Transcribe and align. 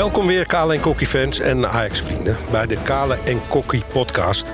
Welkom 0.00 0.26
weer 0.26 0.46
Kale 0.46 0.74
en 0.74 0.80
Kokkie 0.80 1.06
fans 1.06 1.40
en 1.40 1.68
Ajax-vrienden... 1.68 2.36
bij 2.50 2.66
de 2.66 2.82
Kale 2.82 3.18
en 3.24 3.40
Kokkie 3.48 3.84
podcast... 3.92 4.52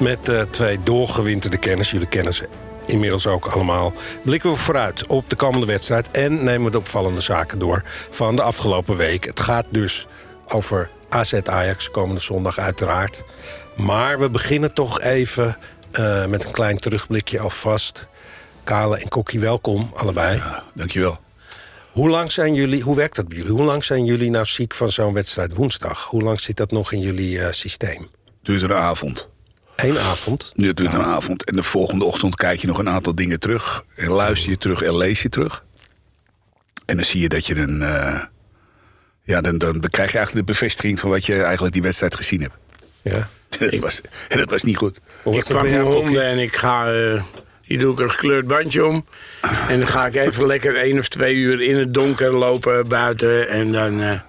met 0.00 0.28
uh, 0.28 0.42
twee 0.42 0.82
doorgewinterde 0.82 1.56
kenners. 1.56 1.90
Jullie 1.90 2.08
kennen 2.08 2.34
ze 2.34 2.48
inmiddels 2.86 3.26
ook 3.26 3.46
allemaal. 3.46 3.92
Blikken 4.22 4.50
we 4.50 4.56
vooruit 4.56 5.06
op 5.06 5.30
de 5.30 5.36
komende 5.36 5.66
wedstrijd... 5.66 6.10
en 6.10 6.44
nemen 6.44 6.64
we 6.64 6.70
de 6.70 6.78
opvallende 6.78 7.20
zaken 7.20 7.58
door 7.58 7.82
van 8.10 8.36
de 8.36 8.42
afgelopen 8.42 8.96
week. 8.96 9.24
Het 9.24 9.40
gaat 9.40 9.66
dus 9.68 10.06
over 10.46 10.90
AZ-Ajax 11.08 11.90
komende 11.90 12.20
zondag 12.20 12.58
uiteraard. 12.58 13.22
Maar 13.76 14.18
we 14.18 14.30
beginnen 14.30 14.74
toch 14.74 15.00
even 15.00 15.56
uh, 15.92 16.26
met 16.26 16.44
een 16.44 16.52
klein 16.52 16.78
terugblikje 16.78 17.40
alvast. 17.40 18.08
Kale 18.64 18.98
en 18.98 19.08
Kokkie, 19.08 19.40
welkom 19.40 19.90
allebei. 19.94 20.36
Ja, 20.36 20.62
dankjewel. 20.74 21.18
Hoe 21.92 22.08
lang 22.08 22.32
zijn 22.32 22.54
jullie, 22.54 22.82
hoe 22.82 22.96
werkt 22.96 23.16
dat 23.16 23.28
bij 23.28 23.36
jullie? 23.36 23.52
Hoe 23.52 23.64
lang 23.64 23.84
zijn 23.84 24.04
jullie 24.04 24.30
nou 24.30 24.46
ziek 24.46 24.74
van 24.74 24.90
zo'n 24.90 25.12
wedstrijd 25.12 25.54
woensdag? 25.54 26.04
Hoe 26.04 26.22
lang 26.22 26.40
zit 26.40 26.56
dat 26.56 26.70
nog 26.70 26.92
in 26.92 27.00
jullie 27.00 27.38
uh, 27.38 27.46
systeem? 27.50 28.08
Duurt 28.42 28.62
een 28.62 28.72
avond. 28.72 29.28
Eén 29.76 29.98
avond? 29.98 30.52
Nu 30.54 30.74
duurt 30.74 30.92
een 30.92 31.02
avond. 31.02 31.44
En 31.44 31.56
de 31.56 31.62
volgende 31.62 32.04
ochtend 32.04 32.34
kijk 32.34 32.60
je 32.60 32.66
nog 32.66 32.78
een 32.78 32.88
aantal 32.88 33.14
dingen 33.14 33.40
terug. 33.40 33.84
En 33.96 34.10
luister 34.10 34.50
je 34.50 34.56
terug 34.56 34.82
en 34.82 34.96
lees 34.96 35.22
je 35.22 35.28
terug. 35.28 35.64
En 36.86 36.96
dan 36.96 37.04
zie 37.04 37.20
je 37.20 37.28
dat 37.28 37.46
je 37.46 37.56
een... 37.56 37.80
Uh, 37.80 38.22
ja, 39.22 39.40
dan, 39.40 39.58
dan 39.58 39.80
krijg 39.80 40.12
je 40.12 40.18
eigenlijk 40.18 40.46
de 40.46 40.52
bevestiging 40.52 41.00
van 41.00 41.10
wat 41.10 41.26
je 41.26 41.42
eigenlijk 41.42 41.72
die 41.72 41.82
wedstrijd 41.82 42.14
gezien 42.14 42.40
hebt. 42.40 42.54
Ja. 43.02 43.28
dat, 43.58 43.78
was, 43.78 44.00
dat 44.28 44.50
was 44.50 44.62
niet 44.62 44.76
goed. 44.76 45.00
Ik 45.24 45.44
pak 45.44 45.62
mijn 45.62 45.80
honden 45.80 46.24
en 46.24 46.38
ik 46.38 46.56
ga... 46.56 46.92
Uh, 46.92 47.22
hier 47.70 47.78
doe 47.78 47.92
ik 47.92 47.98
een 47.98 48.10
gekleurd 48.10 48.46
bandje 48.46 48.86
om. 48.86 49.04
En 49.68 49.78
dan 49.78 49.88
ga 49.88 50.06
ik 50.06 50.14
even 50.14 50.46
lekker 50.46 50.76
één 50.76 50.98
of 50.98 51.08
twee 51.08 51.34
uur 51.34 51.62
in 51.62 51.76
het 51.76 51.94
donker 51.94 52.32
lopen 52.32 52.88
buiten. 52.88 53.48
En 53.48 53.72
dan 53.72 54.00
uh, 54.00 54.20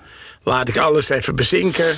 laat 0.44 0.67
ik 0.67 0.78
alles 0.78 1.09
even 1.09 1.36
bezinken. 1.36 1.95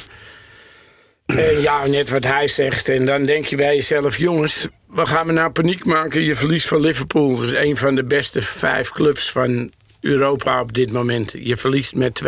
En 1.25 1.61
ja, 1.61 1.86
net 1.86 2.09
wat 2.09 2.23
hij 2.23 2.47
zegt. 2.47 2.89
En 2.89 3.05
dan 3.05 3.25
denk 3.25 3.45
je 3.45 3.55
bij 3.55 3.75
jezelf, 3.75 4.17
jongens, 4.17 4.67
wat 4.88 5.08
gaan 5.08 5.27
we 5.27 5.31
nou 5.31 5.52
paniek 5.52 5.86
maken? 5.86 6.21
Je 6.21 6.36
verliest 6.36 6.67
van 6.67 6.80
Liverpool. 6.80 7.36
Dat 7.36 7.45
is 7.45 7.53
een 7.53 7.77
van 7.77 7.95
de 7.95 8.03
beste 8.03 8.41
vijf 8.41 8.89
clubs 8.89 9.31
van 9.31 9.71
Europa 10.02 10.61
op 10.61 10.73
dit 10.73 10.91
moment. 10.91 11.33
Je 11.38 11.58
verliest 11.58 11.95
met 11.95 12.21
2-1. 12.25 12.27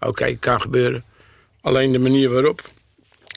Oké, 0.00 0.36
kan 0.36 0.60
gebeuren. 0.60 1.04
Alleen 1.60 1.92
de 1.92 1.98
manier 1.98 2.30
waarop. 2.30 2.60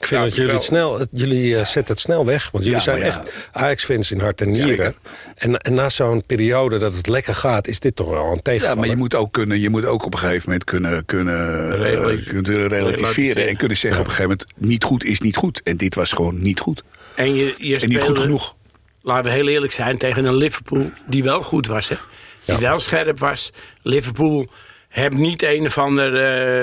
Ik 0.00 0.06
vind 0.06 0.20
ja, 0.20 0.26
dat 0.26 0.36
jullie, 0.36 0.52
het 0.52 0.62
snel, 0.62 1.06
jullie 1.12 1.50
uh, 1.50 1.64
zetten 1.64 1.94
het 1.94 1.98
snel 1.98 2.24
weg. 2.24 2.50
Want 2.50 2.64
jullie 2.64 2.78
ja, 2.78 2.84
zijn 2.84 2.98
ja. 2.98 3.04
echt 3.04 3.32
Ajax-fans 3.52 4.10
in 4.10 4.20
hart 4.20 4.40
en 4.40 4.50
nieren. 4.50 4.94
En, 5.34 5.58
en, 5.58 5.74
na 5.74 5.88
zo'n 5.88 6.22
periode 6.26 6.78
dat 6.78 6.94
het 6.94 7.06
lekker 7.06 7.34
gaat, 7.34 7.66
is 7.68 7.80
dit 7.80 7.96
toch 7.96 8.08
wel 8.08 8.32
een 8.32 8.42
tegenvaller. 8.42 8.74
Ja, 8.74 8.80
maar 8.80 8.90
je 8.90 8.96
moet 8.96 9.14
ook, 9.14 9.32
kunnen, 9.32 9.60
je 9.60 9.70
moet 9.70 9.84
ook 9.84 10.04
op 10.04 10.12
een 10.12 10.18
gegeven 10.18 10.42
moment 10.44 10.64
kunnen, 10.64 11.04
kunnen, 11.04 11.80
uh, 11.80 12.28
kunnen 12.28 12.68
relativeren. 12.68 13.48
En 13.48 13.56
kunnen 13.56 13.76
zeggen 13.76 14.00
op 14.00 14.06
een 14.06 14.12
gegeven 14.12 14.36
moment, 14.38 14.68
niet 14.70 14.84
goed 14.84 15.04
is 15.04 15.20
niet 15.20 15.36
goed. 15.36 15.60
En 15.62 15.76
dit 15.76 15.94
was 15.94 16.12
gewoon 16.12 16.42
niet 16.42 16.60
goed. 16.60 16.82
En, 17.14 17.34
je, 17.34 17.54
je 17.58 17.80
en 17.80 17.88
niet 17.88 18.00
goed 18.00 18.18
genoeg. 18.18 18.56
Laten 19.02 19.24
we 19.24 19.36
heel 19.36 19.48
eerlijk 19.48 19.72
zijn, 19.72 19.98
tegen 19.98 20.24
een 20.24 20.36
Liverpool 20.36 20.90
die 21.06 21.22
wel 21.22 21.42
goed 21.42 21.66
was. 21.66 21.88
Hè? 21.88 21.96
Die 22.44 22.56
wel 22.56 22.78
scherp 22.78 23.18
was. 23.18 23.52
Liverpool 23.82 24.46
heb 24.90 25.14
niet 25.14 25.42
een 25.42 25.66
of 25.66 25.78
ander 25.78 26.12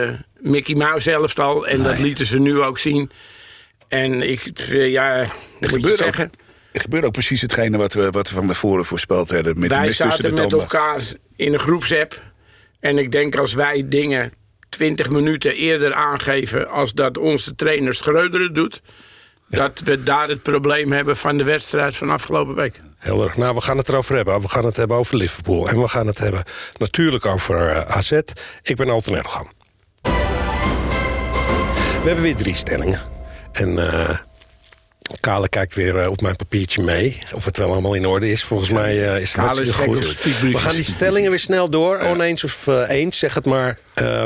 uh, 0.09 0.13
Mickey 0.37 0.75
Mouse 0.75 1.11
elftal. 1.11 1.67
En 1.67 1.77
nee. 1.77 1.87
dat 1.87 1.99
lieten 1.99 2.25
ze 2.25 2.39
nu 2.39 2.61
ook 2.61 2.79
zien. 2.79 3.11
En 3.87 4.29
ik, 4.29 4.51
ja, 4.69 5.15
er 5.59 5.69
gebeurt 5.69 5.97
zeggen. 5.97 6.25
Ook, 6.25 6.33
er 6.71 6.81
gebeurt 6.81 7.05
ook 7.05 7.11
precies 7.11 7.41
hetgene 7.41 7.77
wat 7.77 7.93
we, 7.93 8.09
wat 8.09 8.29
we 8.29 8.35
van 8.35 8.47
tevoren 8.47 8.85
voorspeld 8.85 9.29
hebben. 9.29 9.59
Met 9.59 9.69
wij 9.69 9.85
de 9.85 9.91
zaten 9.91 10.35
de 10.35 10.41
met 10.41 10.53
elkaar 10.53 11.01
in 11.35 11.53
een 11.53 11.59
groepsapp. 11.59 12.21
En 12.79 12.97
ik 12.97 13.11
denk 13.11 13.37
als 13.37 13.53
wij 13.53 13.85
dingen 13.87 14.33
20 14.69 15.09
minuten 15.09 15.55
eerder 15.55 15.93
aangeven... 15.93 16.69
als 16.69 16.93
dat 16.93 17.17
onze 17.17 17.55
trainer 17.55 17.93
Schreuderen 17.93 18.53
doet... 18.53 18.81
Dat 19.49 19.79
we 19.83 20.03
daar 20.03 20.27
het 20.27 20.41
probleem 20.41 20.91
hebben 20.91 21.17
van 21.17 21.37
de 21.37 21.43
wedstrijd 21.43 21.95
van 21.95 22.09
afgelopen 22.09 22.55
week. 22.55 22.79
Heel 22.97 23.23
erg. 23.23 23.37
Nou, 23.37 23.55
we 23.55 23.61
gaan 23.61 23.77
het 23.77 23.89
erover 23.89 24.15
hebben. 24.15 24.41
We 24.41 24.47
gaan 24.49 24.65
het 24.65 24.75
hebben 24.75 24.97
over 24.97 25.15
Liverpool. 25.15 25.69
En 25.69 25.81
we 25.81 25.87
gaan 25.87 26.07
het 26.07 26.17
hebben 26.17 26.43
natuurlijk 26.77 27.25
over 27.25 27.69
uh, 27.69 27.81
AZ. 27.81 28.11
Ik 28.61 28.75
ben 28.75 28.89
Alten 28.89 29.15
Erdogan. 29.15 29.51
We 32.01 32.13
hebben 32.13 32.23
weer 32.23 32.35
drie 32.35 32.55
stellingen. 32.55 33.01
En 33.51 33.69
uh, 33.69 34.09
Kale 35.19 35.49
kijkt 35.49 35.73
weer 35.73 36.03
uh, 36.03 36.09
op 36.09 36.21
mijn 36.21 36.35
papiertje 36.35 36.83
mee. 36.83 37.21
Of 37.33 37.45
het 37.45 37.57
wel 37.57 37.71
allemaal 37.71 37.93
in 37.93 38.05
orde 38.05 38.31
is. 38.31 38.43
Volgens 38.43 38.71
mij 38.71 38.95
uh, 38.95 39.19
is 39.19 39.31
het 39.31 39.41
hartstikke 39.41 39.73
goed. 39.73 40.23
We 40.41 40.57
gaan 40.57 40.75
die 40.75 40.83
stellingen 40.83 41.29
weer 41.29 41.39
snel 41.39 41.69
door. 41.69 41.99
Oneens 41.99 42.43
of 42.43 42.67
eens, 42.67 43.17
zeg 43.17 43.33
het 43.33 43.45
maar. 43.45 43.77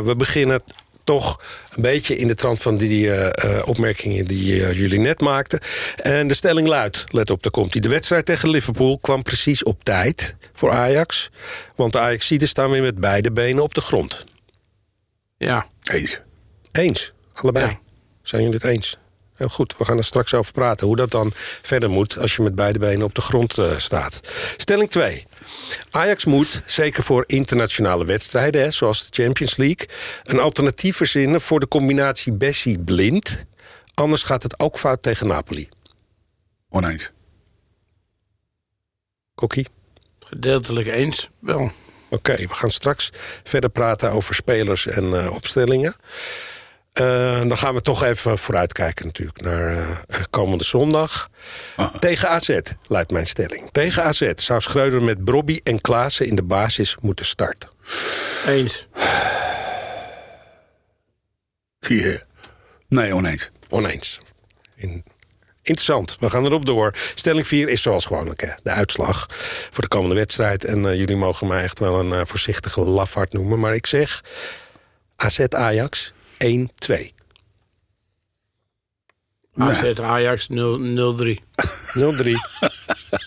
we 0.03 0.13
beginnen 0.17 0.61
toch 1.03 1.41
een 1.75 1.81
beetje 1.81 2.15
in 2.15 2.27
de 2.27 2.35
trant 2.35 2.61
van 2.61 2.77
die 2.77 3.05
uh, 3.05 3.29
opmerkingen 3.65 4.27
die 4.27 4.55
uh, 4.55 4.73
jullie 4.73 4.99
net 4.99 5.19
maakten. 5.21 5.59
En 5.95 6.27
de 6.27 6.33
stelling 6.33 6.67
luidt, 6.67 7.05
let 7.07 7.29
op, 7.29 7.43
daar 7.43 7.51
komt 7.51 7.73
hij. 7.73 7.81
De 7.81 7.89
wedstrijd 7.89 8.25
tegen 8.25 8.49
Liverpool 8.49 8.97
kwam 8.97 9.23
precies 9.23 9.63
op 9.63 9.83
tijd 9.83 10.35
voor 10.53 10.71
Ajax. 10.71 11.29
Want 11.75 11.91
de 11.91 11.99
Ajaxiden 11.99 12.47
staan 12.47 12.71
weer 12.71 12.81
met 12.81 12.99
beide 12.99 13.31
benen 13.31 13.63
op 13.63 13.73
de 13.73 13.81
grond. 13.81 14.25
Ja. 15.37 15.67
Eens. 15.91 16.21
Eens, 16.71 17.13
allebei. 17.33 17.65
Ja. 17.65 17.79
Zijn 18.21 18.41
jullie 18.41 18.57
het 18.57 18.67
eens? 18.67 18.97
Heel 19.41 19.49
goed, 19.49 19.77
we 19.77 19.85
gaan 19.85 19.97
er 19.97 20.03
straks 20.03 20.33
over 20.33 20.51
praten. 20.51 20.87
Hoe 20.87 20.95
dat 20.95 21.11
dan 21.11 21.31
verder 21.61 21.89
moet 21.89 22.17
als 22.17 22.35
je 22.35 22.41
met 22.41 22.55
beide 22.55 22.79
benen 22.79 23.05
op 23.05 23.15
de 23.15 23.21
grond 23.21 23.57
uh, 23.57 23.77
staat. 23.77 24.19
Stelling 24.57 24.89
2. 24.89 25.25
Ajax 25.91 26.25
moet, 26.25 26.61
zeker 26.65 27.03
voor 27.03 27.23
internationale 27.27 28.05
wedstrijden... 28.05 28.61
Hè, 28.61 28.71
zoals 28.71 29.09
de 29.09 29.23
Champions 29.23 29.55
League... 29.55 29.89
een 30.23 30.39
alternatief 30.39 30.95
verzinnen 30.95 31.41
voor 31.41 31.59
de 31.59 31.67
combinatie 31.67 32.33
Bessie-Blind. 32.33 33.45
Anders 33.93 34.23
gaat 34.23 34.43
het 34.43 34.59
ook 34.59 34.77
fout 34.77 35.03
tegen 35.03 35.27
Napoli. 35.27 35.69
Oneens. 36.69 37.11
Kokkie? 39.35 39.67
Gedeeltelijk 40.19 40.87
eens, 40.87 41.29
wel. 41.39 41.59
Oké, 41.59 41.71
okay, 42.31 42.47
we 42.47 42.53
gaan 42.53 42.71
straks 42.71 43.09
verder 43.43 43.69
praten 43.69 44.11
over 44.11 44.35
spelers 44.35 44.87
en 44.87 45.03
uh, 45.03 45.33
opstellingen. 45.33 45.95
Uh, 46.99 47.39
dan 47.47 47.57
gaan 47.57 47.73
we 47.73 47.81
toch 47.81 48.03
even 48.03 48.37
vooruitkijken 48.37 49.05
natuurlijk 49.05 49.41
naar 49.41 49.71
uh, 49.71 49.95
komende 50.29 50.63
zondag. 50.63 51.29
Ah. 51.75 51.95
Tegen 51.95 52.29
AZ, 52.29 52.59
luidt 52.87 53.11
mijn 53.11 53.27
stelling. 53.27 53.69
Tegen 53.71 54.03
AZ 54.03 54.31
zou 54.35 54.61
Schreuder 54.61 55.03
met 55.03 55.23
Brobby 55.23 55.59
en 55.63 55.81
Klaassen 55.81 56.27
in 56.27 56.35
de 56.35 56.43
basis 56.43 56.97
moeten 56.99 57.25
starten. 57.25 57.69
Eens. 58.47 58.87
Zie 61.79 62.01
je? 62.01 62.23
Nee, 62.87 63.15
oneens. 63.15 63.49
Oneens. 63.69 64.19
In... 64.75 65.03
Interessant, 65.61 66.17
we 66.19 66.29
gaan 66.29 66.45
erop 66.45 66.65
door. 66.65 66.93
Stelling 67.15 67.47
4 67.47 67.69
is 67.69 67.81
zoals 67.81 68.05
gewoonlijk 68.05 68.41
hè, 68.41 68.49
de 68.63 68.69
uitslag 68.69 69.27
voor 69.71 69.83
de 69.83 69.87
komende 69.87 70.15
wedstrijd. 70.15 70.65
En 70.65 70.83
uh, 70.83 70.95
jullie 70.95 71.15
mogen 71.15 71.47
mij 71.47 71.63
echt 71.63 71.79
wel 71.79 71.99
een 71.99 72.27
voorzichtige 72.27 72.81
lafhart 72.81 73.33
noemen. 73.33 73.59
Maar 73.59 73.73
ik 73.73 73.85
zeg 73.85 74.23
AZ-Ajax 75.15 76.13
1-2. 76.43 77.21
AZ 79.57 79.99
Ajax 79.99 80.47
0-3. 80.49 80.53
0-3. 80.53 80.55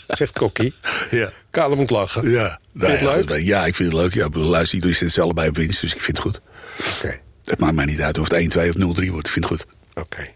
Zegt 0.18 0.32
Kokkie. 0.32 0.74
Ja. 1.10 1.30
Kale 1.50 1.76
moet 1.76 1.90
lachen. 1.90 2.30
Ja. 2.30 2.60
Vind 2.76 3.00
je 3.00 3.06
het 3.06 3.28
leuk? 3.28 3.40
Ja, 3.42 3.66
ik 3.66 3.74
vind 3.74 3.92
het 3.92 4.00
leuk. 4.00 4.14
Ja, 4.14 4.28
luister, 4.32 4.78
jullie 4.78 4.94
zitten 4.94 5.22
allebei 5.22 5.48
op 5.48 5.56
winst, 5.56 5.80
dus 5.80 5.94
ik 5.94 6.00
vind 6.00 6.16
het 6.16 6.26
goed. 6.26 6.40
Oké. 6.78 7.06
Okay. 7.06 7.22
Het 7.44 7.60
maakt 7.60 7.74
mij 7.74 7.84
niet 7.84 8.02
uit 8.02 8.18
of 8.18 8.30
het 8.30 8.56
1-2 8.56 8.58
of 8.58 8.74
0-3 8.74 9.10
wordt. 9.10 9.26
Ik 9.26 9.32
vind 9.32 9.34
het 9.34 9.46
goed. 9.46 9.66
Oké. 9.94 10.00
Okay. 10.00 10.34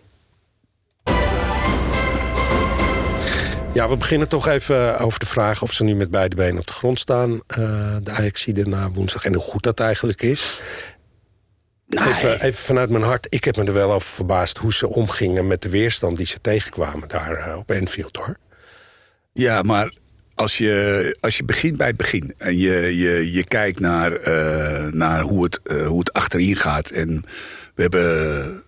Ja, 3.72 3.88
we 3.88 3.96
beginnen 3.96 4.28
toch 4.28 4.48
even 4.48 4.98
over 4.98 5.18
de 5.18 5.26
vraag 5.26 5.62
of 5.62 5.72
ze 5.72 5.84
nu 5.84 5.94
met 5.94 6.10
beide 6.10 6.36
benen 6.36 6.58
op 6.58 6.66
de 6.66 6.72
grond 6.72 6.98
staan. 6.98 7.30
Uh, 7.30 7.96
de 8.02 8.10
Ajaxide 8.10 8.66
na 8.66 8.90
woensdag 8.90 9.24
en 9.24 9.34
hoe 9.34 9.42
goed 9.42 9.62
dat 9.62 9.80
eigenlijk 9.80 10.22
is. 10.22 10.60
Nee. 11.88 12.08
Even, 12.08 12.40
even, 12.40 12.64
vanuit 12.64 12.90
mijn 12.90 13.02
hart, 13.02 13.26
ik 13.28 13.44
heb 13.44 13.56
me 13.56 13.64
er 13.64 13.72
wel 13.72 13.92
over 13.92 14.08
verbaasd... 14.08 14.58
hoe 14.58 14.72
ze 14.72 14.88
omgingen 14.88 15.46
met 15.46 15.62
de 15.62 15.68
weerstand 15.68 16.16
die 16.16 16.26
ze 16.26 16.40
tegenkwamen 16.40 17.08
daar 17.08 17.48
uh, 17.48 17.56
op 17.56 17.70
Enfield, 17.70 18.16
hoor. 18.16 18.36
Ja, 19.32 19.62
maar 19.62 19.92
als 20.34 20.58
je, 20.58 21.16
als 21.20 21.36
je 21.36 21.44
begint 21.44 21.76
bij 21.76 21.86
het 21.86 21.96
begin... 21.96 22.34
en 22.36 22.56
je, 22.56 22.96
je, 22.96 23.32
je 23.32 23.44
kijkt 23.44 23.80
naar, 23.80 24.28
uh, 24.28 24.92
naar 24.92 25.20
hoe, 25.22 25.44
het, 25.44 25.60
uh, 25.64 25.86
hoe 25.86 25.98
het 25.98 26.12
achterin 26.12 26.56
gaat... 26.56 26.90
en 26.90 27.24
we 27.74 27.82
hebben 27.82 28.62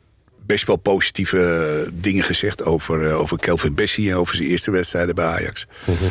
best 0.47 0.67
wel 0.67 0.77
positieve 0.77 1.87
dingen 1.93 2.25
gezegd 2.25 2.65
over, 2.65 3.13
over 3.13 3.37
Kelvin 3.37 3.75
Bessie... 3.75 4.11
en 4.11 4.17
over 4.17 4.37
zijn 4.37 4.49
eerste 4.49 4.71
wedstrijden 4.71 5.15
bij 5.15 5.27
Ajax. 5.27 5.67
Mm 5.85 5.97
-hmm. 5.97 6.09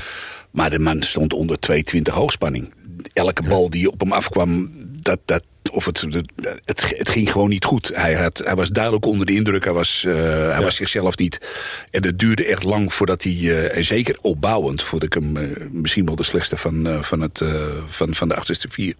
Maar 0.51 0.69
de 0.69 0.79
man 0.79 1.03
stond 1.03 1.33
onder 1.33 1.59
220 1.59 2.13
hoogspanning. 2.13 2.73
Elke 3.13 3.44
bal 3.44 3.69
die 3.69 3.91
op 3.91 4.00
hem 4.00 4.12
afkwam, 4.12 4.71
dat, 5.01 5.19
dat, 5.25 5.44
of 5.71 5.86
het, 5.86 6.06
het, 6.66 6.94
het, 6.98 7.10
ging 7.10 7.31
gewoon 7.31 7.50
niet 7.50 7.66
goed. 7.66 7.92
Hij, 7.94 8.13
had, 8.13 8.42
hij 8.45 8.56
was 8.56 8.69
duidelijk 8.69 9.06
onder 9.06 9.25
de 9.25 9.33
indruk. 9.33 9.63
Hij 9.63 9.74
was, 9.74 10.04
uh, 10.07 10.13
hij 10.13 10.33
ja. 10.33 10.62
was 10.62 10.75
zichzelf 10.75 11.18
niet. 11.18 11.39
En 11.92 12.06
het 12.06 12.19
duurde 12.19 12.45
echt 12.45 12.63
lang 12.63 12.94
voordat 12.94 13.24
hij... 13.24 13.33
Uh, 13.33 13.77
en 13.77 13.86
zeker 13.86 14.18
opbouwend, 14.21 14.83
vond 14.83 15.04
ik 15.04 15.13
hem 15.13 15.38
uh, 15.38 15.50
misschien 15.71 16.06
wel 16.06 16.16
de 16.16 16.24
slechtste 16.24 16.57
van, 16.57 16.98
van, 17.01 17.21
het, 17.21 17.44
van, 17.86 18.16
van 18.16 18.27
de 18.27 18.36
achterste 18.36 18.68
vier. 18.69 18.94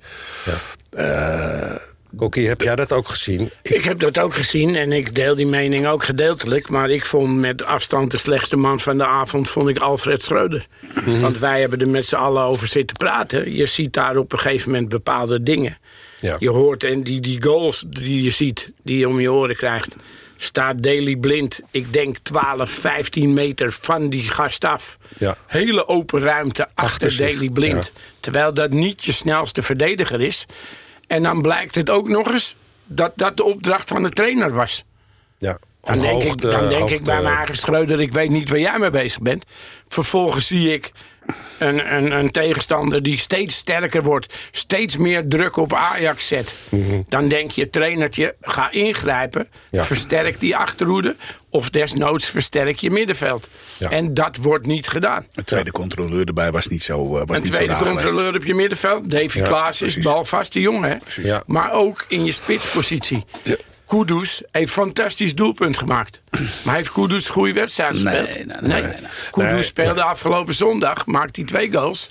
Ja. 0.45 1.80
Kokkie, 2.16 2.48
heb 2.48 2.62
jij 2.62 2.75
dat 2.75 2.92
ook 2.92 3.07
gezien? 3.07 3.51
Ik... 3.62 3.83
heb 3.83 4.00
dat 4.00 4.19
ook 4.19 4.33
gezien 4.33 4.75
en 4.75 4.92
ik 4.92 5.15
deel 5.15 5.36
die 5.36 5.48
mening 5.48 5.88
ook 5.88 6.04
gedeeltelijk. 6.04 6.69
Maar 6.69 6.89
ik 6.89 7.06
vond 7.06 7.38
met 7.38 7.63
afstand 7.63 8.12
de 8.12 8.18
slechtste 8.18 8.56
man 8.56 8.80
van 8.80 8.98
de 8.98 9.06
avond... 9.06 9.50
vond 9.50 9.69
ik 9.69 9.77
Alfred 9.77 10.22
Schreuder. 10.22 10.65
Mhm. 10.95 11.19
Want 11.19 11.39
wij 11.39 11.60
hebben 11.60 11.80
er 11.80 11.88
met 11.88 12.06
z'n 12.06 12.15
allen 12.15 12.44
over 12.44 12.68
zitten 12.68 12.98
praten. 12.98 13.56
Je 13.56 13.65
ziet 13.65 13.94
daar 13.94 14.18
op 14.18 14.31
een 14.31 14.39
gegeven 14.39 14.72
moment 14.72 14.89
bepaalde 14.89 15.44
dingen. 15.44 15.77
Ja. 16.19 16.36
Je 16.39 16.50
hoort 16.50 16.83
en 16.83 17.04
die, 17.04 17.19
die 17.19 17.44
goals 17.44 17.86
die 17.88 18.24
je 18.24 18.30
ziet, 18.30 18.71
die 18.83 18.98
je 18.98 19.07
om 19.07 19.19
je 19.19 19.31
oren 19.31 19.56
krijgt 19.56 19.95
staat 20.42 20.83
Daily 20.83 21.16
Blind, 21.16 21.62
ik 21.71 21.94
denk 21.94 22.18
12, 22.18 22.69
15 22.69 23.33
meter 23.33 23.71
van 23.71 24.10
die 24.10 24.24
gast 24.24 24.66
af. 24.66 24.98
Ja. 25.18 25.36
Hele 25.48 25.88
open 25.88 26.21
ruimte 26.21 26.63
achter, 26.63 27.07
achter 27.07 27.18
Daily 27.18 27.50
Blind. 27.50 27.92
Terwijl 28.19 28.54
dat 28.54 28.71
niet 28.71 29.06
je 29.06 29.12
snelste 29.12 29.62
verdediger 29.62 30.21
is. 30.21 30.45
En 31.07 31.24
dan 31.24 31.42
blijkt 31.42 31.75
het 31.75 31.89
ook 31.89 32.07
nog 32.07 32.31
eens 32.31 32.56
dat 32.86 33.12
dat 33.15 33.38
de 33.38 33.44
opdracht 33.44 33.88
van 33.88 34.04
de 34.04 34.10
trainer 34.10 34.54
was. 34.54 34.83
Ja. 35.38 35.57
Dan 35.81 36.00
denk, 36.00 36.24
ik, 36.24 36.42
dan 36.42 36.69
denk 36.69 36.89
ik 36.89 37.04
bij 37.04 37.22
mijn 37.22 37.56
Schreuder, 37.56 38.01
ik 38.01 38.12
weet 38.12 38.30
niet 38.30 38.50
waar 38.50 38.60
jij 38.60 38.80
mee 38.80 38.89
bezig 38.89 39.22
bent. 39.22 39.44
Vervolgens 39.88 40.48
zie 40.48 40.74
ik 40.74 40.92
een, 41.57 41.95
een, 41.95 42.11
een, 42.11 42.31
tegenstander 42.31 43.03
die 43.03 43.17
steeds 43.17 43.55
sterker 43.55 44.03
wordt, 44.03 44.33
steeds 44.51 44.97
meer 44.97 45.27
druk 45.27 45.57
op 45.57 45.73
Ajax 45.73 46.27
zet. 46.27 46.55
Mhm. 46.69 47.01
Dan 47.09 47.27
denk 47.27 47.51
je, 47.51 47.69
trainertje, 47.69 48.35
ga 48.41 48.71
ingrijpen, 48.71 49.47
versterk 49.71 50.39
die 50.39 50.55
achterhoede. 50.55 51.15
Of 51.51 51.69
desnoods 51.69 52.25
versterk 52.25 52.79
je 52.79 52.89
middenveld. 52.89 53.49
En 53.79 54.13
dat 54.13 54.37
wordt 54.37 54.65
niet 54.65 54.87
gedaan. 54.87 55.25
Een 55.33 55.43
tweede 55.43 55.71
controleur 55.71 56.25
erbij 56.25 56.51
was 56.51 56.67
niet 56.67 56.83
zo. 56.83 57.17
Uh, 57.17 57.21
was 57.25 57.37
een 57.37 57.43
tweede 57.43 57.75
controleur 57.75 58.35
op 58.35 58.43
je 58.45 58.55
middenveld. 58.55 59.11
Davy 59.11 59.41
Klaas 59.41 59.81
is 59.81 59.97
balvaste 59.97 60.59
jongen. 60.59 60.89
Hè? 60.89 61.37
Maar 61.45 61.71
ook 61.71 62.05
in 62.07 62.25
je 62.25 62.31
spitspositie. 62.31 63.25
Kudus 63.89 64.41
heeft 64.51 64.71
fantastisch 64.71 65.36
doelpunt 65.36 65.77
gemaakt. 65.77 66.21
Maar 66.65 66.75
heeft 66.75 66.91
Kudus 66.91 67.27
een 67.27 67.33
goede 67.33 67.53
wedstrijd 67.53 67.94
gespeeld? 67.94 68.27
Nee, 68.27 68.45
nee, 68.45 68.81
nee. 68.81 68.81
nee. 68.81 68.94
Kudus 69.31 69.68
speelde 69.68 70.03
afgelopen 70.03 70.53
zondag, 70.53 71.06
maakte 71.06 71.39
hij 71.39 71.50
twee 71.50 71.71
goals. 71.71 72.09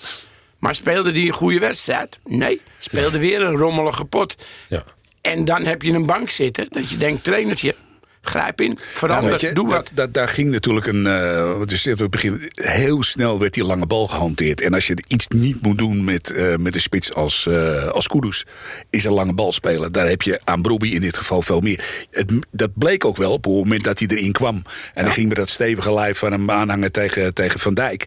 Maar 0.58 0.74
speelde 0.74 1.10
hij 1.10 1.20
een 1.20 1.32
goede 1.32 1.58
wedstrijd? 1.58 2.18
Nee. 2.24 2.60
Speelde 2.78 3.18
weer 3.18 3.42
een 3.42 3.56
rommelige 3.56 4.04
pot. 4.04 4.34
Ja. 4.68 4.82
En 5.20 5.44
dan 5.44 5.64
heb 5.64 5.82
je 5.82 5.92
een 5.92 6.06
bank 6.06 6.28
zitten 6.28 6.66
dat 6.70 6.90
je 6.90 6.96
denkt, 6.96 7.24
trainertje, 7.24 7.74
Grijp 8.22 8.60
in, 8.60 8.78
verander, 8.80 9.46
je, 9.46 9.52
doe 9.52 9.68
wat. 9.68 9.90
Dat, 9.94 10.12
daar 10.12 10.28
ging 10.28 10.50
natuurlijk 10.50 10.86
een... 10.86 11.04
Uh, 11.04 11.66
dus 11.66 11.84
het 11.84 12.10
begin, 12.10 12.50
heel 12.54 13.02
snel 13.02 13.38
werd 13.38 13.54
die 13.54 13.64
lange 13.64 13.86
bal 13.86 14.06
gehanteerd. 14.06 14.60
En 14.60 14.74
als 14.74 14.86
je 14.86 14.96
iets 15.06 15.28
niet 15.28 15.62
moet 15.62 15.78
doen 15.78 16.04
met, 16.04 16.32
uh, 16.36 16.56
met 16.56 16.74
een 16.74 16.80
spits 16.80 17.14
als, 17.14 17.46
uh, 17.48 17.86
als 17.86 18.06
Kudus... 18.06 18.46
is 18.90 19.04
een 19.04 19.12
lange 19.12 19.34
bal 19.34 19.52
spelen. 19.52 19.92
Daar 19.92 20.08
heb 20.08 20.22
je 20.22 20.40
aan 20.44 20.62
Brobbey 20.62 20.88
in 20.90 21.00
dit 21.00 21.16
geval 21.16 21.42
veel 21.42 21.60
meer. 21.60 22.06
Het, 22.10 22.32
dat 22.50 22.70
bleek 22.74 23.04
ook 23.04 23.16
wel 23.16 23.32
op 23.32 23.44
het 23.44 23.54
moment 23.54 23.84
dat 23.84 23.98
hij 23.98 24.08
erin 24.08 24.32
kwam. 24.32 24.54
En 24.54 24.62
ja. 24.94 25.02
hij 25.02 25.12
ging 25.12 25.28
met 25.28 25.36
dat 25.36 25.48
stevige 25.48 25.92
lijf 25.92 26.18
van 26.18 26.32
hem 26.32 26.50
aanhangen 26.50 26.92
tegen, 26.92 27.34
tegen 27.34 27.60
Van 27.60 27.74
Dijk. 27.74 28.06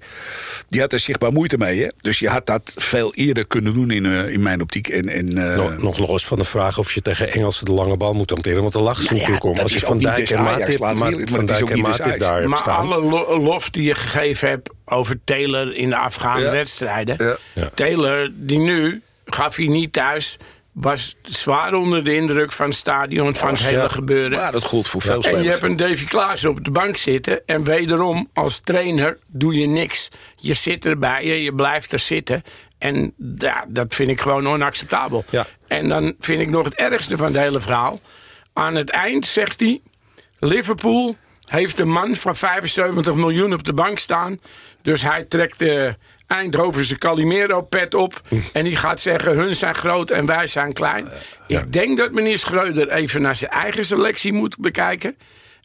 Die 0.69 0.81
had 0.81 0.93
er 0.93 0.99
zichtbaar 0.99 1.31
moeite 1.31 1.57
mee. 1.57 1.81
Hè? 1.81 1.87
Dus 2.01 2.19
je 2.19 2.29
had 2.29 2.45
dat 2.45 2.73
veel 2.75 3.13
eerder 3.13 3.47
kunnen 3.47 3.73
doen 3.73 3.91
in, 3.91 4.05
in 4.05 4.41
mijn 4.41 4.61
optiek. 4.61 4.87
En, 4.87 5.09
en, 5.09 5.25
nog, 5.55 5.77
nog 5.77 5.97
los 5.97 6.25
van 6.25 6.37
de 6.37 6.43
vraag 6.43 6.77
of 6.77 6.93
je 6.93 7.01
tegen 7.01 7.31
Engelsen 7.31 7.65
de 7.65 7.71
lange 7.71 7.97
bal 7.97 8.13
moet 8.13 8.29
hanteren. 8.29 8.61
Want 8.61 8.73
de 8.73 8.79
lach 8.79 8.99
is 8.99 9.09
ja, 9.09 9.13
natuurlijk 9.13 9.43
om. 9.43 9.57
Als 9.57 9.73
je 9.73 9.79
Van 9.79 10.00
Dijk 10.01 10.29
en 10.29 10.43
Matip, 10.43 10.77
Van 11.29 11.45
Dijk 11.45 11.69
en 11.69 11.79
Matip 11.79 12.19
daar 12.19 12.49
Maar 12.49 12.57
staan. 12.57 12.77
alle 12.77 13.39
lof 13.39 13.69
die 13.69 13.83
je 13.83 13.93
gegeven 13.93 14.49
hebt 14.49 14.69
over 14.85 15.19
Taylor 15.23 15.75
in 15.75 15.89
de 15.89 15.97
afgaande 15.97 16.49
wedstrijden. 16.49 17.37
Taylor, 17.73 18.29
die 18.33 18.59
nu, 18.59 19.01
gaf 19.25 19.55
hij 19.55 19.67
niet 19.67 19.93
thuis 19.93 20.37
was 20.71 21.15
zwaar 21.21 21.73
onder 21.73 22.03
de 22.03 22.15
indruk 22.15 22.51
van 22.51 22.65
het 22.65 22.75
stadion, 22.75 23.35
van 23.35 23.49
het 23.49 23.63
hele 23.63 23.89
gebeuren. 23.89 24.37
Ja, 24.37 24.51
dat 24.51 24.63
gold 24.63 24.87
voor 24.87 25.01
veel 25.01 25.23
spelers. 25.23 25.37
En 25.37 25.43
je 25.43 25.49
hebt 25.49 25.63
een 25.63 25.75
Davy 25.75 26.05
Klaas 26.05 26.45
op 26.45 26.63
de 26.63 26.71
bank 26.71 26.97
zitten... 26.97 27.41
en 27.45 27.63
wederom, 27.63 28.29
als 28.33 28.59
trainer 28.59 29.17
doe 29.27 29.55
je 29.55 29.67
niks. 29.67 30.09
Je 30.35 30.53
zit 30.53 30.85
erbij, 30.85 31.25
je, 31.25 31.43
je 31.43 31.53
blijft 31.53 31.91
er 31.91 31.99
zitten. 31.99 32.43
En 32.77 33.13
ja, 33.37 33.65
dat 33.67 33.95
vind 33.95 34.09
ik 34.09 34.21
gewoon 34.21 34.47
onacceptabel. 34.47 35.23
Ja. 35.29 35.47
En 35.67 35.89
dan 35.89 36.15
vind 36.19 36.41
ik 36.41 36.49
nog 36.49 36.65
het 36.65 36.75
ergste 36.75 37.17
van 37.17 37.25
het 37.25 37.35
hele 37.35 37.61
verhaal... 37.61 37.99
Aan 38.53 38.75
het 38.75 38.89
eind 38.89 39.25
zegt 39.25 39.59
hij... 39.59 39.81
Liverpool 40.43 41.17
heeft 41.47 41.79
een 41.79 41.89
man 41.89 42.15
van 42.15 42.35
75 42.35 43.15
miljoen 43.15 43.53
op 43.53 43.63
de 43.63 43.73
bank 43.73 43.99
staan. 43.99 44.39
Dus 44.81 45.01
hij 45.01 45.23
trekt 45.23 45.59
de 45.59 45.95
Eindhovense 46.27 46.97
Calimero-pet 46.97 47.93
op. 47.93 48.21
En 48.53 48.63
die 48.63 48.75
gaat 48.75 49.01
zeggen, 49.01 49.35
hun 49.35 49.55
zijn 49.55 49.75
groot 49.75 50.09
en 50.09 50.25
wij 50.25 50.47
zijn 50.47 50.73
klein. 50.73 51.07
Ik 51.47 51.73
denk 51.73 51.97
dat 51.97 52.11
meneer 52.11 52.39
Schreuder 52.39 52.89
even 52.89 53.21
naar 53.21 53.35
zijn 53.35 53.51
eigen 53.51 53.85
selectie 53.85 54.33
moet 54.33 54.57
bekijken. 54.57 55.17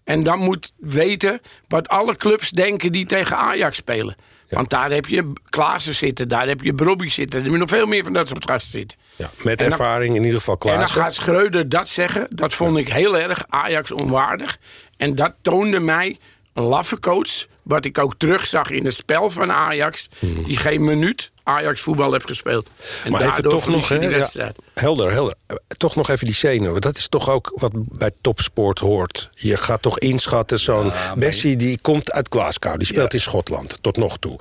En 0.04 0.22
dan 0.22 0.38
moet 0.38 0.72
weten 0.76 1.40
wat 1.68 1.88
alle 1.88 2.16
clubs 2.16 2.50
denken 2.50 2.92
die 2.92 3.06
tegen 3.06 3.36
Ajax 3.36 3.76
spelen. 3.76 4.16
Want 4.48 4.70
daar 4.70 4.90
heb 4.90 5.06
je 5.06 5.32
Klaassen 5.48 5.94
zitten, 5.94 6.28
daar 6.28 6.48
heb 6.48 6.62
je 6.62 6.74
Brobby 6.74 7.08
zitten. 7.08 7.44
Er 7.44 7.50
je 7.50 7.56
nog 7.56 7.68
veel 7.68 7.86
meer 7.86 8.04
van 8.04 8.12
dat 8.12 8.28
soort 8.28 8.50
gasten 8.50 8.72
zitten. 8.78 8.98
Ja, 9.16 9.30
met 9.42 9.60
ervaring 9.60 10.16
in 10.16 10.22
ieder 10.22 10.38
geval 10.38 10.56
Klaassen. 10.56 10.82
En 10.82 10.92
dan 10.94 11.02
gaat 11.02 11.14
Schreuder 11.14 11.68
dat 11.68 11.88
zeggen. 11.88 12.26
Dat 12.30 12.54
vond 12.54 12.76
ik 12.76 12.88
heel 12.88 13.18
erg 13.18 13.44
Ajax 13.48 13.90
onwaardig. 13.90 14.58
En 14.96 15.14
dat 15.14 15.34
toonde 15.42 15.80
mij 15.80 16.18
een 16.52 16.62
laffe 16.62 16.98
coach... 16.98 17.46
wat 17.62 17.84
ik 17.84 17.98
ook 17.98 18.14
terugzag 18.16 18.70
in 18.70 18.84
het 18.84 18.94
spel 18.94 19.30
van 19.30 19.52
Ajax... 19.52 20.08
Hmm. 20.18 20.44
die 20.44 20.56
geen 20.56 20.84
minuut 20.84 21.30
Ajax 21.48 21.80
voetbal 21.80 22.12
heeft 22.12 22.26
gespeeld. 22.26 22.70
En 23.04 23.10
maar 23.10 23.20
even 23.20 23.42
toch 23.42 23.66
nog, 23.66 23.86
die 23.86 24.08
wedstrijd. 24.08 24.58
helder, 24.74 25.12
helder. 25.12 25.36
Toch 25.76 25.96
nog 25.96 26.08
even 26.08 26.24
die 26.24 26.34
zenuwen. 26.34 26.80
Dat 26.80 26.96
is 26.96 27.08
toch 27.08 27.30
ook 27.30 27.52
wat 27.54 27.72
bij 27.74 28.10
topsport 28.20 28.78
hoort. 28.78 29.28
Je 29.32 29.56
gaat 29.56 29.82
toch 29.82 29.98
inschatten, 29.98 30.58
zo'n 30.58 30.92
Bessie 31.16 31.56
die 31.56 31.78
komt 31.80 32.12
uit 32.12 32.26
Glasgow. 32.30 32.78
Die 32.78 32.86
speelt 32.86 33.14
in 33.14 33.20
Schotland, 33.20 33.78
tot 33.80 33.96
nog 33.96 34.18
toe 34.18 34.38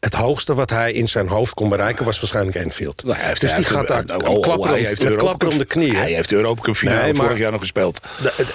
het 0.00 0.14
hoogste 0.14 0.54
wat 0.54 0.70
hij 0.70 0.92
in 0.92 1.08
zijn 1.08 1.28
hoofd 1.28 1.54
kon 1.54 1.68
bereiken 1.68 2.04
was 2.04 2.20
waarschijnlijk 2.20 2.56
Enfield. 2.56 3.04
Nou, 3.04 3.34
dus 3.38 3.54
die 3.54 3.64
gaat 3.64 3.88
daar 3.88 4.04
oh, 4.04 4.28
oh, 4.28 4.40
klapper, 4.40 4.72
om, 4.74 4.80
met 4.82 5.16
klapper 5.16 5.48
om 5.48 5.58
de 5.58 5.64
knieën. 5.64 5.96
Hij 5.96 6.12
heeft 6.12 6.28
de 6.28 6.36
Europa 6.36 6.62
Cup 6.62 6.76
finale 6.76 7.02
nee, 7.02 7.14
vorig 7.14 7.38
jaar 7.38 7.50
nog 7.50 7.60
gespeeld. 7.60 8.00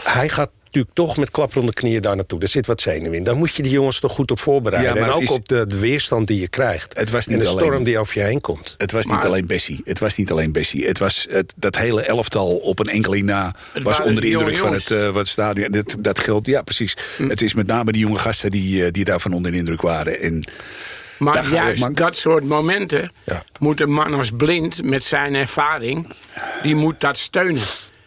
hij 0.03 0.29
gaat 0.29 0.49
natuurlijk 0.73 1.09
toch 1.09 1.17
met 1.17 1.31
klapperende 1.31 1.73
knieën 1.73 2.01
daar 2.01 2.15
naartoe. 2.15 2.39
Er 2.39 2.47
zit 2.47 2.65
wat 2.65 2.81
zenuw 2.81 3.11
in. 3.11 3.23
Daar 3.23 3.35
moet 3.35 3.55
je 3.55 3.63
die 3.63 3.71
jongens 3.71 3.99
toch 3.99 4.11
goed 4.11 4.31
op 4.31 4.39
voorbereiden. 4.39 4.95
Ja, 4.95 5.01
en 5.01 5.11
ook 5.11 5.31
op 5.31 5.47
de, 5.47 5.65
de, 5.67 5.79
weerstand 5.79 6.27
die 6.27 6.39
je 6.39 6.47
krijgt. 6.47 6.97
Het 6.97 7.11
was 7.11 7.27
niet 7.27 7.37
en 7.37 7.43
de 7.43 7.49
storm 7.49 7.83
die 7.83 7.99
over 7.99 8.17
je 8.17 8.23
heen 8.23 8.41
komt. 8.41 8.75
Het 8.77 8.91
was 8.91 9.05
niet 9.05 9.23
alleen 9.23 9.45
Bessie. 9.45 9.81
Het 9.85 9.99
was 9.99 10.17
niet 10.17 10.31
alleen 10.31 10.51
Bessie. 10.51 10.87
Het 10.87 10.97
was 10.97 11.27
het, 11.29 11.53
dat 11.55 11.77
hele 11.77 12.01
elftal 12.01 12.55
op 12.55 12.79
een 12.79 12.87
enkeling 12.87 13.25
na... 13.25 13.55
was 13.83 14.01
onder 14.01 14.21
de 14.21 14.29
indruk 14.29 14.57
van 14.57 14.73
het, 14.73 14.89
uh, 14.89 15.09
wat 15.09 15.27
stadion. 15.27 15.71
Dat, 15.71 15.95
dat 15.99 16.19
geldt, 16.19 16.47
ja 16.47 16.61
precies. 16.61 16.97
Hm. 17.17 17.29
Het 17.29 17.41
is 17.41 17.53
met 17.53 17.67
name 17.67 17.91
die 17.91 18.01
jonge 18.01 18.19
gasten 18.19 18.51
die, 18.51 18.85
uh, 18.85 18.91
die 18.91 19.05
daarvan 19.05 19.33
onder 19.33 19.51
de 19.51 19.57
indruk 19.57 19.81
waren. 19.81 20.21
En... 20.21 20.43
Maar 21.17 21.49
juist 21.49 21.95
dat 21.95 22.15
soort 22.15 22.43
momenten 22.43 23.11
moet 23.59 23.81
een 23.81 23.91
man 23.91 24.13
als 24.13 24.31
blind 24.31 24.83
met 24.83 25.03
zijn 25.03 25.35
ervaring, 25.35 26.13
die 26.61 26.75
moet 26.75 27.01
dat 27.01 27.17
steunen. 27.17 27.61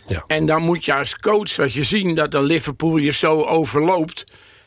Ja. 0.07 0.25
En 0.27 0.47
dan 0.47 0.63
moet 0.63 0.85
je 0.85 0.95
als 0.95 1.17
coach, 1.17 1.59
als 1.59 1.75
je 1.75 1.85
ziet 1.85 2.17
dat 2.17 2.31
de 2.31 2.43
Liverpool 2.43 2.97
je 2.97 3.13
zo 3.13 3.43
overloopt... 3.43 4.25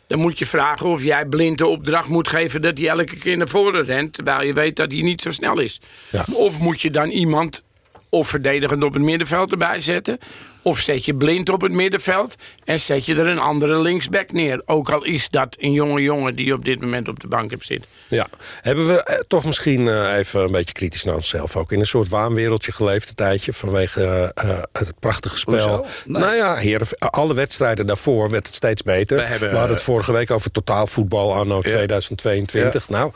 dan 0.07 0.19
moet 0.19 0.37
je 0.37 0.45
vragen 0.45 0.85
of 0.87 1.03
jij 1.03 1.25
blind 1.25 1.57
de 1.57 1.67
opdracht 1.67 2.09
moet 2.09 2.27
geven... 2.27 2.61
dat 2.61 2.77
hij 2.77 2.87
elke 2.87 3.17
keer 3.17 3.37
naar 3.37 3.47
voren 3.47 3.85
rent, 3.85 4.13
terwijl 4.13 4.47
je 4.47 4.53
weet 4.53 4.75
dat 4.75 4.91
hij 4.91 5.01
niet 5.01 5.21
zo 5.21 5.31
snel 5.31 5.59
is. 5.59 5.81
Ja. 6.09 6.25
Of 6.33 6.59
moet 6.59 6.81
je 6.81 6.91
dan 6.91 7.09
iemand 7.09 7.63
of 8.09 8.27
verdedigend 8.27 8.83
op 8.83 8.93
het 8.93 9.01
middenveld 9.01 9.51
erbij 9.51 9.79
zetten. 9.79 10.19
Of 10.61 10.79
zet 10.79 11.05
je 11.05 11.15
blind 11.15 11.49
op 11.49 11.61
het 11.61 11.71
middenveld 11.71 12.35
en 12.63 12.79
zet 12.79 13.05
je 13.05 13.15
er 13.15 13.27
een 13.27 13.39
andere 13.39 13.79
linksback 13.79 14.31
neer. 14.31 14.61
Ook 14.65 14.89
al 14.89 15.03
is 15.03 15.29
dat 15.29 15.55
een 15.59 15.71
jonge 15.71 16.01
jongen 16.01 16.35
die 16.35 16.53
op 16.53 16.65
dit 16.65 16.81
moment 16.81 17.07
op 17.07 17.19
de 17.19 17.27
bank 17.27 17.51
hebt 17.51 17.65
zitten. 17.65 17.89
Ja, 18.07 18.27
hebben 18.61 18.87
we 18.87 19.03
eh, 19.03 19.19
toch 19.27 19.45
misschien 19.45 19.87
eh, 19.87 20.17
even 20.17 20.41
een 20.41 20.51
beetje 20.51 20.73
kritisch 20.73 21.03
naar 21.03 21.15
onszelf 21.15 21.55
ook... 21.55 21.71
in 21.71 21.79
een 21.79 21.85
soort 21.85 22.09
waanwereldje 22.09 22.71
geleefd 22.71 23.09
een 23.09 23.15
tijdje 23.15 23.53
vanwege 23.53 24.31
uh, 24.43 24.59
het 24.71 24.99
prachtige 24.99 25.37
spel. 25.37 25.85
Nou 26.05 26.35
ja, 26.35 26.55
heren, 26.55 26.87
alle 26.97 27.33
wedstrijden 27.33 27.85
daarvoor 27.85 28.29
werd 28.29 28.45
het 28.45 28.55
steeds 28.55 28.83
beter. 28.83 29.17
We, 29.17 29.23
hebben, 29.23 29.49
we 29.49 29.57
hadden 29.57 29.75
het 29.75 29.85
vorige 29.85 30.11
week 30.11 30.31
over 30.31 30.51
totaalvoetbal 30.51 31.33
anno 31.33 31.61
2022. 31.61 32.89
Nou, 32.89 33.11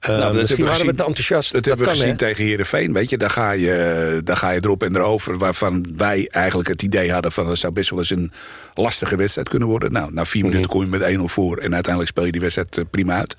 uh, 0.00 0.18
nou, 0.18 0.34
misschien 0.34 0.64
waren 0.64 0.86
we 0.86 0.94
te 0.94 1.04
enthousiast. 1.04 1.52
Dat, 1.52 1.64
hebben 1.64 1.86
we 1.86 1.92
gezien 1.92 2.16
tegen 2.16 2.44
Heerenveen. 2.44 2.92
Weet 2.92 3.10
je, 3.10 3.16
daar 3.16 3.30
ga 3.30 3.50
je, 3.50 4.20
daar 4.24 4.36
ga 4.36 4.50
je 4.50 4.60
erop 4.62 4.82
en 4.82 4.96
erover. 4.96 5.38
Waarvan 5.38 5.86
wij 5.96 6.28
eigenlijk 6.30 6.68
het 6.68 6.82
idee 6.82 7.12
hadden 7.12 7.32
van... 7.32 7.46
dat 7.46 7.58
zou 7.58 7.72
best 7.72 7.90
wel 7.90 7.98
eens 7.98 8.10
een 8.10 8.32
lastige 8.74 9.16
wedstrijd 9.16 9.48
kunnen 9.48 9.68
worden. 9.68 9.92
Nou, 9.92 10.12
na 10.12 10.24
vier 10.24 10.42
minuten 10.42 10.62
mhm. 10.62 10.70
kom 10.70 10.80
je 10.80 11.18
met 11.18 11.30
1-0 11.30 11.32
voor. 11.32 11.58
En 11.58 11.74
uiteindelijk 11.74 12.12
speel 12.12 12.24
je 12.24 12.32
die 12.32 12.40
wedstrijd 12.40 12.78
eh, 12.78 12.84
prima 12.90 13.16
uit. 13.16 13.36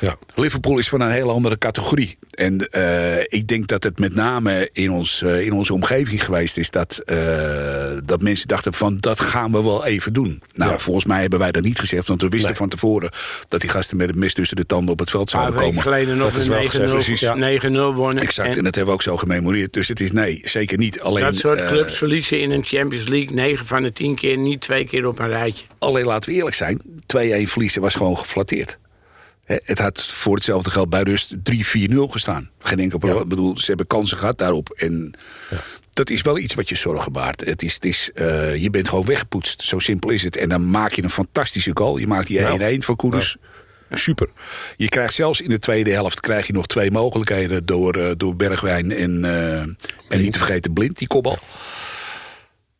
Ja. 0.00 0.16
Liverpool 0.34 0.78
is 0.78 0.88
van 0.88 1.00
een 1.00 1.10
hele 1.10 1.32
andere 1.32 1.58
categorie. 1.58 2.18
En 2.30 2.68
uh, 2.76 3.20
ik 3.20 3.46
denk 3.46 3.66
dat 3.66 3.84
het 3.84 3.98
met 3.98 4.14
name 4.14 4.68
in, 4.72 4.90
ons, 4.90 5.22
uh, 5.22 5.46
in 5.46 5.52
onze 5.52 5.72
omgeving 5.72 6.24
geweest 6.24 6.56
is... 6.56 6.70
Dat, 6.70 7.02
uh, 7.06 7.16
dat 8.04 8.22
mensen 8.22 8.48
dachten 8.48 8.72
van 8.72 8.96
dat 8.96 9.20
gaan 9.20 9.52
we 9.52 9.62
wel 9.62 9.84
even 9.84 10.12
doen. 10.12 10.42
Nou, 10.52 10.70
ja. 10.70 10.78
volgens 10.78 11.04
mij 11.04 11.20
hebben 11.20 11.38
wij 11.38 11.52
dat 11.52 11.62
niet 11.62 11.78
gezegd. 11.78 12.08
Want 12.08 12.22
we 12.22 12.28
wisten 12.28 12.48
nee. 12.48 12.58
van 12.58 12.68
tevoren 12.68 13.10
dat 13.48 13.60
die 13.60 13.70
gasten 13.70 13.96
met 13.96 14.06
het 14.06 14.16
mes 14.16 14.34
tussen 14.34 14.56
de 14.56 14.66
tanden 14.66 14.92
op 14.92 14.98
het 14.98 15.10
veld 15.10 15.30
zouden 15.30 15.54
komen. 15.54 15.76
Een 15.76 15.82
geleden 15.82 16.16
nog 16.16 16.34
een 16.34 17.60
9-0 17.60 17.70
ja. 17.70 17.92
wonnen. 17.92 18.22
Exact, 18.22 18.48
en, 18.48 18.56
en, 18.56 18.64
dat 18.64 18.74
hebben 18.74 18.84
we 18.84 19.00
ook 19.00 19.02
zo 19.02 19.16
gememoreerd. 19.16 19.72
Dus 19.72 19.88
het 19.88 20.00
is 20.00 20.12
nee, 20.12 20.40
zeker 20.44 20.78
niet. 20.78 21.00
Alleen, 21.00 21.24
dat 21.24 21.36
soort 21.36 21.66
clubs 21.66 21.96
verliezen 21.96 22.40
in 22.40 22.50
een 22.50 22.64
Champions 22.64 23.08
League 23.08 23.34
9 23.34 23.66
van 23.66 23.82
de 23.82 23.92
10 23.92 24.14
keer, 24.14 24.38
niet 24.38 24.60
twee 24.60 24.84
keer 24.84 25.06
op 25.06 25.18
een 25.18 25.28
rijtje. 25.28 25.64
Alleen 25.78 26.04
laten 26.04 26.30
we 26.30 26.36
eerlijk 26.36 26.56
zijn, 26.56 26.82
2-1 26.82 26.86
verliezen 27.42 27.82
was 27.82 27.94
gewoon 27.94 28.18
geflatteerd. 28.18 28.78
Het 29.48 29.78
had 29.78 30.06
voor 30.06 30.34
hetzelfde 30.34 30.70
geld 30.70 30.90
bij 30.90 31.02
rust 31.02 31.34
3-4-0 31.34 31.38
gestaan. 31.94 32.50
Geen 32.58 32.78
enkel 32.78 32.98
probleem. 32.98 33.22
Ik 33.22 33.28
bedoel, 33.28 33.58
ze 33.58 33.66
hebben 33.66 33.86
kansen 33.86 34.18
gehad 34.18 34.38
daarop. 34.38 34.70
En 34.70 35.14
ja. 35.50 35.56
dat 35.92 36.10
is 36.10 36.22
wel 36.22 36.38
iets 36.38 36.54
wat 36.54 36.68
je 36.68 36.74
zorgen 36.74 37.12
baart. 37.12 37.44
Het 37.44 37.62
is, 37.62 37.74
het 37.74 37.84
is, 37.84 38.10
uh, 38.14 38.56
je 38.56 38.70
bent 38.70 38.88
gewoon 38.88 39.04
weggepoetst. 39.04 39.62
Zo 39.62 39.78
simpel 39.78 40.10
is 40.10 40.22
het. 40.22 40.36
En 40.36 40.48
dan 40.48 40.70
maak 40.70 40.92
je 40.92 41.02
een 41.02 41.10
fantastische 41.10 41.70
goal. 41.74 41.98
Je 41.98 42.06
maakt 42.06 42.26
die 42.26 42.40
1-1 42.40 42.42
nou. 42.42 42.82
voor 42.82 42.96
Koeders. 42.96 43.36
Super. 43.90 44.28
Je 44.76 44.88
krijgt 44.88 45.14
zelfs 45.14 45.40
in 45.40 45.48
de 45.48 45.58
tweede 45.58 45.90
helft 45.90 46.20
krijg 46.20 46.46
je 46.46 46.52
nog 46.52 46.66
twee 46.66 46.90
mogelijkheden 46.90 47.66
door, 47.66 47.96
uh, 47.96 48.10
door 48.16 48.36
Bergwijn 48.36 48.92
en, 48.92 49.24
uh, 49.24 49.60
en 49.60 49.76
niet 50.08 50.32
te 50.32 50.38
vergeten 50.38 50.72
Blind, 50.72 50.98
die 50.98 51.08
kopbal. 51.08 51.38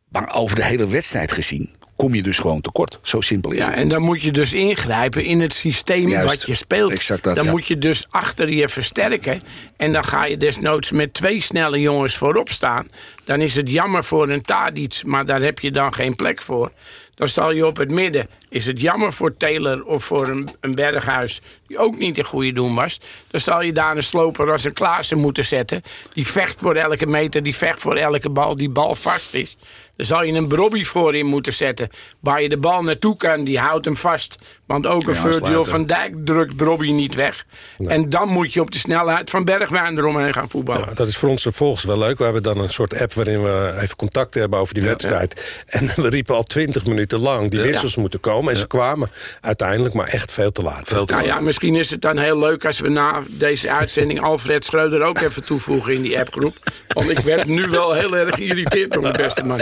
Maar 0.09 0.33
over 0.33 0.55
de 0.55 0.65
hele 0.65 0.87
wedstrijd 0.87 1.31
gezien 1.31 1.69
kom 1.99 2.15
je 2.15 2.23
dus 2.23 2.37
gewoon 2.37 2.61
tekort. 2.61 2.99
Zo 3.01 3.21
simpel 3.21 3.51
is 3.51 3.57
ja, 3.57 3.69
het. 3.69 3.79
En 3.79 3.87
dan 3.87 4.01
moet 4.01 4.21
je 4.21 4.31
dus 4.31 4.53
ingrijpen 4.53 5.23
in 5.23 5.41
het 5.41 5.53
systeem 5.53 6.07
Juist, 6.07 6.27
wat 6.27 6.45
je 6.45 6.53
speelt. 6.53 6.91
Exact 6.91 7.23
dat, 7.23 7.35
dan 7.35 7.45
ja. 7.45 7.51
moet 7.51 7.65
je 7.65 7.77
dus 7.77 8.05
achter 8.09 8.49
je 8.49 8.69
versterken. 8.69 9.41
En 9.77 9.93
dan 9.93 10.03
ga 10.03 10.25
je 10.25 10.37
desnoods 10.37 10.91
met 10.91 11.13
twee 11.13 11.41
snelle 11.41 11.79
jongens 11.79 12.17
voorop 12.17 12.49
staan. 12.49 12.87
Dan 13.23 13.41
is 13.41 13.55
het 13.55 13.69
jammer 13.69 14.03
voor 14.03 14.29
een 14.29 14.41
Tadic, 14.41 15.01
maar 15.05 15.25
daar 15.25 15.41
heb 15.41 15.59
je 15.59 15.71
dan 15.71 15.93
geen 15.93 16.15
plek 16.15 16.41
voor. 16.41 16.71
Dan 17.15 17.27
zal 17.27 17.51
je 17.51 17.65
op 17.65 17.77
het 17.77 17.91
midden, 17.91 18.27
is 18.49 18.65
het 18.65 18.81
jammer 18.81 19.13
voor 19.13 19.37
Taylor 19.37 19.83
of 19.83 20.03
voor 20.03 20.27
een, 20.27 20.49
een 20.59 20.75
Berghuis... 20.75 21.41
ook 21.77 21.97
niet 21.97 22.17
in 22.17 22.23
goede 22.23 22.53
doen 22.53 22.75
was... 22.75 22.99
dan 23.27 23.41
zal 23.41 23.61
je 23.61 23.73
daar 23.73 23.95
een 23.95 24.03
sloper 24.03 24.51
als 24.51 24.63
een 24.63 24.73
Klaassen 24.73 25.17
moeten 25.17 25.45
zetten. 25.45 25.81
Die 26.13 26.27
vecht 26.27 26.59
voor 26.59 26.75
elke 26.75 27.05
meter, 27.05 27.43
die 27.43 27.55
vecht 27.55 27.79
voor 27.79 27.95
elke 27.95 28.29
bal, 28.29 28.55
die 28.55 28.69
bal 28.69 28.95
vast 28.95 29.33
is. 29.33 29.57
Dan 29.95 30.07
zal 30.07 30.23
je 30.23 30.33
een 30.33 30.47
Brobby 30.47 30.83
voor 30.83 31.15
in 31.15 31.25
moeten 31.25 31.53
zetten. 31.53 31.89
Waar 32.19 32.41
je 32.41 32.49
de 32.49 32.57
bal 32.57 32.83
naartoe 32.83 33.17
kan, 33.17 33.43
die 33.43 33.59
houdt 33.59 33.85
hem 33.85 33.95
vast. 33.95 34.35
Want 34.65 34.87
ook 34.87 35.07
een 35.07 35.15
Virgil 35.15 35.65
van 35.65 35.85
Dijk 35.85 36.15
drukt 36.25 36.55
Brobby 36.55 36.91
niet 36.91 37.15
weg. 37.15 37.45
Nee. 37.77 37.89
En 37.89 38.09
dan 38.09 38.29
moet 38.29 38.53
je 38.53 38.61
op 38.61 38.71
de 38.71 38.77
snelheid 38.77 39.29
van 39.29 39.45
Bergwijn 39.45 39.97
eromheen 39.97 40.33
gaan 40.33 40.49
voetballen. 40.49 40.87
Ja, 40.87 40.93
dat 40.93 41.07
is 41.07 41.17
voor 41.17 41.29
ons 41.29 41.47
volgens 41.49 41.83
wel 41.83 41.97
leuk. 41.97 42.17
We 42.17 42.23
hebben 42.23 42.43
dan 42.43 42.57
een 42.57 42.69
soort 42.69 42.99
app 43.01 43.13
waarin 43.13 43.43
we 43.43 43.79
even 43.81 43.95
contact 43.95 44.33
hebben 44.33 44.59
over 44.59 44.73
die 44.73 44.83
ja, 44.83 44.89
wedstrijd. 44.89 45.63
Ja. 45.67 45.79
En 45.79 45.91
we 45.95 46.09
riepen 46.09 46.35
al 46.35 46.43
twintig 46.43 46.85
minuten 46.85 47.19
lang 47.19 47.49
die 47.49 47.61
wissels 47.61 47.95
moeten 47.95 48.19
komen. 48.19 48.53
En 48.53 48.59
ze 48.59 48.67
kwamen 48.67 49.09
uiteindelijk 49.41 49.93
maar 49.93 50.07
echt 50.07 50.31
veel 50.31 50.51
te 50.51 50.61
laat. 50.61 50.87
Veel 50.87 51.05
te 51.05 51.13
nou 51.13 51.25
ja, 51.25 51.39
misschien 51.61 51.83
is 51.83 51.91
het 51.91 52.01
dan 52.01 52.17
heel 52.17 52.39
leuk 52.39 52.65
als 52.65 52.79
we 52.79 52.89
na 52.89 53.21
deze 53.27 53.71
uitzending 53.71 54.21
Alfred 54.21 54.65
Schreuder 54.65 55.01
ook 55.01 55.19
even 55.19 55.45
toevoegen 55.45 55.93
in 55.93 56.01
die 56.01 56.19
appgroep. 56.19 56.53
Want 56.87 57.09
ik 57.09 57.19
werd 57.19 57.45
nu 57.45 57.63
wel 57.63 57.93
heel 57.93 58.17
erg 58.17 58.35
geïrriteerd 58.35 58.91
door 58.91 59.01
mijn 59.01 59.15
beste 59.15 59.45
man. 59.45 59.61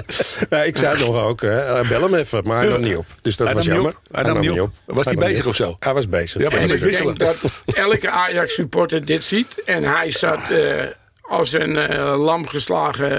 Ja, 0.49 0.63
ik 0.63 0.77
zei 0.77 1.05
nog 1.05 1.23
ook, 1.23 1.41
hè, 1.41 1.87
bel 1.87 2.01
hem 2.01 2.13
even, 2.13 2.43
maar 2.43 2.57
hij 2.61 2.69
nam 2.69 2.81
niet 2.81 2.97
op. 2.97 3.05
Dus 3.21 3.37
dat 3.37 3.47
hij 3.47 3.55
was 3.55 3.65
jammer. 3.65 3.93
Hij 4.11 4.23
nam 4.23 4.39
niet 4.39 4.59
op. 4.59 4.73
Was 4.85 5.05
hij, 5.05 5.13
hij 5.17 5.27
bezig 5.27 5.45
of 5.45 5.55
zo? 5.55 5.75
Hij 5.79 5.93
was 5.93 6.09
bezig. 6.09 6.41
Ja, 6.41 6.49
maar 6.49 6.59
en 6.59 6.73
ik 6.73 6.81
denk 6.81 7.19
dat 7.19 7.37
elke 7.65 8.09
Ajax-supporter 8.09 9.05
dit 9.05 9.23
ziet. 9.23 9.61
En 9.65 9.83
hij 9.83 10.11
zat 10.11 10.51
uh, 10.51 10.59
als 11.21 11.53
een 11.53 11.75
uh, 11.75 12.23
lam 12.23 12.47
geslagen 12.47 13.11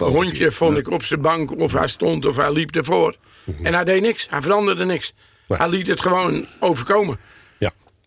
uh, 0.00 0.08
hondje, 0.08 0.52
vond 0.52 0.76
ik, 0.76 0.90
op 0.90 1.02
zijn 1.02 1.20
bank. 1.20 1.58
Of 1.60 1.72
hij 1.72 1.88
stond 1.88 2.26
of 2.26 2.36
hij 2.36 2.52
liep 2.52 2.76
ervoor. 2.76 3.14
Mm 3.44 3.54
-hmm. 3.54 3.66
En 3.66 3.74
hij 3.74 3.84
deed 3.84 4.00
niks. 4.00 4.26
Hij 4.30 4.42
veranderde 4.42 4.84
niks. 4.84 5.12
Nee. 5.46 5.58
Hij 5.58 5.68
liet 5.68 5.86
het 5.86 6.00
gewoon 6.00 6.46
overkomen. 6.60 7.18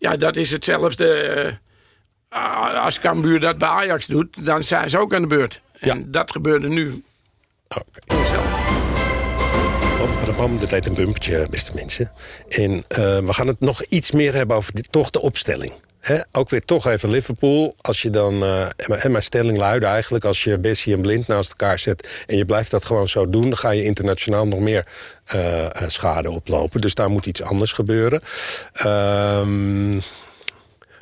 Ja. 0.02 0.16
Dat 0.16 0.36
is 0.36 0.50
hetzelfde... 0.50 1.58
als 2.74 2.98
Cambuur 2.98 3.40
dat 3.40 3.58
bij 3.58 3.68
Ajax 3.68 4.06
doet, 4.06 4.46
dan 4.46 4.62
zijn 4.62 4.90
ze 4.90 4.98
ook 4.98 5.14
aan 5.14 5.22
de 5.22 5.28
beurt. 5.28 5.60
En 5.78 5.98
ja. 5.98 6.04
dat 6.06 6.30
gebeurde 6.30 6.68
nu 6.68 7.02
Okay. 7.78 8.22
Bam, 9.98 10.36
bam, 10.36 10.58
dat 10.58 10.70
heet 10.70 10.86
een 10.86 10.94
bumpertje, 10.94 11.46
beste 11.50 11.72
mensen. 11.74 12.10
En 12.48 12.72
uh, 12.72 12.84
we 13.18 13.32
gaan 13.32 13.46
het 13.46 13.60
nog 13.60 13.82
iets 13.82 14.10
meer 14.10 14.34
hebben 14.34 14.56
over 14.56 14.74
dit, 14.74 14.92
toch 14.92 15.10
de 15.10 15.20
opstelling. 15.20 15.72
He, 16.02 16.18
ook 16.32 16.50
weer 16.50 16.64
toch 16.64 16.86
even 16.86 17.10
Liverpool. 17.10 17.74
Als 17.80 18.02
je 18.02 18.10
dan, 18.10 18.42
uh, 18.42 18.66
en 18.86 19.10
mijn 19.10 19.22
stelling 19.22 19.58
luidde 19.58 19.86
eigenlijk... 19.86 20.24
als 20.24 20.44
je 20.44 20.58
Bessie 20.58 20.94
en 20.94 21.02
Blind 21.02 21.26
naast 21.26 21.50
elkaar 21.50 21.78
zet... 21.78 22.08
en 22.26 22.36
je 22.36 22.44
blijft 22.44 22.70
dat 22.70 22.84
gewoon 22.84 23.08
zo 23.08 23.30
doen... 23.30 23.42
dan 23.42 23.56
ga 23.56 23.70
je 23.70 23.84
internationaal 23.84 24.46
nog 24.46 24.58
meer 24.58 24.86
uh, 25.34 25.66
schade 25.86 26.30
oplopen. 26.30 26.80
Dus 26.80 26.94
daar 26.94 27.10
moet 27.10 27.26
iets 27.26 27.42
anders 27.42 27.72
gebeuren. 27.72 28.22
Um, 28.86 30.00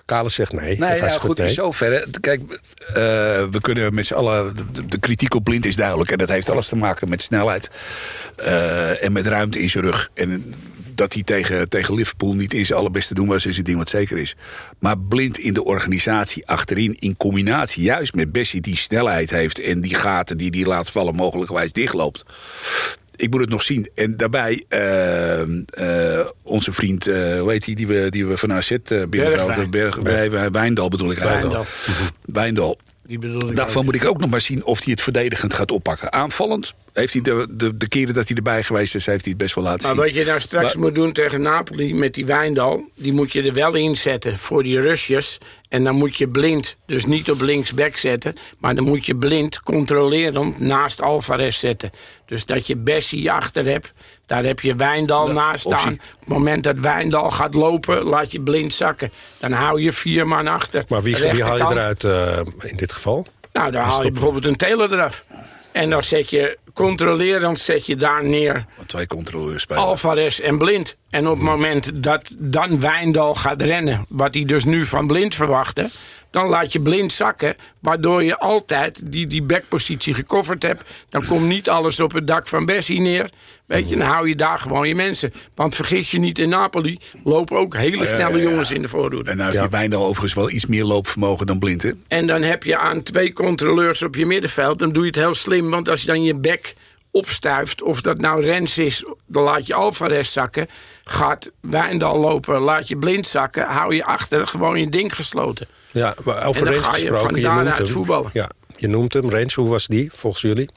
Kalis 0.04 0.34
zegt 0.34 0.52
nee. 0.52 0.78
Nee, 0.78 0.96
ja, 0.96 1.08
goed, 1.08 1.38
nee. 1.38 1.48
in 1.48 1.54
zoverre. 1.54 2.06
Kijk, 2.20 2.40
uh, 2.40 2.56
we 3.50 3.58
kunnen 3.60 3.94
met 3.94 4.06
z'n 4.06 4.14
allen... 4.14 4.56
De, 4.72 4.86
de, 4.86 4.98
kritiek 4.98 5.34
op 5.34 5.44
Blind 5.44 5.66
is 5.66 5.76
duidelijk. 5.76 6.10
En 6.10 6.18
dat 6.18 6.28
heeft 6.28 6.50
alles 6.50 6.68
te 6.68 6.76
maken 6.76 7.08
met 7.08 7.22
snelheid. 7.22 7.70
Uh, 8.38 9.04
en 9.04 9.12
met 9.12 9.26
ruimte 9.26 9.60
in 9.60 9.70
zijn 9.70 9.84
rug. 9.84 10.10
En 10.14 10.54
dat 11.00 11.12
hij 11.12 11.22
tegen, 11.22 11.68
tegen 11.68 11.94
Liverpool 11.94 12.34
niet 12.34 12.54
in 12.54 12.66
zijn 12.66 12.78
allerbeste 12.78 13.14
doen 13.14 13.28
was... 13.28 13.46
is 13.46 13.56
het 13.56 13.66
ding 13.66 13.78
wat 13.78 13.88
zeker 13.88 14.18
is. 14.18 14.36
Maar 14.78 14.98
Blind 14.98 15.38
in 15.38 15.52
de 15.52 15.64
organisatie 15.64 16.46
achterin... 16.46 16.96
in 16.98 17.16
combinatie 17.16 17.82
juist 17.82 18.14
met 18.14 18.32
Bessie 18.32 18.60
die 18.60 18.76
snelheid 18.76 19.30
heeft... 19.30 19.60
en 19.60 19.80
die 19.80 19.94
gaten 19.94 20.36
die 20.36 20.50
die 20.50 20.66
laat 20.66 20.90
vallen 20.90 21.14
mogelijkerwijs 21.14 21.72
dichtloopt 21.72 22.24
ik 23.16 23.30
moet 23.30 23.40
het 23.40 23.50
nog 23.50 23.62
zien. 23.62 23.88
En 23.94 24.16
daarbij 24.16 24.64
uh, 24.68 25.40
uh, 25.40 26.26
onze 26.42 26.72
vriend, 26.72 27.08
uh, 27.08 27.40
hoe 27.40 27.50
heet 27.50 27.64
die, 27.64 27.76
die 27.76 27.86
we, 27.86 28.06
die 28.10 28.26
we 28.26 28.36
van 28.36 28.52
AZ 28.52 28.76
binnenhaalden? 29.08 29.70
Berg, 29.70 29.98
Berg, 30.00 30.48
Wijndal 30.48 30.88
bedoel 30.88 31.10
ik 31.10 31.18
Wijndal. 31.18 31.66
Wijndal. 32.24 32.78
Daarvan 33.54 33.84
moet 33.84 33.94
ik 33.94 34.04
ook 34.04 34.18
nog 34.18 34.30
maar 34.30 34.40
zien 34.40 34.64
of 34.64 34.84
hij 34.84 34.92
het 34.92 35.02
verdedigend 35.02 35.54
gaat 35.54 35.70
oppakken. 35.70 36.12
Aanvallend 36.12 36.74
heeft 36.92 37.12
hij 37.12 37.22
de, 37.22 37.46
de, 37.50 37.76
de 37.76 37.88
keren 37.88 38.14
dat 38.14 38.28
hij 38.28 38.36
erbij 38.36 38.62
geweest 38.62 38.94
is, 38.94 39.06
heeft 39.06 39.24
hij 39.24 39.32
het 39.32 39.42
best 39.42 39.54
wel 39.54 39.64
laten 39.64 39.80
maar 39.80 39.90
zien. 39.90 39.96
Maar 39.96 40.06
wat 40.06 40.16
je 40.16 40.24
nou 40.24 40.40
straks 40.40 40.74
maar, 40.74 40.82
moet 40.82 40.94
doen 40.94 41.12
tegen 41.12 41.42
Napoli 41.42 41.94
met 41.94 42.14
die 42.14 42.26
Wijndal... 42.26 42.90
die 42.96 43.12
moet 43.12 43.32
je 43.32 43.42
er 43.42 43.52
wel 43.52 43.74
inzetten 43.74 44.38
voor 44.38 44.62
die 44.62 44.80
Rusjes. 44.80 45.38
En 45.68 45.84
dan 45.84 45.94
moet 45.94 46.16
je 46.16 46.28
blind, 46.28 46.76
dus 46.86 47.04
niet 47.04 47.30
op 47.30 47.40
linksback 47.40 47.96
zetten... 47.96 48.34
maar 48.58 48.74
dan 48.74 48.84
moet 48.84 49.06
je 49.06 49.16
blind 49.16 49.62
controlerend 49.62 50.60
naast 50.60 51.00
Alvarez 51.00 51.58
zetten. 51.58 51.90
Dus 52.26 52.44
dat 52.44 52.66
je 52.66 52.76
Bessie 52.76 53.30
achter 53.30 53.64
hebt, 53.64 53.92
daar 54.26 54.44
heb 54.44 54.60
je 54.60 54.74
Wijndal 54.74 55.26
de 55.26 55.32
naast 55.32 55.64
staan. 55.64 55.92
Op 55.92 56.20
het 56.20 56.28
moment 56.28 56.64
dat 56.64 56.78
Wijndal 56.78 57.30
gaat 57.30 57.54
lopen, 57.54 58.02
laat 58.02 58.32
je 58.32 58.40
blind 58.40 58.72
zakken. 58.72 59.12
Dan 59.38 59.52
hou 59.52 59.80
je 59.80 59.92
vier 59.92 60.26
man 60.26 60.46
achter. 60.46 60.84
Maar 60.88 61.02
wie, 61.02 61.16
wie 61.16 61.42
haal 61.42 61.56
je 61.56 61.62
eruit 61.62 62.04
uh, 62.04 62.38
in 62.60 62.76
dit 62.76 62.92
geval? 62.92 63.26
Nou, 63.52 63.70
dan 63.70 63.82
haal 63.82 64.04
je 64.04 64.10
bijvoorbeeld 64.10 64.44
een 64.44 64.56
Taylor 64.56 64.92
eraf. 64.92 65.24
En 65.72 65.90
dan 65.90 66.04
zet 66.04 66.30
je 66.30 66.58
controlerend 66.74 67.58
zet 67.58 67.86
je 67.86 67.96
daar 67.96 68.24
neer. 68.24 68.64
Twee 68.86 69.06
controleurs 69.06 69.62
spelen. 69.62 69.82
Alvarez 69.82 70.38
en 70.38 70.58
Blind. 70.58 70.96
En 71.10 71.28
op 71.28 71.36
het 71.36 71.44
moment 71.44 72.02
dat 72.02 72.34
dan 72.38 72.80
Wijndal 72.80 73.34
gaat 73.34 73.62
rennen, 73.62 74.06
wat 74.08 74.34
hij 74.34 74.44
dus 74.44 74.64
nu 74.64 74.86
van 74.86 75.06
Blind 75.06 75.34
verwachtte, 75.34 75.90
dan 76.30 76.48
laat 76.48 76.72
je 76.72 76.80
Blind 76.80 77.12
zakken, 77.12 77.56
waardoor 77.80 78.24
je 78.24 78.38
altijd 78.38 79.12
die, 79.12 79.26
die 79.26 79.42
backpositie 79.42 80.14
gecoverd 80.14 80.62
hebt. 80.62 80.90
Dan 81.08 81.26
komt 81.26 81.46
niet 81.46 81.68
alles 81.68 82.00
op 82.00 82.12
het 82.12 82.26
dak 82.26 82.48
van 82.48 82.64
Bessie 82.64 83.00
neer. 83.00 83.30
Weet 83.66 83.88
je, 83.88 83.96
dan 83.96 84.06
hou 84.06 84.28
je 84.28 84.36
daar 84.36 84.58
gewoon 84.58 84.88
je 84.88 84.94
mensen. 84.94 85.32
Want 85.54 85.74
vergis 85.74 86.10
je 86.10 86.18
niet, 86.18 86.38
in 86.38 86.48
Napoli 86.48 86.98
lopen 87.24 87.58
ook 87.58 87.76
hele 87.76 88.06
snelle 88.06 88.38
uh, 88.38 88.42
jongens 88.42 88.70
in 88.70 88.82
de 88.82 88.88
voorhoede. 88.88 89.30
En 89.30 89.36
nou 89.36 89.50
heeft 89.50 89.62
ja. 89.62 89.68
Wijndal 89.68 90.02
overigens 90.04 90.34
wel 90.34 90.50
iets 90.50 90.66
meer 90.66 90.84
loopvermogen 90.84 91.46
dan 91.46 91.58
Blind, 91.58 91.82
hè? 91.82 91.90
En 92.08 92.26
dan 92.26 92.42
heb 92.42 92.62
je 92.62 92.76
aan 92.76 93.02
twee 93.02 93.32
controleurs 93.32 94.02
op 94.02 94.14
je 94.14 94.26
middenveld, 94.26 94.78
dan 94.78 94.92
doe 94.92 95.02
je 95.02 95.08
het 95.08 95.18
heel 95.18 95.34
slim. 95.34 95.70
Want 95.70 95.88
als 95.88 96.00
je 96.00 96.06
dan 96.06 96.22
je 96.22 96.34
back 96.34 96.69
opstuift, 97.10 97.82
of 97.82 98.00
dat 98.00 98.20
nou 98.20 98.44
Rens 98.44 98.78
is, 98.78 99.04
dan 99.26 99.42
laat 99.42 99.66
je 99.66 99.74
Alvarez 99.74 100.32
zakken. 100.32 100.68
Gaat 101.04 101.50
Wijndal 101.60 102.18
lopen, 102.18 102.60
laat 102.60 102.88
je 102.88 102.96
blind 102.96 103.26
zakken, 103.26 103.66
hou 103.66 103.94
je 103.94 104.04
achter 104.04 104.46
gewoon 104.46 104.80
je 104.80 104.88
ding 104.88 105.14
gesloten. 105.14 105.66
Ja, 105.90 106.14
maar 106.24 106.46
over 106.46 106.70
Rens 106.70 106.86
gesproken, 106.86 107.34
je, 107.34 107.40
je 107.40 107.48
noemt 107.48 107.78
hem. 107.78 107.86
Voetballen. 107.86 108.30
Ja, 108.32 108.50
je 108.76 108.88
noemt 108.88 109.12
hem, 109.12 109.30
Rens, 109.30 109.54
hoe 109.54 109.68
was 109.68 109.86
die 109.86 110.10
volgens 110.12 110.42
jullie? 110.42 110.68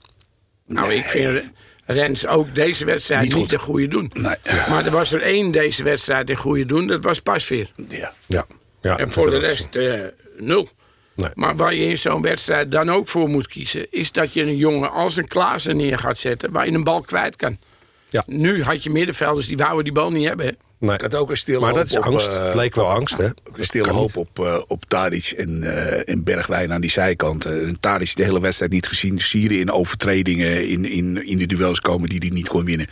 Nou, 0.66 0.88
nee. 0.88 0.98
ik 0.98 1.06
vind 1.06 1.44
Rens 1.86 2.28
ook 2.28 2.56
deze 2.56 2.86
wedstrijd 2.86 3.22
niet, 3.22 3.36
niet 3.36 3.50
de 3.50 3.60
goede 3.60 3.88
doen. 3.88 4.12
Nee. 4.14 4.36
Maar 4.70 4.86
er 4.86 4.92
was 4.92 5.12
er 5.12 5.22
één 5.22 5.52
deze 5.52 5.84
wedstrijd 5.84 6.28
de 6.28 6.36
goede 6.36 6.66
doen, 6.66 6.88
dat 6.88 7.04
was 7.04 7.20
Pasveer. 7.20 7.72
Ja. 7.88 8.14
ja. 8.26 8.46
ja 8.82 8.98
en 8.98 9.12
voor 9.12 9.30
de 9.30 9.38
rest 9.38 9.76
uh, 9.76 10.04
nul. 10.38 10.70
Nee. 11.16 11.30
Maar 11.34 11.56
waar 11.56 11.74
je 11.74 11.86
in 11.86 11.98
zo'n 11.98 12.22
wedstrijd 12.22 12.72
dan 12.72 12.90
ook 12.92 13.08
voor 13.08 13.30
moet 13.30 13.48
kiezen... 13.48 13.88
is 13.90 14.12
dat 14.12 14.34
je 14.34 14.42
een 14.42 14.58
jongen 14.58 14.92
als 14.92 15.18
een 15.18 15.28
Klaassen 15.28 15.78
neer 15.78 15.98
gaat 15.98 16.18
zetten... 16.18 16.52
waar 16.52 16.66
je 16.66 16.72
een 16.72 16.84
bal 16.84 17.02
kwijt 17.02 17.36
kan. 17.36 17.58
Ja. 18.10 18.24
Nu 18.26 18.64
had 18.64 18.84
je 18.84 18.90
middenvelders 18.90 19.48
die 19.48 19.58
wouden 19.58 19.84
die 19.84 19.94
bal 19.94 20.12
niet 20.12 20.28
hebben. 20.28 20.46
Hè? 20.46 20.52
Nee. 20.78 20.94
Ik 20.94 21.02
had 21.02 21.16
ook 21.16 21.30
een 21.30 21.38
stille 21.38 21.60
maar 21.60 21.74
dat 21.74 21.86
is 21.86 21.98
angst. 21.98 22.28
Uh, 22.28 22.52
Leek 22.54 22.76
wel 22.76 22.90
angst, 22.90 23.18
hè? 23.18 23.26
Een 23.26 23.64
stille 23.64 23.92
hoop 23.92 24.18
op, 24.18 24.40
uh, 24.40 24.60
op 24.68 24.84
Tadic 24.88 25.34
en, 25.38 25.62
uh, 25.64 26.10
en 26.10 26.24
Bergwijn 26.24 26.74
aan 26.74 26.82
die 26.82 26.90
zijkant. 26.90 27.48
Uh, 27.48 27.70
Tadic 27.80 28.16
de 28.16 28.24
hele 28.24 28.40
wedstrijd 28.40 28.72
niet 28.72 28.88
gezien. 28.88 29.20
Sieren 29.20 29.60
in 29.60 29.72
overtredingen, 29.72 30.70
in, 30.70 30.86
in, 30.86 31.26
in 31.26 31.38
de 31.38 31.46
duels 31.46 31.80
komen 31.80 32.10
die 32.10 32.20
hij 32.20 32.30
niet 32.30 32.48
kon 32.48 32.66
winnen. 32.66 32.88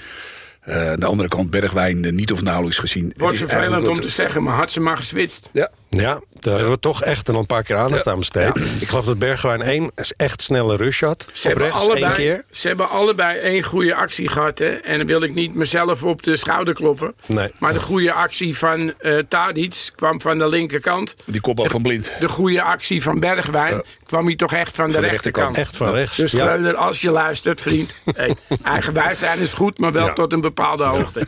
Uh, 0.67 0.91
aan 0.91 0.99
de 0.99 1.05
andere 1.05 1.29
kant 1.29 1.49
Bergwijn 1.49 2.15
niet 2.15 2.31
of 2.31 2.41
nauwelijks 2.41 2.77
gezien. 2.77 3.13
Wordt 3.17 3.37
vervelend 3.37 3.87
om 3.87 4.01
te 4.01 4.09
zeggen, 4.09 4.43
maar 4.43 4.55
had 4.55 4.71
ze 4.71 4.79
maar 4.79 4.97
geswitst. 4.97 5.49
Ja, 5.53 5.71
ja, 5.99 6.19
daar 6.39 6.53
hebben 6.53 6.73
we 6.73 6.79
toch 6.79 7.03
echt 7.03 7.27
een 7.27 7.45
paar 7.45 7.63
keer 7.63 7.75
aandacht 7.75 8.07
aan 8.07 8.17
besteed. 8.17 8.59
Ik 8.79 8.87
geloof 8.87 9.05
dat 9.05 9.19
Bergwijn 9.19 9.61
één 9.61 9.91
echt 10.17 10.41
snelle 10.41 10.75
rush 10.75 11.01
had. 11.01 11.27
Ze 11.33 11.49
op 11.49 11.57
rechts 11.57 11.77
allebei, 11.77 12.03
één 12.03 12.13
keer. 12.13 12.43
Ze 12.51 12.67
hebben 12.67 12.89
allebei 12.89 13.37
één 13.37 13.63
goede 13.63 13.95
actie 13.95 14.27
gehad. 14.27 14.59
Hè? 14.59 14.69
En 14.69 14.97
dan 14.97 15.07
wil 15.07 15.23
ik 15.23 15.33
niet 15.33 15.55
mezelf 15.55 16.03
op 16.03 16.23
de 16.23 16.35
schouder 16.35 16.73
kloppen. 16.73 17.13
Nee. 17.25 17.51
Maar 17.59 17.73
de 17.73 17.79
goede 17.79 18.13
actie 18.13 18.57
van 18.57 18.93
uh, 19.01 19.19
Tadic 19.27 19.91
kwam 19.95 20.21
van 20.21 20.37
de 20.37 20.47
linkerkant. 20.47 21.15
Die 21.25 21.41
kopbal 21.41 21.65
van 21.65 21.81
Blind. 21.81 22.11
De 22.19 22.29
goede 22.29 22.61
actie 22.61 23.03
van 23.03 23.19
Bergwijn 23.19 23.75
ja. 23.75 23.83
kwam 24.05 24.25
hij 24.25 24.35
toch 24.35 24.53
echt 24.53 24.75
van, 24.75 24.91
de, 24.91 24.99
de 24.99 25.07
rechterkant. 25.07 25.57
Echt 25.57 25.77
van 25.77 25.91
rechts. 25.91 26.17
Dus 26.17 26.31
Schreuder, 26.31 26.75
als 26.75 27.01
je 27.01 27.09
luistert, 27.09 27.61
vriend. 27.61 27.95
hey, 28.15 28.35
eigenwijs 28.63 29.19
zijn 29.19 29.39
is 29.39 29.53
goed, 29.53 29.79
maar 29.79 29.91
wel 29.91 30.13
tot 30.13 30.33
een 30.33 30.41
bepaalde 30.41 30.83
hoogte. 30.83 31.25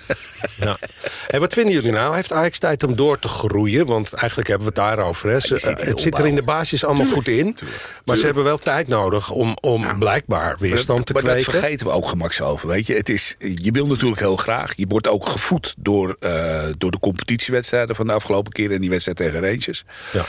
Ja. 0.60 0.78
En 1.28 1.40
wat 1.40 1.54
vinden 1.54 1.74
jullie 1.74 1.92
nou? 1.92 2.16
Heeft 2.16 2.32
Ajax 2.32 2.60
tijd 2.60 2.84
om 2.84 2.96
door 2.96 3.20
te 3.20 3.28
groeien? 3.28 3.86
Want 3.86 4.14
eigenlijk 4.14 4.50
hebben 4.54 4.74
we 4.74 4.82
het 4.82 4.90
daarover. 4.90 5.30
Hè. 5.30 5.40
Ze, 5.40 5.54
het 5.78 6.00
zit 6.00 6.18
er 6.18 6.26
in 6.26 6.36
de 6.36 6.44
basis 6.44 6.86
allemaal 6.86 7.08
goed 7.08 7.28
in. 7.28 7.56
Maar 8.06 8.18
ze 8.18 8.26
hebben 8.26 8.44
wel 8.44 8.58
tijd 8.58 8.88
nodig 8.88 9.32
om, 9.32 9.58
om 9.62 10.00
blijkbaar 10.00 10.56
weerstand 10.60 11.06
te 11.06 11.14
maar 11.14 11.22
kweken. 11.22 11.44
Maar 11.44 11.54
dat 11.54 11.62
vergeten 11.62 11.88
we 11.88 11.94
ook 11.94 12.08
gemakshalve. 12.08 12.68
Weet 12.68 12.88
je, 12.88 12.94
het 12.96 13.10
is, 13.10 13.36
je 13.40 13.72
wil 13.72 13.88
natuurlijk 13.88 14.20
heel 14.20 14.36
graag. 14.36 14.74
Je 14.76 14.86
wordt 14.88 15.08
ook 15.08 15.28
gevoed 15.28 15.74
door, 15.78 16.16
uh, 16.20 16.64
door 16.78 16.92
de 16.92 17.00
competitiewedstrijden 17.00 17.96
van 17.96 18.08
de 18.08 18.14
afgelopen 18.14 18.52
keren. 18.52 18.76
En 18.76 18.82
die 18.82 18.90
wedstrijd 18.90 19.18
tegen 19.18 19.42
Rangers. 19.42 19.84
Ja. 20.14 20.26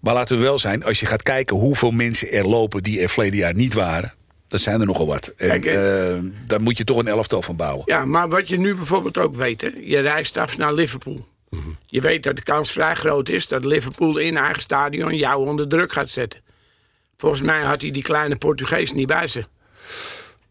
Maar 0.00 0.14
laten 0.14 0.36
we 0.36 0.42
wel 0.42 0.58
zijn, 0.58 0.84
als 0.84 1.00
je 1.00 1.06
gaat 1.06 1.22
kijken 1.22 1.56
hoeveel 1.56 1.90
mensen 1.90 2.32
er 2.32 2.46
lopen 2.48 2.82
die 2.82 3.00
er 3.00 3.08
verleden 3.08 3.38
jaar 3.38 3.54
niet 3.54 3.74
waren. 3.74 4.14
Dat 4.48 4.60
zijn 4.60 4.80
er 4.80 4.86
nogal 4.86 5.06
wat. 5.06 5.32
En 5.36 5.48
Kijk, 5.48 5.64
uh, 5.64 6.30
daar 6.46 6.60
moet 6.60 6.76
je 6.76 6.84
toch 6.84 6.96
een 6.96 7.06
elftal 7.06 7.42
van 7.42 7.56
bouwen. 7.56 7.82
Ja, 7.86 8.04
maar 8.04 8.28
wat 8.28 8.48
je 8.48 8.58
nu 8.58 8.74
bijvoorbeeld 8.74 9.18
ook 9.18 9.34
weet. 9.34 9.60
Hè, 9.60 9.70
je 9.80 9.98
reist 9.98 10.36
af 10.36 10.58
naar 10.58 10.72
Liverpool. 10.72 11.26
Je 11.86 12.00
weet 12.00 12.22
dat 12.22 12.36
de 12.36 12.42
kans 12.42 12.72
vrij 12.72 12.94
groot 12.94 13.28
is 13.28 13.48
dat 13.48 13.64
Liverpool 13.64 14.16
in 14.16 14.36
eigen 14.36 14.62
stadion 14.62 15.16
jou 15.16 15.46
onder 15.46 15.68
druk 15.68 15.92
gaat 15.92 16.08
zetten. 16.08 16.40
Volgens 17.16 17.42
mij 17.42 17.60
had 17.60 17.80
hij 17.80 17.90
die 17.90 18.02
kleine 18.02 18.36
Portugees 18.36 18.92
niet 18.92 19.06
bij 19.06 19.28
zich. 19.28 19.48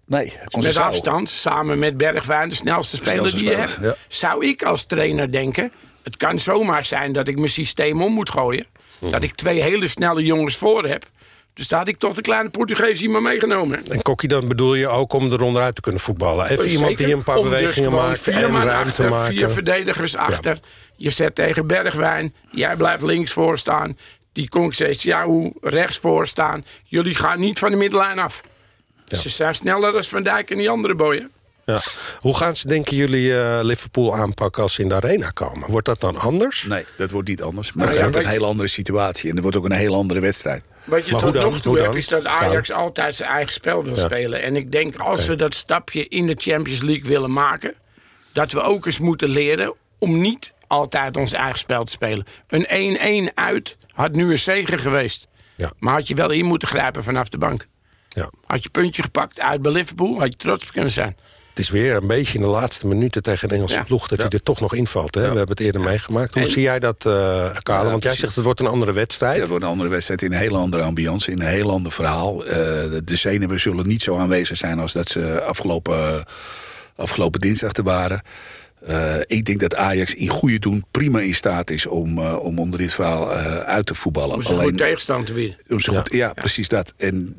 Nee, 0.06 0.34
met 0.60 0.78
afstand, 0.78 1.30
samen 1.30 1.80
met 1.80 1.98
Bergwijn, 1.98 2.50
de 2.50 2.56
snelste 2.56 2.96
speler 2.96 3.32
die 3.32 3.50
je 3.50 3.56
hebt. 3.56 3.78
Ja. 3.82 3.96
Zou 4.08 4.46
ik 4.46 4.64
als 4.64 4.86
trainer 4.86 5.32
denken... 5.32 5.72
het 6.04 6.18
kan 6.18 6.40
zomaar 6.40 6.86
zijn 6.86 7.14
dat 7.14 7.28
ik 7.28 7.38
mijn 7.38 7.50
systeem 7.50 8.02
om 8.02 8.14
moet 8.14 8.30
gooien. 8.30 8.66
Dat 9.00 9.24
ik 9.24 9.36
twee 9.36 9.62
hele 9.62 9.88
snelle 9.88 10.24
jongens 10.24 10.56
voor 10.56 10.86
heb. 10.86 11.06
Dus 11.54 11.68
daar 11.68 11.80
had 11.80 11.88
ik 11.88 11.98
toch 11.98 12.14
de 12.16 12.22
kleine 12.22 12.50
Portugees 12.50 13.00
hier 13.00 13.10
maar 13.10 13.22
meegenomen. 13.22 13.86
En 13.86 14.02
Kokkie, 14.02 14.30
dan 14.30 14.48
bedoel 14.48 14.76
je 14.76 14.88
ook 14.88 15.14
om 15.14 15.32
er 15.32 15.42
onderuit 15.42 15.76
te 15.76 15.82
kunnen 15.82 16.02
voetballen? 16.02 16.50
Even 16.50 16.68
iemand 16.70 16.98
die 16.98 17.14
een 17.14 17.24
paar 17.24 17.38
om 17.38 17.44
bewegingen 17.44 17.92
dus 17.92 18.00
maakt 18.00 18.28
en 18.28 18.52
ruimte 18.52 18.72
achter, 18.72 19.10
maken. 19.10 19.36
Vier 19.36 19.50
verdedigers 19.50 20.16
achter. 20.16 20.60
Je 20.96 21.10
zet 21.10 21.36
tegen 21.36 21.68
Bergwijn. 21.68 22.34
Jij 22.52 22.76
blijft 22.76 23.04
links 23.04 23.32
voor 23.32 23.58
staan. 23.58 23.98
Die 24.32 24.48
jou 25.04 25.54
rechts 25.62 25.98
voor 25.98 26.28
staan. 26.28 26.66
Jullie 26.84 27.16
gaan 27.16 27.40
niet 27.40 27.60
van 27.60 27.72
de 27.72 27.78
middenlijn 27.78 28.20
af. 28.20 28.42
Ja. 29.06 29.18
Ze 29.18 29.30
zijn 29.30 29.56
sneller 29.56 29.96
dan 29.96 30.08
Van 30.08 30.24
Dijk 30.24 30.52
en 30.52 30.58
die 30.58 30.70
andere 30.70 30.96
boyen. 30.96 31.32
Ja. 31.66 31.82
Hoe 32.20 32.38
gaan 32.38 32.56
ze, 32.56 32.68
denken 32.68 32.96
jullie, 32.96 33.30
uh, 33.30 33.60
Liverpool 33.62 34.16
aanpakken 34.16 34.64
als 34.64 34.74
ze 34.74 34.82
in 34.82 34.88
de 34.88 34.96
arena 34.96 35.30
komen? 35.30 35.70
Wordt 35.70 35.86
dat 35.86 36.00
dan 36.02 36.18
anders? 36.18 36.64
Nee, 36.64 36.86
dat 36.98 37.12
wordt 37.12 37.28
niet 37.30 37.42
anders. 37.42 37.74
Maar 37.74 37.86
nou, 37.86 37.98
ja, 37.98 38.04
wordt 38.04 38.18
een 38.18 38.26
hele 38.26 38.46
andere 38.46 38.68
situatie. 38.68 39.30
En 39.30 39.36
er 39.36 39.42
wordt 39.42 39.58
ook 39.58 39.66
een 39.66 39.76
hele 39.76 39.96
andere 39.96 40.20
wedstrijd. 40.20 40.64
Wat 40.84 41.06
je 41.06 41.12
maar 41.12 41.22
tot 41.22 41.34
nog 41.34 41.62
toe 41.62 41.80
hebt, 41.80 41.96
is 41.96 42.08
dat 42.08 42.26
Ajax 42.26 42.72
altijd 42.72 43.16
zijn 43.16 43.30
eigen 43.30 43.52
spel 43.52 43.84
wil 43.84 43.96
spelen. 43.96 44.42
En 44.42 44.56
ik 44.56 44.72
denk, 44.72 44.96
als 44.96 45.26
we 45.26 45.36
dat 45.36 45.54
stapje 45.54 46.08
in 46.08 46.28
de 46.28 46.36
Champions 46.38 46.82
League 46.82 47.10
willen 47.10 47.34
maken... 47.34 47.74
dat 48.32 48.52
we 48.52 48.62
ook 48.62 48.86
eens 48.86 49.00
moeten 49.00 49.30
leren 49.30 49.74
om 50.00 50.22
niet 50.22 50.54
altijd 50.68 51.18
ons 51.18 51.34
eigen 51.34 51.60
spel 51.60 51.84
te 51.84 51.92
spelen. 51.92 52.26
Een 52.48 53.30
1-1 53.30 53.34
uit 53.34 53.78
had 53.94 54.12
nu 54.12 54.32
een 54.32 54.40
zegen 54.40 54.80
geweest. 54.80 55.28
Ja. 55.56 55.72
Maar 55.80 55.94
had 55.94 56.08
je 56.08 56.16
wel 56.16 56.30
in 56.30 56.46
moeten 56.46 56.68
grijpen 56.68 57.04
vanaf 57.04 57.30
de 57.30 57.38
bank. 57.38 57.68
Ja. 58.10 58.30
Had 58.46 58.64
je 58.64 58.70
puntje 58.70 59.02
gepakt 59.02 59.40
uit 59.40 59.62
bij 59.62 59.72
Liverpool, 59.72 60.20
had 60.20 60.32
je 60.32 60.38
trots 60.38 60.72
kunnen 60.72 60.92
zijn. 60.92 61.18
Het 61.54 61.62
is 61.62 61.70
weer 61.70 61.96
een 61.96 62.08
beetje 62.08 62.34
in 62.34 62.42
de 62.42 62.48
laatste 62.50 62.88
minuten 62.88 63.24
tegen 63.24 63.48
de 63.48 63.56
Engelse 63.56 63.84
ploeg... 63.86 64.08
dat 64.08 64.18
hij 64.18 64.30
er 64.30 64.44
toch 64.44 64.60
nog 64.60 64.76
invalt. 64.76 65.16
Hè? 65.16 65.22
We 65.22 65.28
hebben 65.28 65.50
het 65.50 65.60
eerder 65.60 65.82
meegemaakt. 65.82 66.34
Hoe 66.34 66.46
zie 66.46 66.62
jij 66.62 66.80
dat, 66.80 67.06
uh, 67.08 67.56
Kale? 67.62 67.90
Want 67.90 68.04
jij 68.04 68.14
zegt 68.14 68.36
het 68.36 68.44
wordt 68.44 68.60
een 68.60 68.68
andere 68.68 68.92
wedstrijd. 68.92 69.34
Ja, 69.34 69.40
het 69.40 69.50
wordt 69.50 69.64
een 69.64 69.70
andere 69.70 69.90
wedstrijd 69.90 70.22
in 70.22 70.32
een 70.32 70.38
hele 70.38 70.58
andere 70.58 70.84
ambiance. 70.84 71.32
In 71.32 71.42
een 71.42 71.48
heel 71.48 71.72
ander 71.72 71.92
verhaal. 71.92 72.46
Uh, 72.46 72.52
de 73.04 73.16
zenuwen 73.16 73.60
zullen 73.60 73.88
niet 73.88 74.04
zo 74.04 74.18
aanwezig 74.18 74.58
zijn... 74.58 74.80
als 74.80 74.94
dat 74.94 75.10
ze 75.10 75.42
afgelopen, 75.42 76.24
afgelopen 76.96 77.42
dinsdag 77.42 77.72
te 77.72 77.84
waren. 77.84 78.22
Uh, 78.90 79.16
ik 79.26 79.46
denk 79.46 79.60
dat 79.60 79.76
Ajax 79.76 80.14
in 80.14 80.28
goede 80.28 80.60
doen 80.60 80.86
prima 80.92 81.20
in 81.20 81.36
staat 81.36 81.70
is 81.70 81.86
om, 81.86 82.18
uh, 82.18 82.40
om 82.40 82.60
onder 82.60 82.80
dit 82.80 82.94
verhaal 82.94 83.32
uh, 83.32 83.58
uit 83.58 83.86
te 83.86 83.96
voetballen. 83.96 84.36
Om 84.36 84.44
ze 84.44 84.56
goed 84.56 84.78
tegenstand 84.78 85.26
te 85.26 85.34
bieden. 85.34 85.58
Om 85.70 85.78
ja. 85.80 86.00
Goed, 86.00 86.12
ja, 86.12 86.18
ja, 86.18 86.34
precies 86.34 86.68
dat. 86.68 86.94
En 86.98 87.36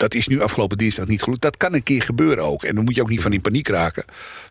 dat 0.00 0.14
is 0.14 0.28
nu 0.28 0.40
afgelopen 0.40 0.78
dinsdag 0.78 1.06
niet 1.06 1.22
gelukt. 1.22 1.42
Dat 1.42 1.56
kan 1.56 1.74
een 1.74 1.82
keer 1.82 2.02
gebeuren 2.02 2.44
ook. 2.44 2.64
En 2.64 2.74
dan 2.74 2.84
moet 2.84 2.94
je 2.94 3.02
ook 3.02 3.08
niet 3.08 3.20
van 3.20 3.32
in 3.32 3.40
paniek 3.40 3.68
raken. 3.68 4.04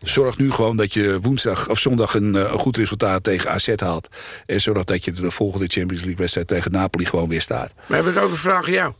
Zorg 0.04 0.38
nu 0.38 0.50
gewoon 0.50 0.76
dat 0.76 0.92
je 0.92 1.18
woensdag 1.22 1.68
of 1.68 1.78
zondag 1.78 2.14
een, 2.14 2.34
een 2.34 2.58
goed 2.58 2.76
resultaat 2.76 3.24
tegen 3.24 3.50
AZ 3.50 3.72
haalt. 3.76 4.08
En 4.46 4.60
zorg 4.60 4.84
dat 4.84 5.04
je 5.04 5.12
de 5.12 5.30
volgende 5.30 5.66
Champions 5.66 6.02
League 6.02 6.20
wedstrijd 6.20 6.48
tegen 6.48 6.72
Napoli 6.72 7.04
gewoon 7.04 7.28
weer 7.28 7.40
staat. 7.40 7.74
Maar 7.86 8.04
heb 8.04 8.14
ik 8.14 8.22
ook 8.22 8.30
een 8.30 8.36
vraag 8.36 8.66
aan 8.66 8.72
jou. 8.72 8.92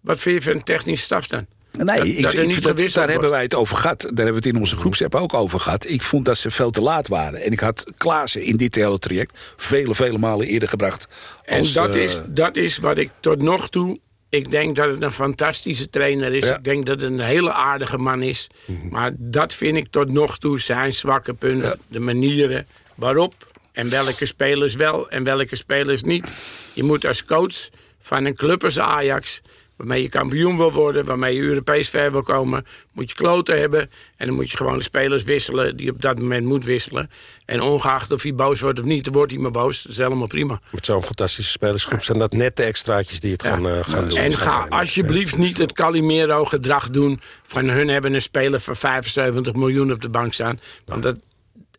Wat 0.00 0.18
vind 0.18 0.36
je 0.36 0.42
van 0.42 0.58
een 0.58 0.64
technische 0.64 1.04
staf 1.04 1.26
dan? 1.26 1.46
Nee, 1.72 1.86
dat, 1.86 2.06
ik, 2.06 2.22
dat 2.22 2.34
ik, 2.34 2.62
dat, 2.62 2.92
daar 2.92 3.10
hebben 3.10 3.30
wij 3.30 3.42
het 3.42 3.54
over 3.54 3.76
gehad. 3.76 4.00
Daar 4.00 4.10
hebben 4.14 4.32
we 4.32 4.34
het 4.34 4.46
in 4.46 4.56
onze 4.56 4.76
groepsapp 4.76 5.14
ook 5.14 5.34
over 5.34 5.60
gehad. 5.60 5.88
Ik 5.88 6.02
vond 6.02 6.24
dat 6.24 6.38
ze 6.38 6.50
veel 6.50 6.70
te 6.70 6.80
laat 6.80 7.08
waren. 7.08 7.42
En 7.42 7.52
ik 7.52 7.60
had 7.60 7.84
Klaassen 7.96 8.42
in 8.42 8.56
dit 8.56 8.74
hele 8.74 8.98
traject 8.98 9.54
vele, 9.56 9.94
vele 9.94 10.18
malen 10.18 10.46
eerder 10.46 10.68
gebracht. 10.68 11.06
Als, 11.46 11.74
en 11.74 11.82
dat, 11.82 11.96
uh, 11.96 12.02
is, 12.02 12.20
dat 12.26 12.56
is 12.56 12.78
wat 12.78 12.98
ik 12.98 13.10
tot 13.20 13.42
nog 13.42 13.68
toe 13.68 14.00
ik 14.36 14.50
denk 14.50 14.76
dat 14.76 14.88
het 14.88 15.02
een 15.02 15.12
fantastische 15.12 15.90
trainer 15.90 16.32
is. 16.32 16.48
Ik 16.48 16.64
denk 16.64 16.86
dat 16.86 17.00
het 17.00 17.10
een 17.10 17.20
hele 17.20 17.52
aardige 17.52 17.98
man 17.98 18.22
is. 18.22 18.50
Mhm. 18.64 18.88
Maar 18.88 19.12
dat 19.16 19.54
vind 19.54 19.76
ik 19.76 19.86
tot 19.90 20.12
nog 20.12 20.38
toe 20.38 20.60
zijn 20.60 20.92
zwakke 20.92 21.34
punt. 21.34 21.62
Ja. 21.62 21.76
De 21.88 22.00
manieren 22.00 22.66
waarop 22.94 23.34
en 23.72 23.90
welke 23.90 24.26
spelers 24.26 24.74
wel 24.74 25.10
en 25.10 25.24
welke 25.24 25.56
spelers 25.56 26.02
niet. 26.02 26.30
Je 26.72 26.82
moet 26.82 27.06
als 27.06 27.24
coach 27.24 27.68
van 28.00 28.24
een 28.24 28.34
club 28.34 28.64
als 28.64 28.78
Ajax 28.78 29.42
waarmee 29.76 30.02
je 30.02 30.08
kampioen 30.08 30.56
wil 30.56 30.72
worden, 30.72 31.04
waarmee 31.04 31.34
je 31.34 31.40
Europees 31.40 31.88
ver 31.88 32.12
wil 32.12 32.22
komen, 32.22 32.66
moet 32.92 33.10
je 33.10 33.16
kloten 33.16 33.58
hebben. 33.58 33.90
En 34.16 34.26
dan 34.26 34.34
moet 34.34 34.50
je 34.50 34.56
gewoon 34.56 34.76
de 34.76 34.82
spelers 34.82 35.22
wisselen 35.22 35.76
die 35.76 35.90
op 35.90 36.02
dat 36.02 36.18
moment 36.18 36.46
moet 36.46 36.64
wisselen. 36.64 37.10
En 37.44 37.62
ongeacht 37.62 38.12
of 38.12 38.22
hij 38.22 38.34
boos 38.34 38.60
wordt 38.60 38.78
of 38.78 38.84
niet, 38.84 39.04
dan 39.04 39.12
wordt 39.12 39.32
hij 39.32 39.40
maar 39.40 39.50
boos. 39.50 39.82
Dat 39.82 39.92
is 39.92 39.98
helemaal 39.98 40.26
prima. 40.26 40.60
Met 40.70 40.84
zo'n 40.84 41.02
fantastische 41.02 41.50
spelersgroep 41.50 42.02
zijn 42.02 42.18
dat 42.18 42.32
net 42.32 42.56
de 42.56 42.62
extraatjes 42.62 43.20
die 43.20 43.32
het 43.32 43.42
ja. 43.42 43.48
gaan, 43.48 43.66
uh, 43.66 43.78
gaan 43.84 44.08
doen. 44.08 44.18
En 44.18 44.32
ga 44.32 44.66
alsjeblieft 44.68 45.36
niet 45.36 45.58
het 45.58 45.72
Calimero-gedrag 45.72 46.90
doen 46.90 47.20
van 47.42 47.68
hun 47.68 47.88
hebben 47.88 48.14
een 48.14 48.22
speler 48.22 48.60
van 48.60 48.76
75 48.76 49.54
miljoen 49.54 49.92
op 49.92 50.00
de 50.00 50.08
bank 50.08 50.32
staan. 50.32 50.60
Want 50.84 51.02
dat, 51.02 51.16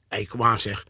hey, 0.07 0.25
kom 0.25 0.43
aan 0.43 0.59
zeg, 0.59 0.85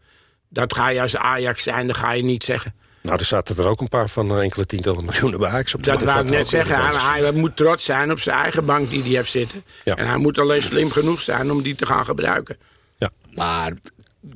dat 0.48 0.74
ga 0.74 0.88
je 0.88 1.00
als 1.00 1.16
Ajax 1.16 1.62
zijn, 1.62 1.86
dat 1.86 1.96
ga 1.96 2.12
je 2.12 2.22
niet 2.22 2.44
zeggen. 2.44 2.74
Nou, 3.08 3.20
er 3.20 3.26
zaten 3.26 3.56
er 3.56 3.66
ook 3.66 3.80
een 3.80 3.88
paar 3.88 4.08
van 4.08 4.32
uh, 4.32 4.42
enkele 4.42 4.66
tientallen 4.66 5.04
miljoenen 5.04 5.38
bij 5.40 5.48
Ajax 5.48 5.74
op 5.74 5.84
Dat 5.84 6.02
wou 6.02 6.20
ik 6.20 6.30
net 6.30 6.48
zeggen. 6.48 6.76
Hij, 6.76 7.20
hij, 7.20 7.32
moet 7.32 7.56
trots 7.56 7.84
zijn 7.84 8.10
op 8.10 8.20
zijn 8.20 8.36
eigen 8.36 8.64
bank 8.64 8.90
die 8.90 9.02
hij 9.02 9.10
heeft 9.10 9.30
zitten. 9.30 9.64
Ja. 9.84 9.96
En 9.96 10.06
hij 10.06 10.16
moet 10.16 10.38
alleen 10.38 10.62
slim 10.62 10.90
genoeg 10.90 11.20
zijn 11.20 11.50
om 11.50 11.62
die 11.62 11.74
te 11.74 11.86
gaan 11.86 12.04
gebruiken. 12.04 12.56
Ja. 12.96 13.10
Maar 13.30 13.72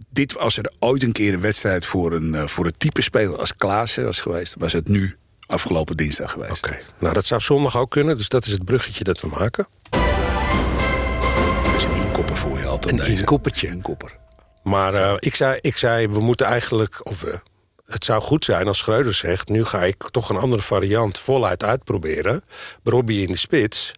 dit, 0.09 0.39
als 0.39 0.57
er 0.57 0.73
ooit 0.79 1.03
een 1.03 1.13
keer 1.13 1.33
een 1.33 1.41
wedstrijd 1.41 1.87
voor 1.87 2.13
een, 2.13 2.35
uh, 2.35 2.47
voor 2.47 2.67
een 2.67 2.75
type 2.77 3.03
speler 3.03 3.39
als 3.39 3.57
Klaassen 3.57 4.05
was 4.05 4.21
geweest... 4.21 4.55
was 4.59 4.73
het 4.73 4.89
nu 4.89 5.17
afgelopen 5.47 5.97
dinsdag 5.97 6.31
geweest. 6.31 6.67
Oké. 6.67 6.79
Nou, 6.99 7.15
dat 7.15 7.25
zou 7.25 7.41
zondag 7.41 7.77
ook 7.77 7.91
kunnen. 7.91 8.17
Dus 8.17 8.29
dat 8.29 8.47
is 8.47 8.53
het 8.53 8.65
bruggetje 8.65 9.05
dat 9.05 9.21
we 9.21 9.27
maken. 9.27 9.67
Dat 9.91 10.01
is 11.77 11.85
een 11.85 12.03
inkopper 12.07 12.37
voor 12.37 12.59
je 12.59 12.67
altijd. 12.67 13.01
Een 13.01 13.17
inkoppertje. 13.17 13.67
Inkopper. 13.67 14.17
Maar 14.63 14.95
uh, 14.95 15.15
ik, 15.19 15.35
zei, 15.35 15.59
ik 15.61 15.77
zei, 15.77 16.09
we 16.09 16.21
moeten 16.21 16.47
eigenlijk... 16.47 17.01
Of 17.03 17.21
we, 17.21 17.41
het 17.87 18.05
zou 18.05 18.23
goed 18.23 18.45
zijn 18.45 18.67
als 18.67 18.79
Schreuder 18.79 19.15
zegt... 19.15 19.49
nu 19.49 19.65
ga 19.65 19.83
ik 19.85 20.09
toch 20.11 20.29
een 20.29 20.37
andere 20.37 20.63
variant 20.63 21.19
voluit 21.19 21.63
uitproberen. 21.63 22.45
Robbie 22.85 23.27
in 23.27 23.33
de 23.33 23.39
spits. 23.39 23.93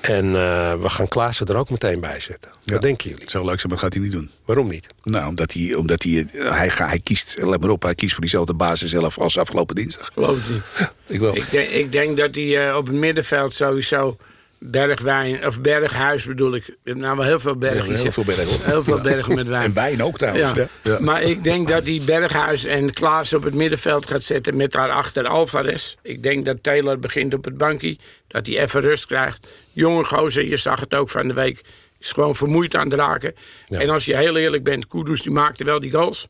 En 0.00 0.24
uh, 0.24 0.32
we 0.80 0.88
gaan 0.88 1.08
Klaassen 1.08 1.46
er 1.46 1.56
ook 1.56 1.70
meteen 1.70 2.00
bij 2.00 2.20
zetten. 2.20 2.50
Ja. 2.64 2.72
Wat 2.72 2.82
denken 2.82 3.04
jullie? 3.08 3.22
Het 3.22 3.30
zou 3.30 3.44
leuk 3.44 3.60
zijn, 3.60 3.72
maar 3.72 3.80
dat 3.80 3.92
gaat 3.92 3.94
hij 3.94 4.02
niet 4.02 4.12
doen. 4.12 4.30
Waarom 4.44 4.68
niet? 4.68 4.86
Nou, 5.02 5.28
omdat 5.28 5.52
hij, 5.52 5.74
omdat 5.74 6.02
hij, 6.02 6.26
hij, 6.32 6.70
hij 6.74 7.00
kiest, 7.02 7.36
let 7.38 7.60
maar 7.60 7.70
op, 7.70 7.82
hij 7.82 7.94
kiest 7.94 8.12
voor 8.12 8.20
diezelfde 8.20 8.54
basis 8.54 8.90
zelf 8.90 9.18
als 9.18 9.38
afgelopen 9.38 9.74
dinsdag. 9.74 10.10
Geloof 10.12 10.38
ik 10.38 10.48
niet. 10.48 10.62
ik 11.06 11.20
wel. 11.20 11.36
Ik 11.36 11.50
denk, 11.50 11.68
ik 11.68 11.92
denk 11.92 12.16
dat 12.16 12.34
hij 12.34 12.68
uh, 12.68 12.76
op 12.76 12.86
het 12.86 12.94
middenveld 12.94 13.52
sowieso 13.52 14.16
bergwijn, 14.58 15.46
of 15.46 15.60
berghuis 15.60 16.24
bedoel 16.24 16.54
ik. 16.54 16.76
Nou, 16.84 17.16
wel 17.16 17.26
heel 17.26 17.40
veel 17.40 17.56
bergen. 17.56 17.94
heel 17.94 18.12
veel 18.12 18.24
bergen. 18.24 18.70
Heel 18.70 18.84
veel 18.84 19.00
bergen 19.00 19.34
met 19.34 19.46
wijn. 19.46 19.64
En 19.64 19.72
wijn 19.72 20.02
ook 20.02 20.18
trouwens. 20.18 20.60
Ja. 20.82 21.00
Maar 21.00 21.22
ik 21.22 21.44
denk 21.44 21.68
dat 21.68 21.84
die 21.84 22.04
Berghuis 22.04 22.64
en 22.64 22.92
Klaas 22.92 23.32
op 23.32 23.42
het 23.42 23.54
middenveld 23.54 24.06
gaat 24.06 24.22
zetten 24.22 24.56
met 24.56 24.72
daarachter 24.72 25.26
Alvarez. 25.26 25.94
Ik 26.02 26.22
denk 26.22 26.44
dat 26.44 26.62
Taylor 26.62 26.98
begint 26.98 27.34
op 27.34 27.44
het 27.44 27.56
bankje, 27.56 27.96
dat 28.26 28.46
hij 28.46 28.60
even 28.60 28.80
rust 28.80 29.06
krijgt. 29.06 29.46
Jonge 29.72 30.04
gozer, 30.04 30.44
je 30.44 30.56
zag 30.56 30.80
het 30.80 30.94
ook 30.94 31.10
van 31.10 31.28
de 31.28 31.34
week, 31.34 31.60
is 31.98 32.12
gewoon 32.12 32.34
vermoeid 32.34 32.74
aan 32.74 32.88
het 32.90 32.98
raken. 32.98 33.34
En 33.68 33.90
als 33.90 34.04
je 34.04 34.16
heel 34.16 34.36
eerlijk 34.36 34.64
bent, 34.64 34.86
Kudus 34.86 35.22
die 35.22 35.32
maakte 35.32 35.64
wel 35.64 35.80
die 35.80 35.92
goals. 35.92 36.28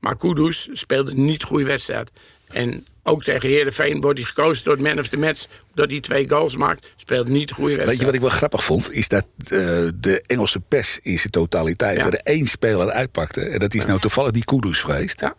Maar 0.00 0.16
Kudus 0.16 0.68
speelde 0.72 1.14
niet 1.14 1.42
goede 1.42 1.64
wedstrijd. 1.64 2.10
En 2.48 2.86
ook 3.08 3.22
tegen 3.22 3.48
Heerenveen 3.48 4.00
wordt 4.00 4.18
hij 4.18 4.28
gekozen 4.28 4.64
door 4.64 4.74
het 4.74 4.82
man 4.82 4.98
of 4.98 5.08
the 5.08 5.16
match. 5.16 5.46
Dat 5.74 5.90
hij 5.90 6.00
twee 6.00 6.28
goals 6.28 6.56
maakt. 6.56 6.92
Speelt 6.96 7.28
niet 7.28 7.48
de 7.48 7.54
goede 7.54 7.76
wedstrijd. 7.76 7.88
Weet 7.88 7.98
je 7.98 8.04
wat 8.04 8.14
ik 8.14 8.20
wel 8.20 8.38
grappig 8.38 8.64
vond? 8.64 8.92
Is 8.92 9.08
dat 9.08 9.24
uh, 9.38 9.50
de 9.94 10.22
Engelse 10.26 10.60
pers 10.60 10.98
in 11.02 11.18
zijn 11.18 11.30
totaliteit 11.30 11.98
er 11.98 12.20
één 12.22 12.46
speler 12.46 12.90
uitpakte. 12.90 13.40
En 13.40 13.58
dat 13.58 13.74
is 13.74 13.86
nou 13.86 14.00
toevallig 14.00 14.30
die 14.30 14.44
Kudus 14.44 14.80
geweest. 14.80 15.20
Ja 15.20 15.34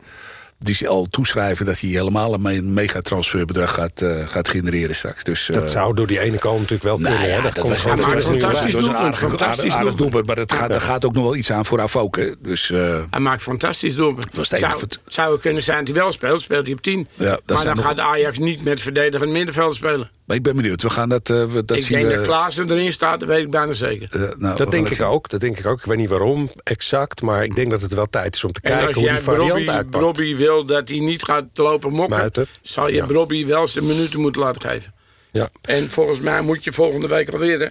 die 0.60 0.88
al 0.88 1.08
toeschrijven 1.10 1.66
dat 1.66 1.80
hij 1.80 1.90
helemaal 1.90 2.34
een 2.34 2.74
megatransferbedrag 2.74 3.74
gaat, 3.74 4.02
uh, 4.02 4.28
gaat 4.28 4.50
genereren 4.50 4.96
straks. 4.96 5.24
Dus, 5.24 5.46
dat 5.46 5.64
uh, 5.64 5.70
zou 5.70 5.94
door 5.96 6.08
die 6.08 6.20
ene 6.20 6.38
kant 6.38 6.56
natuurlijk 6.56 6.84
wel 6.84 6.96
kunnen. 6.96 7.14
Nou 7.14 7.28
ja, 7.28 7.42
dat, 7.42 7.56
dat 7.56 7.68
was, 7.68 7.84
dat 7.84 8.06
was 8.06 8.14
een 8.14 8.22
fantastisch 8.22 8.74
doelpunt. 8.74 9.18
Fantastisch 9.18 9.74
aardig 9.74 9.96
doelpunt. 9.96 10.28
Maar 10.28 10.36
dat 10.36 10.52
gaat, 10.52 10.74
er 10.74 10.82
gaat 10.82 11.06
ook 11.06 11.14
nog 11.14 11.24
wel 11.24 11.36
iets 11.36 11.52
aan 11.52 11.66
voor 11.66 11.82
Avoke. 11.82 12.36
Dus, 12.40 12.70
uh, 12.70 13.04
hij 13.10 13.20
maakt 13.20 13.42
fantastisch 13.42 13.96
doelpunt. 13.96 14.36
Het 14.36 15.00
zou, 15.06 15.32
het 15.32 15.42
kunnen 15.42 15.64
zijn 15.64 15.78
dat 15.78 15.88
hij 15.88 16.04
wel 16.04 16.12
speelt. 16.12 16.42
Speelt 16.42 16.66
hij 16.66 16.76
op 16.76 16.82
10. 16.82 17.08
Ja, 17.14 17.40
maar 17.46 17.64
dan 17.64 17.78
gaat 17.78 18.00
Ajax 18.00 18.38
niet 18.38 18.64
met 18.64 18.82
verdedigend 18.82 19.32
middenveld 19.32 19.76
spelen. 19.76 20.10
Maar 20.30 20.38
ik 20.38 20.44
ben 20.44 20.56
benieuwd. 20.56 20.82
We 20.82 20.90
gaan 20.90 21.10
dat, 21.10 21.30
uh, 21.30 21.54
dat 21.54 21.72
ik 21.72 21.84
zien 21.84 21.98
denk 21.98 22.10
we... 22.10 22.16
dat 22.16 22.26
Klaassen 22.26 22.72
erin 22.72 22.94
staat, 22.94 23.20
dat 23.20 23.30
weet 23.30 23.44
ik 23.44 23.52
bijna 23.52 23.74
zeker. 23.74 24.10
Uh, 24.16 24.30
nou, 24.38 24.56
dat 24.56 24.72
denk 24.72 24.90
ik 24.90 25.02
ook. 25.02 25.30
Dat 25.30 25.40
denk 25.40 25.60
ik 25.60 25.66
ook. 25.66 25.80
Ik 25.80 25.86
weet 25.86 25.98
niet 25.98 26.10
waarom 26.10 26.50
exact, 26.64 27.22
maar 27.22 27.44
ik 27.44 27.56
denk 27.56 27.72
dat 27.72 27.82
het 27.82 27.94
wel 27.94 28.06
tijd 28.06 28.36
is 28.36 28.44
om 28.44 28.52
te 28.52 28.62
kijken 28.62 28.94
hoe 28.94 29.10
die 29.10 29.18
variant 29.18 29.50
Robbie, 29.50 29.72
uitpakt. 29.72 30.04
Robbie 30.04 30.36
wil 30.36 30.66
dat 30.66 30.90
hij 30.90 31.00
niet 31.00 31.24
gaat 31.24 31.46
lopen 31.54 31.94
mokken, 31.94 32.18
Muiten. 32.18 32.48
zal 32.62 32.88
je 32.88 32.96
ja. 32.96 33.06
Robbie 33.06 33.48
wel 33.48 33.68
zijn 33.68 33.86
minuten 33.86 34.20
moeten 34.20 34.42
laten 34.42 34.62
geven. 34.62 34.94
Ja. 35.32 35.50
En 35.62 35.90
volgens 35.90 36.20
mij 36.20 36.42
moet 36.42 36.64
je 36.64 36.72
volgende 36.74 37.08
week 37.08 37.34
alweer. 37.34 37.60
Hè? 37.60 37.68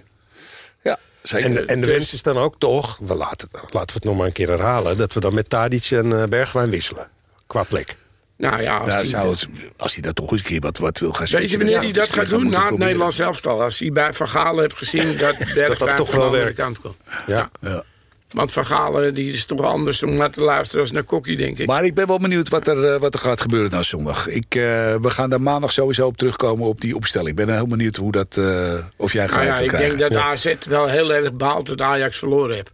Ja. 0.89 0.99
Zeker. 1.23 1.49
En, 1.49 1.67
en 1.67 1.79
de 1.79 1.87
dus- 1.87 1.95
wens 1.95 2.13
is 2.13 2.23
dan 2.23 2.37
ook 2.37 2.55
toch, 2.57 2.97
we 3.01 3.15
laten, 3.15 3.47
laten 3.51 3.71
we 3.71 3.93
het 3.93 4.03
nog 4.03 4.17
maar 4.17 4.25
een 4.25 4.31
keer 4.31 4.49
herhalen... 4.49 4.97
dat 4.97 5.13
we 5.13 5.19
dan 5.19 5.33
met 5.33 5.49
Tadic 5.49 5.91
en 5.91 6.29
Bergwijn 6.29 6.69
wisselen. 6.69 7.07
Qua 7.47 7.63
plek. 7.63 7.95
Nou 8.39 8.61
ja, 8.61 8.77
als, 8.77 8.87
nou, 8.87 9.01
die, 9.01 9.09
zou 9.09 9.29
het, 9.31 9.47
als 9.77 9.93
hij 9.93 10.01
dat 10.01 10.15
toch 10.15 10.31
eens 10.31 10.41
een 10.41 10.47
keer 10.47 10.59
wat, 10.59 10.77
wat 10.77 10.99
wil 10.99 11.13
gaan 11.13 11.27
Weet 11.31 11.51
je 11.51 11.57
wanneer 11.57 11.79
hij 11.79 11.91
dat 11.91 12.13
gaat 12.13 12.27
doen? 12.27 12.49
Na 12.49 12.65
het 12.65 12.77
Nederlands 12.77 13.19
elftal. 13.19 13.61
Als 13.61 13.79
hij 13.79 13.89
bij 13.91 14.13
Van 14.13 14.27
Galen 14.27 14.61
heeft 14.61 14.77
gezien 14.77 15.17
dat 15.17 15.37
Bergwijn 15.37 15.77
dat 15.77 15.95
toch 15.95 16.11
wel 16.11 16.29
de 16.29 16.53
kant 16.53 16.81
komt. 16.81 16.95
Ja. 17.27 17.49
ja. 17.61 17.83
Want 18.31 18.51
Van 18.51 18.65
Galen 18.65 19.13
die 19.13 19.33
is 19.33 19.45
toch 19.45 19.61
anders 19.61 20.03
om 20.03 20.15
naar 20.15 20.31
te 20.31 20.41
luisteren 20.41 20.81
als 20.81 20.91
naar 20.91 21.03
Kokkie, 21.03 21.37
denk 21.37 21.57
ik. 21.57 21.67
Maar 21.67 21.83
ik 21.83 21.93
ben 21.93 22.07
wel 22.07 22.19
benieuwd 22.19 22.49
wat 22.49 22.67
er, 22.67 22.93
uh, 22.93 22.99
wat 22.99 23.13
er 23.13 23.19
gaat 23.19 23.41
gebeuren 23.41 23.71
na 23.71 23.83
zondag. 23.83 24.27
Ik, 24.27 24.55
uh, 24.55 24.63
we 24.95 25.09
gaan 25.09 25.29
daar 25.29 25.41
maandag 25.41 25.71
sowieso 25.71 26.05
op 26.05 26.17
terugkomen 26.17 26.67
op 26.67 26.81
die 26.81 26.95
opstelling. 26.95 27.29
Ik 27.29 27.45
ben 27.45 27.55
heel 27.55 27.67
benieuwd 27.67 27.95
hoe 27.95 28.11
dat, 28.11 28.37
uh, 28.39 28.73
of 28.95 29.13
jij 29.13 29.27
gaat 29.27 29.37
nou 29.37 29.47
ja, 29.47 29.59
Ik 29.59 29.67
krijgen. 29.67 29.97
denk 29.97 30.11
dat 30.11 30.21
AZ 30.21 30.53
wel 30.67 30.87
heel 30.87 31.13
erg 31.13 31.33
baalt 31.33 31.65
dat 31.65 31.81
Ajax 31.81 32.17
verloren 32.17 32.55
heeft. 32.55 32.71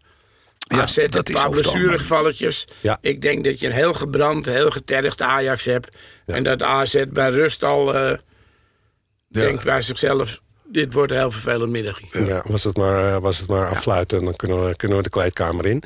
Ja, 0.68 0.82
AZ 0.82 1.08
dat 1.10 1.30
een 1.30 1.36
paar 1.36 1.50
blessuregevalletjes. 1.50 2.68
Ja. 2.82 2.98
Ik 3.02 3.22
denk 3.22 3.44
dat 3.44 3.60
je 3.60 3.66
een 3.66 3.74
heel 3.74 3.94
gebrand, 3.94 4.46
heel 4.46 4.70
getergd 4.70 5.22
Ajax 5.22 5.66
hebt. 5.66 5.98
Ja. 6.26 6.34
En 6.34 6.44
dat 6.44 6.64
AZ 6.64 7.04
bij 7.10 7.30
rust 7.30 7.64
al 7.64 7.96
uh, 7.96 8.18
denkt 9.28 9.64
bij 9.64 9.82
zichzelf... 9.82 10.40
dit 10.64 10.94
wordt 10.94 11.12
een 11.12 11.18
heel 11.18 11.32
vervelend 11.32 11.72
middagje. 11.72 12.26
Ja, 12.26 12.44
was 12.48 12.64
het 12.64 12.78
maar, 12.78 13.22
was 13.22 13.38
het 13.38 13.48
maar 13.48 13.70
afsluiten, 13.70 14.24
dan 14.24 14.36
kunnen 14.36 14.68
we, 14.68 14.76
kunnen 14.76 14.98
we 14.98 15.04
de 15.04 15.10
kleedkamer 15.10 15.66
in. 15.66 15.84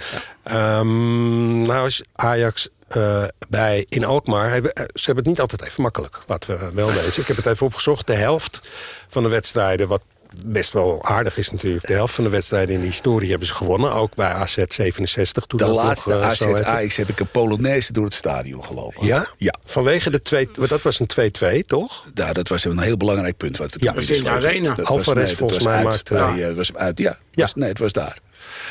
Um, 0.52 1.62
nou 1.62 1.86
is 1.86 2.04
Ajax 2.16 2.70
uh, 2.98 3.24
bij, 3.50 3.86
in 3.90 4.06
Alkmaar, 4.06 4.52
hebben, 4.52 4.72
ze 4.76 5.06
hebben 5.06 5.24
het 5.24 5.26
niet 5.26 5.40
altijd 5.40 5.62
even 5.62 5.84
makkelijk. 5.84 6.20
Laten 6.28 6.60
we 6.60 6.72
wel 6.74 6.88
wezen. 6.88 7.22
Ik 7.22 7.28
heb 7.28 7.38
het 7.38 7.46
even 7.46 7.66
opgezocht. 7.66 8.08
De 8.08 8.14
helft 8.14 8.72
van 9.08 9.24
de 9.24 9.30
wedstrijden, 9.30 9.88
wat 9.88 10.02
best 10.46 10.74
wel 10.74 11.06
aardig 11.06 11.38
is 11.38 11.52
natuurlijk. 11.52 11.88
De 11.88 11.94
helft 11.94 12.16
van 12.16 12.24
de 12.24 12.30
wedstrijden 12.30 12.76
in 12.76 12.82
de 12.82 12.86
historie 12.86 13.30
hebben 13.30 13.48
ze 13.48 13.54
gewonnen. 13.54 13.94
Ook 13.94 14.16
bij 14.16 14.28
AZ 14.28 14.58
67. 14.68 15.46
Toen 15.46 15.60
de 15.60 15.68
laatste 15.68 16.10
nog, 16.10 16.20
uh, 16.20 16.28
AZ 16.28 16.42
Ajax 16.42 16.96
heb 16.96 17.08
ik 17.08 17.20
een 17.20 17.28
Polonaise 17.28 17.94
door 17.94 18.06
het 18.06 18.14
stadion 18.14 18.66
gelopen. 18.66 19.06
Ja? 19.06 19.28
Ja. 19.38 19.54
Vanwege 19.66 20.10
de 20.10 20.22
twee... 20.22 20.50
Dat 20.68 20.82
was 20.82 21.00
een 21.00 21.32
2-2, 21.62 21.66
toch? 21.66 22.10
Ja, 22.14 22.34
dat 22.34 22.48
was 22.48 22.66
een 22.66 22.80
heel 22.80 22.98
belangrijk 22.98 23.38
punt. 23.38 23.58
Wat 23.58 23.74
we 23.74 23.84
ja, 23.84 23.94
was 23.94 24.10
in 24.10 24.24
de 24.24 24.30
arena. 24.30 24.76
Alvarez 24.84 25.34
volgens 25.34 25.64
mij 25.64 25.84
maakte... 25.84 26.16
Ja, 26.16 26.36
ja, 26.36 26.48
het 26.48 26.56
was 26.56 26.74
uit. 26.74 26.98
Ja, 26.98 27.18
ja. 27.32 27.42
Was, 27.42 27.56
nee, 27.56 27.70
het 27.70 27.80
was 27.80 27.92
daar. 27.92 28.18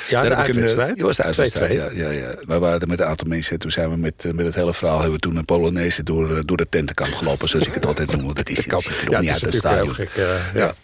Ja, 0.09 0.21
Daar 0.21 0.31
de 0.31 0.37
uitwedstrijd? 0.37 0.91
Het 0.91 1.01
was 1.01 1.17
de 1.17 1.23
uitwedstrijd, 1.23 1.73
ja, 1.73 1.89
ja, 1.93 2.11
ja. 2.11 2.35
We 2.47 2.59
waren 2.59 2.81
er 2.81 2.89
met 2.89 3.01
een 3.01 3.07
aantal 3.07 3.29
mensen 3.29 3.53
en 3.53 3.59
toen 3.59 3.71
zijn 3.71 3.91
we 3.91 3.97
met, 3.97 4.25
met 4.35 4.47
het 4.47 4.55
hele 4.55 4.75
verhaal... 4.75 4.97
hebben 4.97 5.15
we 5.15 5.21
toen 5.21 5.37
een 5.37 5.45
Polonaise 5.45 6.03
door, 6.03 6.47
door 6.47 6.57
de 6.57 6.69
tentenkamp 6.69 7.15
gelopen, 7.15 7.49
zoals 7.49 7.67
ik 7.67 7.75
het 7.75 7.87
altijd 7.87 8.17
noem. 8.17 8.35
Dat 8.35 8.49
is, 8.49 8.65
dat 8.65 8.83
ziet 8.83 9.03
er 9.03 9.11
ja, 9.11 9.21
niet 9.21 9.31
uit 9.31 9.41
het 9.41 9.55
stadion. 9.55 9.95
Gek, 9.95 10.11
uh, 10.17 10.25
ja. 10.55 10.75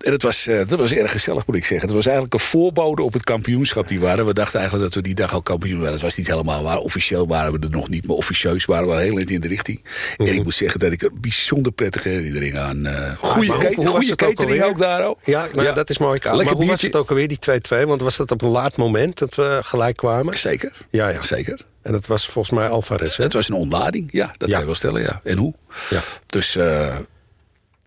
En 0.00 0.12
het 0.12 0.22
was, 0.22 0.48
dat 0.66 0.78
was 0.78 0.92
erg 0.92 1.12
gezellig, 1.12 1.46
moet 1.46 1.56
ik 1.56 1.64
zeggen. 1.64 1.86
Het 1.86 1.96
was 1.96 2.06
eigenlijk 2.06 2.34
een 2.34 2.40
voorbode 2.40 3.02
op 3.02 3.12
het 3.12 3.24
kampioenschap 3.24 3.88
die 3.88 4.00
waren. 4.00 4.26
We 4.26 4.34
dachten 4.34 4.58
eigenlijk 4.58 4.92
dat 4.92 5.02
we 5.02 5.08
die 5.08 5.16
dag 5.16 5.32
al 5.32 5.42
kampioen 5.42 5.78
waren. 5.78 5.92
Dat 5.92 6.00
was 6.00 6.16
niet 6.16 6.26
helemaal 6.26 6.62
waar. 6.62 6.78
Officieel 6.78 7.28
waren 7.28 7.52
we 7.52 7.58
er 7.58 7.70
nog 7.70 7.88
niet, 7.88 8.06
maar 8.06 8.16
officieus 8.16 8.64
waren 8.64 8.88
we 8.88 8.94
heel 8.94 9.14
net 9.14 9.30
in 9.30 9.40
de 9.40 9.48
richting. 9.48 9.82
Mm. 10.16 10.26
En 10.26 10.34
ik 10.34 10.44
moet 10.44 10.54
zeggen 10.54 10.80
dat 10.80 10.92
ik 10.92 11.02
er 11.02 11.10
bijzonder 11.14 11.72
prettige 11.72 12.08
herinnering 12.08 12.58
aan... 12.58 12.86
Uh, 12.86 13.10
goede 13.20 14.14
catering 14.14 14.62
ook, 14.62 14.70
ook 14.70 14.78
daar 14.78 15.06
ook. 15.06 15.18
Ja, 15.24 15.48
nou, 15.52 15.66
ja, 15.66 15.72
dat 15.72 15.90
is 15.90 15.98
mooi. 15.98 16.12
Lekker 16.12 16.44
maar 16.44 16.54
hoe 16.54 16.66
was 16.66 16.82
het 16.82 16.96
ook 16.96 17.08
alweer, 17.08 17.28
die 17.28 17.38
2-2? 17.84 17.86
Want 17.86 18.00
was 18.00 18.16
dat 18.16 18.30
op 18.30 18.42
een 18.42 18.48
laat 18.58 18.76
moment 18.76 19.18
dat 19.18 19.34
we 19.34 19.60
gelijk 19.64 19.96
kwamen? 19.96 20.38
Zeker. 20.38 20.72
Ja, 20.90 21.08
ja. 21.08 21.22
Zeker. 21.22 21.60
En 21.82 21.92
dat 21.92 22.06
was 22.06 22.26
volgens 22.26 22.58
mij 22.58 22.68
Alvarez, 22.68 23.16
hè? 23.16 23.24
Het 23.24 23.32
was 23.32 23.48
een 23.48 23.54
ontlading, 23.54 24.08
ja. 24.12 24.34
Dat 24.36 24.48
ja. 24.48 24.50
kan 24.50 24.58
je 24.58 24.66
wel 24.66 24.74
stellen, 24.74 25.02
ja. 25.02 25.20
En 25.24 25.36
hoe? 25.36 25.54
Ja. 25.90 26.00
Dus... 26.26 26.56
Uh, 26.56 26.96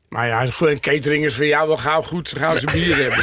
maar 0.09 0.27
ja, 0.27 0.45
gewoon 0.45 0.79
catering 0.79 1.25
is 1.25 1.35
voor 1.35 1.45
jou 1.45 1.67
wel 1.67 1.77
gauw 1.77 2.01
goed. 2.01 2.33
Gauw 2.37 2.57
ze 2.57 2.65
bier 2.65 2.95
hebben. 2.95 3.17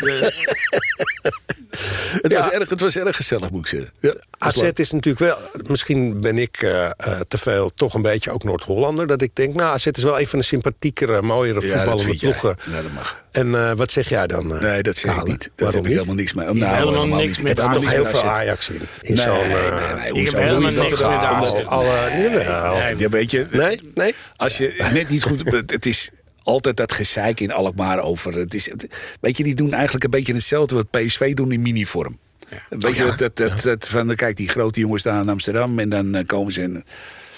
Dus, 0.00 0.44
uh, 0.44 2.22
het, 2.22 2.32
ja. 2.32 2.38
was 2.38 2.50
erg, 2.50 2.68
het 2.68 2.80
was 2.80 2.96
erg 2.96 3.16
gezellig, 3.16 3.50
moet 3.50 3.60
ik 3.60 3.66
zeggen. 3.66 3.92
Ja, 4.00 4.14
AZ 4.30 4.70
is 4.74 4.90
natuurlijk 4.90 5.18
wel... 5.18 5.36
Misschien 5.66 6.20
ben 6.20 6.38
ik 6.38 6.62
uh, 6.62 6.70
uh, 6.70 7.20
te 7.28 7.38
veel 7.38 7.70
toch 7.70 7.94
een 7.94 8.02
beetje 8.02 8.30
ook 8.30 8.44
Noord-Hollander. 8.44 9.06
Dat 9.06 9.22
ik 9.22 9.34
denk, 9.34 9.54
nou, 9.54 9.74
AZ 9.74 9.86
is 9.86 10.02
wel 10.02 10.20
een 10.20 10.26
van 10.26 10.38
de 10.38 10.44
sympathiekere, 10.44 11.22
mooiere 11.22 11.66
ja, 11.66 11.76
voetballende 11.76 12.16
ploegen. 12.16 12.56
Ja, 12.70 12.82
dat 12.82 12.92
mag. 12.92 13.24
En 13.30 13.46
uh, 13.46 13.72
wat 13.72 13.90
zeg 13.90 14.08
jij 14.08 14.26
dan? 14.26 14.54
Uh, 14.54 14.60
nee, 14.60 14.82
dat 14.82 14.96
zeg 14.96 15.16
ik 15.16 15.24
niet. 15.24 15.50
Daar 15.54 15.72
heb 15.72 15.86
ik 15.86 15.92
helemaal 15.92 16.14
niks 16.14 16.32
mee. 16.32 16.44
Nou, 16.44 16.58
helemaal, 16.58 16.94
helemaal 16.94 17.18
niks 17.18 17.42
met 17.42 17.58
Er 17.58 17.64
zit 17.64 17.72
toch 17.72 17.90
heel 17.90 18.06
veel 18.06 18.22
Ajax 18.22 18.68
in. 18.68 18.80
in 19.00 19.14
nee, 19.14 19.24
zo'n, 19.24 19.36
nee, 19.36 19.48
nee, 19.48 20.12
nee. 20.12 20.12
Ik 20.12 20.30
heb 20.30 20.40
helemaal 20.42 20.70
niks 20.70 20.90
met 20.90 21.02
Ajax. 21.02 21.52
Nee, 22.98 23.08
weet 23.08 23.30
je, 23.30 23.46
nee, 23.50 23.80
nee. 23.94 24.14
Als 24.36 24.58
je 24.58 24.74
net 24.92 25.08
niet 25.08 25.22
goed... 25.22 25.42
Het 25.66 25.86
is 25.86 26.10
altijd 26.42 26.76
dat 26.76 26.92
gezeik 26.92 27.40
in 27.40 27.52
Alkmaar 27.52 28.00
over. 28.00 28.34
Het 28.34 28.54
is, 28.54 28.70
weet 29.20 29.36
je, 29.36 29.42
die 29.42 29.54
doen 29.54 29.72
eigenlijk 29.72 30.04
een 30.04 30.10
beetje 30.10 30.34
hetzelfde 30.34 30.74
wat 30.74 30.90
PSV 30.90 31.34
doen 31.34 31.52
in 31.52 31.62
minivorm. 31.62 32.18
Ja. 32.50 32.78
Weet 32.78 32.96
je, 32.96 33.02
oh, 33.02 33.08
ja. 33.08 33.16
dat, 33.16 33.36
dat, 33.36 33.62
dat, 33.62 33.88
van, 33.88 34.14
kijk, 34.14 34.36
die 34.36 34.48
grote 34.48 34.80
jongens 34.80 35.00
staan 35.00 35.22
in 35.22 35.28
Amsterdam 35.28 35.78
en 35.78 35.88
dan 35.88 36.16
uh, 36.16 36.22
komen 36.26 36.52
ze 36.52 36.62
in... 36.62 36.84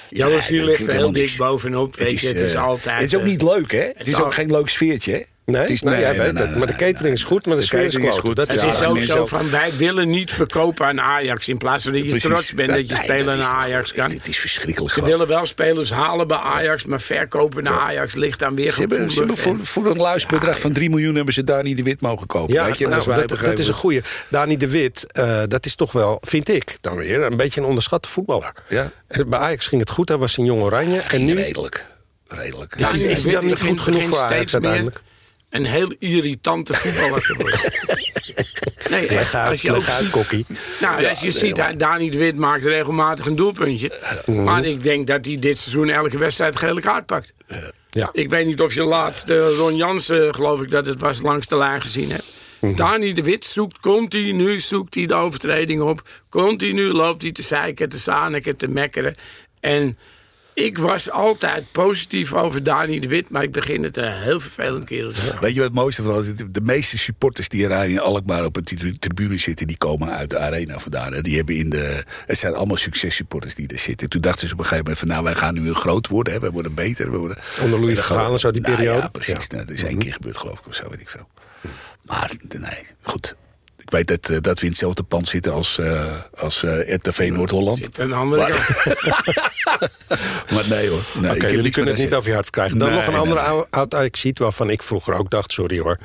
Joris, 0.09 0.47
hier 0.47 0.65
ligt 0.65 0.87
er 0.87 0.93
heel 0.93 1.13
dik 1.13 1.35
bovenop. 1.37 1.97
Weet 1.97 2.05
het 2.05 2.15
is, 2.15 2.21
je, 2.21 2.29
het 2.29 2.41
is 2.41 2.55
uh, 2.55 2.65
altijd... 2.65 3.01
Het 3.01 3.13
is 3.13 3.19
ook 3.19 3.25
niet 3.25 3.43
leuk, 3.43 3.73
hè? 3.73 3.79
Het, 3.79 3.99
het 3.99 4.07
is, 4.07 4.13
is 4.13 4.21
ook 4.21 4.35
geen 4.35 4.51
leuk 4.51 4.69
sfeertje, 4.69 5.13
hè? 5.13 5.23
Nee, 5.51 5.61
het 5.61 5.71
is, 5.71 5.83
nee, 5.83 5.95
nee, 5.95 6.03
jij 6.03 6.17
weet 6.17 6.33
nee, 6.33 6.47
het. 6.47 6.57
Maar 6.57 6.67
de 6.67 6.77
catering 6.77 7.15
is 7.15 7.25
goed, 7.25 7.47
maar 7.47 7.55
de, 7.55 7.61
de 7.61 7.67
sfeer 7.67 7.85
is, 7.85 7.95
is 7.95 8.19
goed. 8.19 8.37
Dat 8.37 8.53
het 8.53 8.63
is 8.63 8.83
ook 8.83 9.03
zo 9.03 9.27
van, 9.27 9.51
wij 9.51 9.71
willen 9.77 10.09
niet 10.09 10.33
verkopen 10.33 10.87
aan 10.87 11.01
Ajax. 11.01 11.49
In 11.49 11.59
plaats 11.59 11.85
van 11.85 11.93
dat 11.93 12.03
je 12.03 12.09
Precies, 12.09 12.29
trots 12.29 12.55
bent 12.55 12.69
dat, 12.69 12.77
dat 12.77 12.89
je 12.89 12.95
spelen 12.95 13.39
naar 13.39 13.55
Ajax 13.55 13.93
kan. 13.93 14.09
Dit 14.09 14.29
is 14.29 14.39
verschrikkelijk. 14.39 14.95
Ze 14.95 15.05
willen 15.05 15.27
wel 15.27 15.47
spelers 15.47 15.91
halen 15.91 16.29
bij 16.29 16.37
Ajax, 16.37 16.85
maar 16.85 17.01
verkopen 17.01 17.63
naar 17.63 17.79
Ajax 17.79 18.15
ligt 18.15 18.39
dan 18.39 18.55
weer 18.55 18.73
Ze 18.73 18.81
hebben, 18.81 19.11
ze 19.11 19.19
hebben 19.19 19.37
voor, 19.37 19.59
voor 19.63 19.87
een 19.87 19.97
luisterbedrag 19.97 20.61
van 20.61 20.73
3 20.73 20.91
miljoen 20.91 21.15
hebben 21.15 21.35
ze 21.35 21.43
Dani 21.43 21.75
de 21.75 21.83
Wit 21.83 22.01
mogen 22.01 22.27
kopen. 22.27 22.55
Ja, 22.55 22.65
weet 22.65 22.79
je, 22.79 22.89
nou, 22.89 23.15
dat, 23.15 23.29
dat 23.29 23.59
is 23.59 23.69
een 23.69 23.75
goeie. 23.75 24.01
Dani 24.29 24.57
de 24.57 24.69
Wit, 24.69 25.07
uh, 25.13 25.43
dat 25.49 25.67
is 25.67 25.75
toch 25.75 25.93
wel, 25.93 26.19
vind 26.21 26.49
ik 26.49 26.77
dan 26.81 26.97
weer, 26.97 27.23
een 27.23 27.37
beetje 27.37 27.61
een 27.61 27.67
onderschatte 27.67 28.09
voetballer. 28.09 28.53
Ja. 28.69 28.91
Bij 29.27 29.39
Ajax 29.39 29.67
ging 29.67 29.81
het 29.81 29.91
goed, 29.91 30.09
hij 30.09 30.19
was 30.19 30.37
een 30.37 30.45
jong 30.45 30.63
oranje. 30.63 31.01
En 31.01 31.25
nu... 31.25 31.35
Redelijk. 31.35 31.85
Redelijk. 32.29 32.75
Ja, 32.79 32.93
is, 32.93 33.03
is 33.03 33.25
hij 33.25 33.41
niet 33.41 33.61
goed 33.61 33.81
genoeg 33.81 34.09
voor 34.09 34.19
Ajax 34.19 34.53
uiteindelijk? 34.53 35.01
Een 35.51 35.65
heel 35.65 35.93
irritante 35.99 36.73
voetballer 36.73 37.23
geworden. 37.23 37.61
nee, 38.91 39.07
echt, 39.07 39.35
als 39.35 39.63
je 39.63 39.75
ook 39.75 39.83
ziet, 39.83 40.11
kokkie. 40.11 40.47
Nou, 40.81 41.01
ja, 41.01 41.09
als 41.09 41.21
je 41.21 41.31
ziet, 41.31 41.57
ja. 41.57 41.73
Dani 41.73 42.11
de 42.11 42.19
Wit 42.19 42.37
maakt 42.37 42.65
regelmatig 42.65 43.27
een 43.27 43.37
doelpuntje. 43.37 43.91
Mm. 44.27 44.45
Maar 44.45 44.65
ik 44.65 44.83
denk 44.83 45.07
dat 45.07 45.25
hij 45.25 45.39
dit 45.39 45.59
seizoen 45.59 45.89
elke 45.89 46.19
wedstrijd 46.19 46.57
gele 46.57 46.81
kaart 46.81 47.07
pakt. 47.07 47.33
Ja. 47.91 48.09
Ik 48.13 48.31
weet 48.31 48.47
niet 48.47 48.61
of 48.61 48.75
je 48.75 48.83
laatst 48.83 49.29
Ron 49.29 49.77
Jansen, 49.77 50.35
geloof 50.35 50.63
ik 50.63 50.71
dat 50.71 50.87
het 50.87 51.01
was, 51.01 51.23
langs 51.23 51.49
de 51.49 51.57
lijn 51.57 51.81
gezien 51.81 52.11
hebt. 52.11 52.25
Mm 52.61 52.69
-hmm. 52.69 52.77
Dani 52.79 53.13
de 53.13 53.23
Wit 53.23 53.45
zoekt 53.45 53.81
continu 53.81 54.61
zoekt 54.61 54.95
hij 54.95 55.07
de 55.07 55.15
overtreding 55.15 55.81
op. 55.81 56.03
Continu 56.29 56.93
loopt 56.93 57.23
hij 57.23 57.33
te 57.33 57.43
zeiken, 57.43 57.89
te 57.89 57.99
zaniken, 57.99 58.57
te 58.57 58.69
mekkeren. 58.69 59.15
En 59.61 59.99
ik 60.65 60.79
was 60.79 61.11
altijd 61.11 61.65
positief 61.73 62.35
over 62.35 62.63
Dani 62.63 63.01
de 63.01 63.09
Wit, 63.09 63.31
maar 63.31 63.43
ik 63.43 63.53
begin 63.53 63.83
het 63.83 63.97
een 63.97 64.13
heel 64.13 64.41
vervelend 64.41 64.85
kerel 64.85 65.13
te 65.13 65.37
Weet 65.41 65.51
je 65.55 65.61
wat 65.61 65.69
het 65.69 65.79
mooiste 65.79 66.03
van 66.03 66.19
is? 66.19 66.33
De 66.51 66.61
meeste 66.61 66.99
supporters 66.99 67.49
die 67.49 67.69
er 67.69 67.89
in 67.89 68.01
Alkmaar 68.01 68.45
op 68.45 68.57
een 68.57 68.99
tribune 68.99 69.39
zitten, 69.39 69.67
die 69.67 69.77
komen 69.77 70.09
uit 70.09 70.31
de 70.31 70.39
arena 70.39 70.79
vandaan. 70.79 71.23
Die 71.23 71.37
hebben 71.37 71.57
in 71.57 71.71
de, 71.71 72.05
het 72.27 72.39
zijn 72.39 72.55
allemaal 72.55 72.77
successupporters 72.77 73.55
die 73.55 73.69
er 73.69 73.79
zitten. 73.79 74.09
Toen 74.09 74.21
dachten 74.21 74.49
ze 74.49 74.53
op 74.53 74.59
een 74.59 74.67
gegeven 74.67 74.85
moment 74.85 74.99
van 74.99 75.09
nou, 75.09 75.25
wij 75.25 75.35
gaan 75.35 75.55
nu 75.55 75.75
groot 75.75 76.09
worden, 76.09 76.33
hè, 76.33 76.41
wij 76.41 76.51
worden 76.51 76.75
beter. 76.75 77.11
We 77.11 77.17
worden, 77.17 77.37
Onder 77.63 77.81
Louis 77.81 77.95
Vergaal 77.95 78.39
zo 78.39 78.51
die 78.51 78.61
nou 78.61 78.75
periode? 78.75 79.01
ja, 79.01 79.09
precies. 79.09 79.47
Nou, 79.47 79.65
dat 79.65 79.75
is 79.75 79.83
één 79.83 79.93
mhm. 79.93 80.03
keer 80.03 80.13
gebeurd 80.13 80.39
geloof 80.39 80.59
ik 80.59 80.67
of 80.67 80.75
zo, 80.75 80.89
weet 80.89 81.01
ik 81.01 81.09
veel. 81.09 81.29
Maar 82.03 82.33
nee, 82.49 82.87
goed. 83.03 83.37
Ik 83.91 83.97
weet 83.97 84.09
dat, 84.09 84.31
uh, 84.31 84.37
dat 84.41 84.59
we 84.59 84.65
in 84.65 84.71
hetzelfde 84.71 85.03
pand 85.03 85.29
zitten 85.29 85.53
als, 85.53 85.79
uh, 85.79 86.13
als 86.35 86.63
uh, 86.63 86.95
RTV 86.95 87.31
Noord-Holland. 87.33 87.79
Zit 87.79 87.99
een 87.99 88.13
andere 88.13 88.41
maar, 88.41 88.51
maar 90.55 90.65
nee 90.69 90.89
hoor. 90.89 91.01
Nee, 91.21 91.35
okay, 91.35 91.51
jullie 91.51 91.71
kunnen 91.71 91.95
het 91.95 92.03
niet 92.03 92.15
over 92.15 92.29
je 92.29 92.35
hart 92.35 92.51
krijgen. 92.51 92.79
Dan 92.79 92.93
nog 92.93 93.07
een 93.07 93.15
andere 93.15 93.41
nee. 93.41 93.65
oud 93.71 94.17
ziet 94.17 94.39
waarvan 94.39 94.71
ik 94.71 94.83
vroeger 94.83 95.15
ook 95.15 95.31
dacht, 95.31 95.53
sorry 95.53 95.79
hoor. 95.79 95.99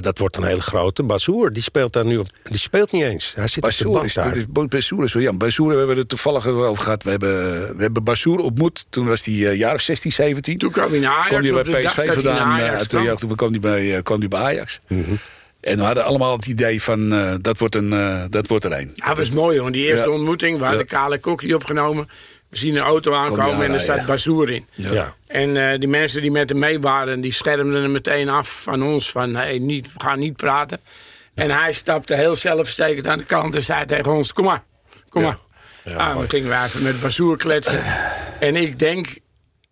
dat 0.00 0.18
wordt 0.18 0.36
een 0.36 0.44
hele 0.44 0.60
grote. 0.60 1.02
Bazoer, 1.02 1.52
die 1.52 1.62
speelt 1.62 1.92
daar 1.92 2.04
nu 2.04 2.16
op. 2.16 2.26
Die 2.42 2.58
speelt 2.58 2.92
niet 2.92 3.02
eens. 3.02 3.34
Hij 3.34 3.46
zit 3.46 3.62
Bazoer 3.62 3.96
op 3.96 4.02
de 4.02 4.10
daar. 4.14 4.36
Is, 4.72 4.90
is 4.90 5.12
wel 5.12 5.22
ja. 5.22 5.32
Bazoer 5.32 5.68
hebben 5.68 5.88
we 5.88 6.00
het 6.00 6.08
toevallig 6.08 6.46
over 6.46 6.82
gehad. 6.82 7.02
We 7.02 7.10
hebben, 7.10 7.30
we 7.76 7.82
hebben 7.82 8.04
Bazoer 8.04 8.38
ontmoet. 8.38 8.86
Toen 8.90 9.06
was 9.06 9.24
hij 9.24 9.34
jaar 9.34 9.74
of 9.74 9.80
16, 9.80 10.12
17. 10.12 10.58
Toen 10.58 10.70
kwam 10.70 10.90
hij 10.90 11.00
naar 11.00 11.10
Ajax. 11.10 11.28
Kwam 11.28 11.42
hij 11.42 11.64
bij 11.64 11.84
PSV 11.84 12.14
vandaan. 12.14 13.16
Toen 13.16 13.36
kwam 13.36 13.50
hij 13.50 13.60
bij, 13.60 14.02
kwam 14.02 14.18
hij 14.18 14.28
bij 14.28 14.40
Ajax. 14.40 14.80
Mm 14.88 15.04
-hmm. 15.04 15.18
En 15.64 15.76
we 15.76 15.84
hadden 15.84 16.04
allemaal 16.04 16.36
het 16.36 16.46
idee 16.46 16.82
van, 16.82 17.14
uh, 17.14 17.34
dat, 17.40 17.58
wordt 17.58 17.74
een, 17.74 17.92
uh, 17.92 18.24
dat 18.30 18.46
wordt 18.46 18.64
er 18.64 18.72
een. 18.72 18.92
Ja, 18.94 19.08
dat 19.08 19.16
was 19.16 19.30
mooi 19.30 19.58
hoor. 19.58 19.72
Die 19.72 19.86
eerste 19.86 20.10
ontmoeting, 20.10 20.58
we 20.58 20.64
hadden 20.64 20.86
Kale 20.86 21.18
Kokkie 21.18 21.54
opgenomen. 21.54 22.08
We 22.48 22.56
zien 22.56 22.76
een 22.76 22.82
auto 22.82 23.14
aankomen 23.14 23.66
en 23.66 23.72
er 23.72 23.80
zat 23.80 24.06
Bazoer 24.06 24.50
in. 24.50 24.66
Ja. 24.74 25.14
En 25.26 25.48
uh, 25.48 25.78
die 25.78 25.88
mensen 25.88 26.22
die 26.22 26.30
met 26.30 26.48
hem 26.48 26.58
mee 26.58 26.80
waren, 26.80 27.20
die 27.20 27.32
schermden 27.32 27.82
hem 27.82 27.92
meteen 27.92 28.28
af 28.28 28.62
van 28.62 28.82
ons. 28.82 29.10
Van, 29.10 29.34
hey, 29.34 29.58
niet, 29.58 29.92
we 29.92 30.00
gaan 30.00 30.18
niet 30.18 30.36
praten. 30.36 30.80
En 31.34 31.50
hij 31.50 31.72
stapte 31.72 32.14
heel 32.14 32.34
zelfverzekerd 32.34 33.06
aan 33.06 33.18
de 33.18 33.24
kant 33.24 33.54
en 33.54 33.62
zei 33.62 33.84
tegen 33.84 34.12
ons, 34.12 34.32
kom 34.32 34.44
maar, 34.44 34.62
kom 35.08 35.22
maar. 35.22 35.38
Ja, 35.84 35.96
ah, 35.96 36.20
we 36.20 36.28
gingen 36.28 36.48
we 36.48 36.64
even 36.64 36.82
met 36.82 37.00
Bazoer 37.00 37.36
kletsen. 37.36 37.80
en 38.40 38.56
ik 38.56 38.78
denk 38.78 39.18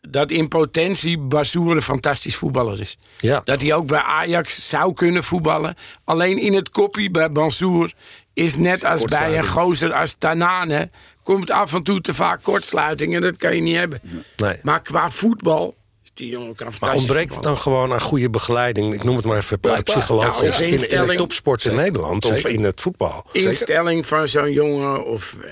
dat 0.09 0.31
in 0.31 0.49
potentie 0.49 1.19
Bazoer 1.19 1.77
een 1.77 1.83
fantastisch 1.83 2.37
voetballer 2.37 2.81
is. 2.81 2.99
Ja. 3.17 3.41
Dat 3.45 3.61
hij 3.61 3.75
ook 3.75 3.87
bij 3.87 4.01
Ajax 4.01 4.69
zou 4.69 4.95
kunnen 4.95 5.25
voetballen. 5.25 5.77
Alleen 6.05 6.39
in 6.39 6.55
het 6.55 6.71
kopie 6.71 7.11
bij 7.11 7.31
Bazoer 7.31 7.93
is 8.35 8.57
net 8.57 8.85
als 8.85 9.05
bij 9.05 9.39
een 9.39 9.49
gozer 9.49 9.93
als 9.93 10.15
Tanane... 10.15 10.91
komt 11.23 11.51
af 11.51 11.75
en 11.75 11.83
toe 11.83 12.01
te 12.01 12.15
vaak 12.15 12.43
kortsluiting 12.43 13.15
en 13.15 13.21
dat 13.21 13.37
kan 13.37 13.55
je 13.55 13.63
niet 13.63 13.77
hebben. 13.77 14.01
Nee. 14.37 14.57
Maar 14.63 14.83
qua 14.83 15.11
voetbal 15.11 15.75
die 16.15 16.29
jongen 16.29 16.55
kan 16.55 16.73
Maar 16.81 16.95
ontbreekt 16.95 17.35
het 17.35 17.43
dan 17.43 17.59
gewoon 17.59 17.93
aan 17.93 18.01
goede 18.01 18.31
begeleiding? 18.31 18.95
Ik 18.95 19.05
noem 19.05 19.17
het 19.17 19.25
maar 19.25 19.37
even 19.37 19.83
psychologisch. 19.83 20.59
Ja, 20.59 20.65
in, 20.65 20.91
in 20.91 21.07
de 21.07 21.15
topsport 21.17 21.65
in 21.65 21.75
Nederland 21.75 22.25
of 22.25 22.47
in 22.47 22.65
het 22.65 22.81
voetbal. 22.81 23.27
Instelling 23.33 24.07
van 24.07 24.29
zo'n 24.29 24.53
jongen 24.53 25.05
of... 25.05 25.37
Eh, 25.45 25.51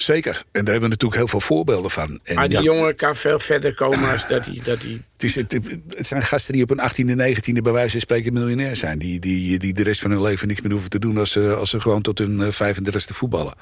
Zeker. 0.00 0.34
En 0.34 0.64
daar 0.64 0.72
hebben 0.72 0.82
we 0.82 0.88
natuurlijk 0.88 1.14
heel 1.14 1.28
veel 1.28 1.40
voorbeelden 1.40 1.90
van. 1.90 2.20
En 2.24 2.34
maar 2.34 2.48
die 2.48 2.62
jongen 2.62 2.96
kan 2.96 3.16
veel 3.16 3.38
verder 3.38 3.74
komen 3.74 4.10
als 4.10 4.28
dat 4.28 4.44
hij... 4.44 4.60
Dat 4.64 4.82
hij... 4.82 5.02
Het, 5.12 5.22
is, 5.22 5.34
het, 5.34 5.52
het, 5.52 6.06
zijn 6.06 6.22
gasten 6.22 6.52
die 6.54 6.62
op 6.62 6.70
een 6.70 6.80
18e, 6.80 7.36
19e 7.36 7.62
bij 7.62 7.72
wijze 7.72 7.90
van 7.90 8.00
spreken 8.00 8.32
miljonair 8.32 8.76
zijn. 8.76 8.98
Die, 8.98 9.20
die, 9.20 9.58
die 9.58 9.74
de 9.74 9.82
rest 9.82 10.00
van 10.00 10.10
hun 10.10 10.22
leven 10.22 10.48
niks 10.48 10.60
meer 10.60 10.72
hoeven 10.72 10.90
te 10.90 10.98
doen... 10.98 11.18
als 11.18 11.30
ze, 11.30 11.54
als 11.54 11.70
ze 11.70 11.80
gewoon 11.80 12.02
tot 12.02 12.18
hun 12.18 12.52
35e 12.52 12.84
eh, 12.84 13.14
voetballen. 13.14 13.54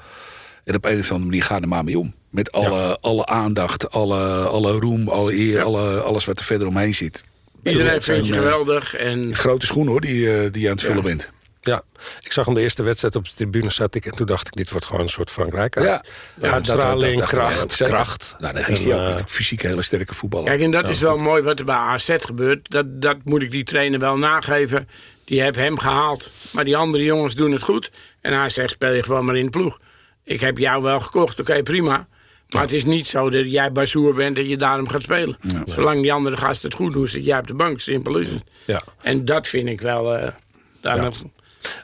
En 0.63 0.75
op 0.75 0.85
een 0.85 0.99
of 0.99 1.11
andere 1.11 1.29
manier 1.29 1.43
gaan 1.43 1.61
er 1.61 1.67
maar 1.67 1.83
mee 1.83 1.99
om. 1.99 2.13
Met 2.29 2.51
alle, 2.51 2.97
alle 3.01 3.25
aandacht, 3.25 3.91
alle, 3.91 4.47
alle 4.47 4.71
roem, 4.71 5.09
alle 5.09 5.33
eer, 5.33 5.61
alle, 5.61 5.99
alles 5.99 6.25
wat 6.25 6.39
er 6.39 6.45
verder 6.45 6.67
omheen 6.67 6.95
zit. 6.95 7.23
Iedereen 7.63 8.01
vindt 8.01 8.27
je 8.27 8.33
eh, 8.33 8.39
geweldig. 8.39 8.95
En... 8.95 9.35
Grote 9.35 9.65
schoen 9.65 9.87
hoor, 9.87 10.01
die, 10.01 10.31
eh, 10.31 10.51
die 10.51 10.61
je 10.61 10.69
aan 10.69 10.75
het 10.75 10.85
vullen 10.85 11.03
bent. 11.03 11.29
Ja, 11.67 11.83
ik 12.21 12.31
zag 12.31 12.45
hem 12.45 12.53
de 12.53 12.61
eerste 12.61 12.83
wedstrijd 12.83 13.15
op 13.15 13.23
de 13.23 13.31
tribune 13.35 13.69
zat 13.69 13.95
ik... 13.95 14.05
en 14.05 14.15
toen 14.15 14.25
dacht 14.25 14.47
ik, 14.47 14.53
dit 14.53 14.69
wordt 14.69 14.85
gewoon 14.85 15.01
een 15.01 15.09
soort 15.09 15.31
Frankrijk. 15.31 15.79
Ja, 15.79 16.03
ja 16.41 16.51
Uitstraling, 16.51 17.23
kracht, 17.23 17.75
kracht. 17.75 18.35
Nou, 18.39 18.53
dat 18.53 18.69
is 18.69 18.83
hij 18.83 18.93
ook. 18.93 19.17
Uh, 19.17 19.25
fysiek 19.27 19.61
hele 19.61 19.81
sterke 19.81 20.13
voetballer. 20.15 20.47
Kijk, 20.47 20.61
en 20.61 20.71
dat 20.71 20.87
is 20.87 20.99
wel 20.99 21.17
mooi 21.17 21.41
wat 21.41 21.59
er 21.59 21.65
bij 21.65 21.75
AZ 21.75 22.15
gebeurt. 22.19 22.71
Dat, 22.71 23.01
dat 23.01 23.17
moet 23.23 23.41
ik 23.41 23.51
die 23.51 23.63
trainer 23.63 23.99
wel 23.99 24.17
nageven. 24.17 24.89
Die 25.25 25.41
heeft 25.41 25.55
hem 25.55 25.79
gehaald. 25.79 26.31
Maar 26.51 26.65
die 26.65 26.77
andere 26.77 27.03
jongens 27.03 27.35
doen 27.35 27.51
het 27.51 27.63
goed. 27.63 27.91
En 28.21 28.39
hij 28.39 28.49
zegt, 28.49 28.69
speel 28.69 28.91
je 28.91 29.03
gewoon 29.03 29.25
maar 29.25 29.37
in 29.37 29.43
de 29.45 29.49
ploeg. 29.49 29.79
Ik 30.23 30.39
heb 30.39 30.57
jou 30.57 30.83
wel 30.83 30.99
gekocht, 30.99 31.39
oké, 31.39 31.63
prima. 31.63 32.07
Maar 32.49 32.61
het 32.61 32.73
is 32.73 32.85
niet 32.85 33.07
zo 33.07 33.29
dat 33.29 33.51
jij 33.51 33.71
Bazoer 33.71 34.13
bent 34.13 34.35
dat 34.35 34.49
je 34.49 34.57
daarom 34.57 34.89
gaat 34.89 35.01
spelen. 35.01 35.37
Zolang 35.65 36.01
die 36.01 36.13
andere 36.13 36.37
gasten 36.37 36.69
het 36.69 36.77
goed 36.77 36.93
doen, 36.93 37.07
zit 37.07 37.25
jij 37.25 37.39
op 37.39 37.47
de 37.47 37.53
bank. 37.53 37.79
Simpel 37.79 38.17
is 38.17 38.29
het. 38.29 38.43
Ja. 38.65 38.81
En 39.01 39.25
dat 39.25 39.47
vind 39.47 39.67
ik 39.67 39.81
wel... 39.81 40.17
Uh, 40.17 40.27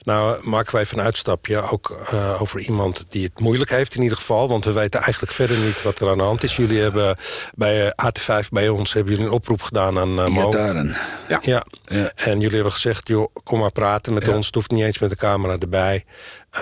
nou, 0.04 0.50
maken 0.50 0.74
wij 0.74 0.82
even 0.82 0.98
een 0.98 1.06
uitstapje. 1.06 1.72
Ook 1.72 2.08
uh, 2.14 2.42
over 2.42 2.60
iemand 2.60 3.06
die 3.10 3.24
het 3.24 3.40
moeilijk 3.40 3.70
heeft 3.70 3.96
in 3.96 4.02
ieder 4.02 4.18
geval. 4.18 4.48
Want 4.48 4.66
we 4.66 4.72
weten 4.72 5.02
eigenlijk 5.02 5.34
verder 5.34 5.58
niet 5.58 5.82
wat 5.82 6.00
er 6.00 6.10
aan 6.10 6.18
de 6.18 6.24
hand 6.24 6.44
is. 6.44 6.56
Jullie 6.56 6.82
hebben 6.82 7.16
bij 7.56 7.92
eh, 7.92 8.06
AT5 8.06 8.48
bij 8.50 8.70
ons 8.70 8.94
hebben 8.94 9.14
jullie 9.14 9.28
een 9.28 9.34
oproep 9.36 9.62
gedaan 9.62 10.00
aan 10.00 10.20
uh, 10.20 10.28
Mo. 10.28 10.52
Ja. 10.52 11.40
ja. 11.42 11.66
ja. 11.86 12.12
En 12.16 12.40
jullie 12.40 12.56
hebben 12.56 12.74
gezegd, 12.74 13.08
joh, 13.08 13.36
kom 13.44 13.60
maar 13.60 13.72
praten 13.72 14.14
met 14.14 14.28
ons. 14.28 14.46
Het 14.46 14.56
hoeft 14.56 14.72
niet 14.72 14.84
eens 14.84 15.00
met 15.00 15.10
de 15.10 15.16
camera 15.16 15.56
erbij. 15.58 16.06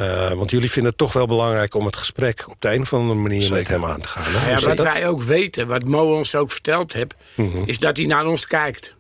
Uh, 0.01 0.31
want 0.31 0.51
jullie 0.51 0.71
vinden 0.71 0.89
het 0.89 0.99
toch 0.99 1.13
wel 1.13 1.27
belangrijk 1.27 1.75
om 1.75 1.86
het 1.86 1.95
gesprek... 1.95 2.45
op 2.47 2.55
de 2.60 2.73
een 2.73 2.81
of 2.81 2.93
andere 2.93 3.19
manier 3.19 3.51
met 3.51 3.67
hem 3.67 3.86
aan 3.86 4.01
te 4.01 4.07
gaan. 4.07 4.23
Hè? 4.25 4.51
Ja, 4.51 4.60
wat 4.60 4.77
wij 4.77 5.07
ook 5.07 5.21
weten, 5.21 5.67
wat 5.67 5.84
Mo 5.84 6.17
ons 6.17 6.36
ook 6.36 6.51
verteld 6.51 6.93
heeft... 6.93 7.13
Mm 7.36 7.49
is 7.65 7.79
dat 7.79 7.97
hij 7.97 8.05
naar 8.05 8.25
ons 8.25 8.47
kijkt. 8.47 8.95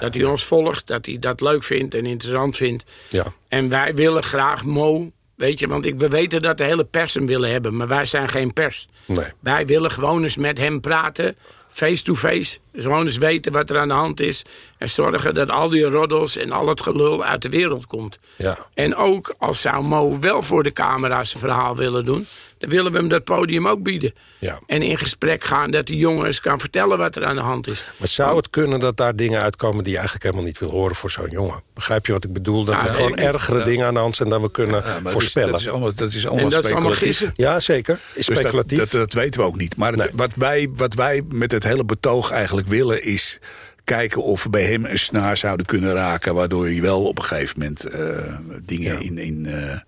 Dat 0.00 0.14
hij 0.14 0.24
ons 0.24 0.44
volgt, 0.44 0.86
dat 0.86 1.06
hij 1.06 1.18
dat 1.18 1.40
leuk 1.40 1.64
vindt 1.64 1.94
en 1.94 2.06
interessant 2.06 2.56
vindt. 2.56 2.84
Ja. 3.08 3.26
En 3.48 3.68
wij 3.68 3.94
willen 3.94 4.22
graag 4.22 4.64
Mo, 4.64 5.10
weet 5.36 5.58
je, 5.58 5.68
want 5.68 5.86
ik, 5.86 5.98
we 5.98 6.08
weten 6.08 6.42
dat 6.42 6.58
de 6.58 6.64
hele 6.64 6.84
pers 6.84 7.14
hem 7.14 7.26
willen 7.26 7.50
hebben, 7.50 7.76
maar 7.76 7.88
wij 7.88 8.04
zijn 8.04 8.28
geen 8.28 8.52
pers. 8.52 8.88
Nee. 9.06 9.32
Wij 9.40 9.66
willen 9.66 9.90
gewoon 9.90 10.22
eens 10.22 10.36
met 10.36 10.58
hem 10.58 10.80
praten, 10.80 11.36
face-to-face. 11.68 12.58
Gewoon 12.72 13.06
eens 13.06 13.18
weten 13.18 13.52
wat 13.52 13.70
er 13.70 13.78
aan 13.78 13.88
de 13.88 13.94
hand 13.94 14.20
is. 14.20 14.44
En 14.78 14.88
zorgen 14.88 15.34
dat 15.34 15.50
al 15.50 15.68
die 15.68 15.84
roddels 15.84 16.36
en 16.36 16.52
al 16.52 16.68
het 16.68 16.82
gelul 16.82 17.24
uit 17.24 17.42
de 17.42 17.48
wereld 17.48 17.86
komt. 17.86 18.18
Ja. 18.36 18.58
En 18.74 18.96
ook 18.96 19.34
als 19.38 19.60
zou 19.60 19.84
Mo 19.84 20.18
wel 20.20 20.42
voor 20.42 20.62
de 20.62 20.72
camera 20.72 21.24
zijn 21.24 21.42
verhaal 21.42 21.76
willen 21.76 22.04
doen 22.04 22.26
dan 22.60 22.70
willen 22.70 22.92
we 22.92 22.98
hem 22.98 23.08
dat 23.08 23.24
podium 23.24 23.68
ook 23.68 23.82
bieden. 23.82 24.14
Ja. 24.38 24.60
En 24.66 24.82
in 24.82 24.98
gesprek 24.98 25.44
gaan 25.44 25.70
dat 25.70 25.86
die 25.86 25.96
jongens 25.96 26.40
kan 26.40 26.60
vertellen 26.60 26.98
wat 26.98 27.16
er 27.16 27.24
aan 27.24 27.34
de 27.34 27.40
hand 27.40 27.68
is. 27.68 27.84
Maar 27.96 28.08
zou 28.08 28.36
het 28.36 28.50
kunnen 28.50 28.80
dat 28.80 28.96
daar 28.96 29.16
dingen 29.16 29.40
uitkomen 29.40 29.84
die 29.84 29.92
je 29.92 29.98
eigenlijk 29.98 30.26
helemaal 30.26 30.46
niet 30.46 30.58
wil 30.58 30.70
horen 30.70 30.96
voor 30.96 31.10
zo'n 31.10 31.30
jongen? 31.30 31.62
Begrijp 31.74 32.06
je 32.06 32.12
wat 32.12 32.24
ik 32.24 32.32
bedoel? 32.32 32.64
Dat 32.64 32.74
er 32.74 32.94
gewoon 32.94 33.16
ergere 33.16 33.62
dingen 33.62 33.86
aan 33.86 33.94
de 33.94 34.00
hand 34.00 34.16
zijn 34.16 34.28
dan 34.28 34.42
we 34.42 34.50
kunnen 34.50 34.82
voorspellen. 35.04 35.50
Dat 35.50 35.60
is, 35.60 35.68
allemaal, 35.68 35.92
dat 35.94 36.12
is 36.12 36.26
allemaal 36.26 36.50
dat 36.50 36.64
speculatief. 36.64 37.08
Is 37.08 37.20
allemaal 37.20 37.52
ja, 37.52 37.60
zeker. 37.60 38.00
Is 38.14 38.26
dus 38.26 38.38
speculatief. 38.38 38.78
Dat, 38.78 38.90
dat, 38.90 39.12
weten 39.12 39.40
we 39.40 39.46
ook 39.46 39.56
niet. 39.56 39.76
Maar 39.76 40.10
wat, 40.12 40.34
wij, 40.34 40.68
wat 40.72 40.94
wij 40.94 41.22
met 41.28 41.52
het 41.52 41.62
hele 41.62 41.84
betoog 41.84 42.30
eigenlijk 42.30 42.59
willen 42.66 43.02
is 43.02 43.38
kijken 43.84 44.22
of 44.22 44.42
we 44.42 44.48
bij 44.48 44.64
hem 44.64 44.84
een 44.84 44.98
snaar 44.98 45.36
zouden 45.36 45.66
kunnen 45.66 45.92
raken... 45.92 46.34
waardoor 46.34 46.70
je 46.70 46.80
wel 46.80 47.04
op 47.04 47.18
een 47.18 47.24
gegeven 47.24 47.58
moment 47.58 47.94
uh, 47.94 48.38
dingen 48.64 49.02
in, 49.02 49.18
in 49.18 49.44
uh, 49.46 49.78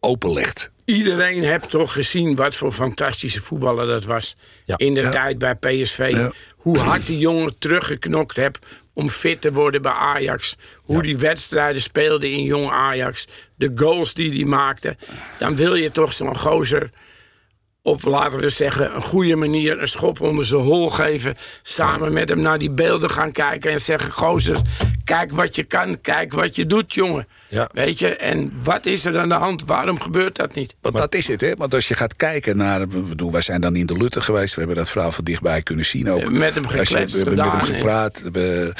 openlegt. 0.00 0.72
Iedereen 0.84 1.42
heeft 1.42 1.70
toch 1.70 1.92
gezien 1.92 2.34
wat 2.34 2.56
voor 2.56 2.72
fantastische 2.72 3.40
voetballer 3.40 3.86
dat 3.86 4.04
was. 4.04 4.36
In 4.76 4.94
de 4.94 5.08
tijd 5.08 5.38
bij 5.38 5.54
PSV. 5.54 6.28
Hoe 6.56 6.78
hard 6.78 7.06
die 7.06 7.18
jongen 7.18 7.58
teruggeknokt 7.58 8.36
heb 8.36 8.58
om 8.92 9.08
fit 9.08 9.40
te 9.40 9.52
worden 9.52 9.82
bij 9.82 9.92
Ajax. 9.92 10.56
Hoe 10.76 11.02
die 11.02 11.18
wedstrijden 11.18 11.82
speelde 11.82 12.30
in 12.30 12.42
jong 12.42 12.70
Ajax. 12.70 13.26
De 13.56 13.72
goals 13.74 14.14
die 14.14 14.30
hij 14.30 14.44
maakte. 14.44 14.96
Dan 15.38 15.56
wil 15.56 15.74
je 15.74 15.90
toch 15.90 16.12
zo'n 16.12 16.36
gozer 16.36 16.90
op, 17.84 18.04
laten 18.04 18.38
we 18.38 18.48
zeggen, 18.48 18.94
een 18.94 19.02
goede 19.02 19.36
manier 19.36 19.80
een 19.80 19.88
schop 19.88 20.20
onder 20.20 20.44
zijn 20.44 20.60
hol 20.60 20.88
geven. 20.88 21.34
Samen 21.62 22.12
met 22.12 22.28
hem 22.28 22.40
naar 22.40 22.58
die 22.58 22.70
beelden 22.70 23.10
gaan 23.10 23.32
kijken 23.32 23.72
en 23.72 23.80
zeggen: 23.80 24.12
Gozer, 24.12 24.60
kijk 25.04 25.32
wat 25.32 25.56
je 25.56 25.64
kan, 25.64 26.00
kijk 26.00 26.32
wat 26.32 26.56
je 26.56 26.66
doet, 26.66 26.92
jongen. 26.92 27.26
Ja. 27.48 27.68
Weet 27.72 27.98
je, 27.98 28.16
en 28.16 28.52
wat 28.62 28.86
is 28.86 29.04
er 29.04 29.18
aan 29.18 29.28
de 29.28 29.34
hand? 29.34 29.64
Waarom 29.64 30.00
gebeurt 30.00 30.36
dat 30.36 30.54
niet? 30.54 30.74
Want 30.80 30.96
dat 30.96 31.14
is 31.14 31.28
het, 31.28 31.40
hè? 31.40 31.54
Want 31.54 31.74
als 31.74 31.88
je 31.88 31.94
gaat 31.94 32.16
kijken 32.16 32.56
naar. 32.56 32.86
Bedoel, 32.88 33.32
wij 33.32 33.40
zijn 33.40 33.60
dan 33.60 33.76
in 33.76 33.86
de 33.86 33.96
Lutte 33.96 34.20
geweest, 34.20 34.54
we 34.54 34.58
hebben 34.58 34.76
dat 34.76 34.90
verhaal 34.90 35.12
van 35.12 35.24
dichtbij 35.24 35.62
kunnen 35.62 35.84
zien 35.84 36.10
ook. 36.10 36.30
Met 36.30 36.54
hem 36.54 36.66
gekletst, 36.66 37.12
we 37.12 37.24
hebben 37.24 37.44
met 37.44 37.52
hem 37.52 37.74
gepraat. 37.74 38.22
We, 38.32 38.72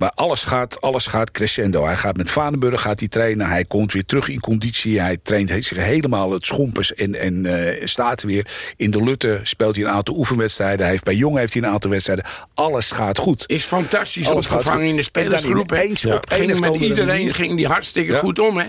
maar 0.00 0.12
alles 0.14 0.42
gaat, 0.42 0.80
alles 0.80 1.06
gaat 1.06 1.30
crescendo. 1.30 1.84
Hij 1.84 1.96
gaat 1.96 2.16
met 2.16 2.30
Vadenburg 2.30 2.80
gaat 2.80 2.98
hij 2.98 3.08
trainen. 3.08 3.46
Hij 3.46 3.64
komt 3.64 3.92
weer 3.92 4.04
terug 4.04 4.28
in 4.28 4.40
conditie. 4.40 5.00
Hij 5.00 5.18
traint 5.22 5.50
zich 5.50 5.76
helemaal 5.76 6.32
het 6.32 6.46
schompers 6.46 6.94
en, 6.94 7.14
en 7.14 7.44
uh, 7.44 7.86
staat 7.86 8.22
weer. 8.22 8.46
In 8.76 8.90
de 8.90 9.02
Lutte 9.02 9.40
speelt 9.42 9.76
hij 9.76 9.84
een 9.84 9.90
aantal 9.90 10.16
oefenwedstrijden. 10.16 10.80
Hij 10.80 10.90
heeft, 10.90 11.04
bij 11.04 11.14
Jong 11.14 11.36
heeft 11.36 11.52
hij 11.52 11.62
een 11.62 11.68
aantal 11.68 11.90
wedstrijden. 11.90 12.24
Alles 12.54 12.90
gaat 12.90 13.18
goed. 13.18 13.44
Is 13.46 13.64
fantastisch 13.64 14.28
alles 14.28 14.46
opgevangen 14.46 14.86
in 14.86 14.96
de 14.96 15.02
spelersgroep. 15.02 15.70
Eens 15.70 16.02
ja. 16.02 16.14
op 16.14 16.30
ging 16.30 16.60
met 16.60 16.74
iedereen 16.74 17.34
ging 17.34 17.56
die 17.56 17.66
hartstikke 17.66 18.14
goed 18.14 18.38
om. 18.38 18.58
Hè? 18.58 18.66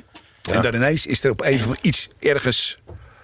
En 0.52 0.62
dan 0.62 0.74
ineens 0.74 1.06
is 1.06 1.24
er 1.24 1.32
op 1.32 1.42
een 1.42 1.56
of 1.56 1.62
andere 1.62 1.80
iets 1.82 2.08
ergens... 2.20 2.80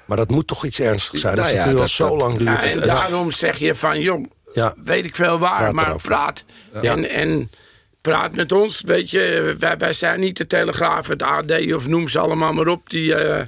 Maar 0.06 0.18
dat 0.18 0.30
moet 0.30 0.48
toch 0.48 0.66
iets 0.66 0.80
ernstigs 0.80 1.22
zijn, 1.22 1.36
nou 1.36 1.48
als 1.48 1.58
het 1.58 1.74
nu 1.74 1.80
al 1.80 1.88
zo 1.88 2.18
lang 2.18 2.38
duurt. 2.38 2.64
en 2.64 2.80
daarom 2.80 3.32
zeg 3.32 3.58
je 3.58 3.76
van, 3.76 4.02
jong, 4.02 4.32
weet 4.84 5.06
ik 5.06 5.16
veel 5.16 5.40
waar, 5.40 5.74
maar 5.74 5.96
praat. 6.02 6.44
En, 6.82 7.10
en 7.10 7.50
praat 8.08 8.36
met 8.36 8.52
ons, 8.52 8.82
weet 8.86 9.10
je. 9.10 9.56
Wij, 9.60 9.78
wij 9.78 9.94
zijn 9.94 10.20
niet 10.20 10.38
de 10.38 10.48
Telegraaf, 10.48 11.08
het 11.08 11.24
AD 11.24 11.74
of 11.74 11.88
noem 11.88 12.10
ze 12.10 12.20
allemaal 12.20 12.54
maar 12.54 12.68
op... 12.68 12.90
die 12.90 13.26
uh, 13.26 13.40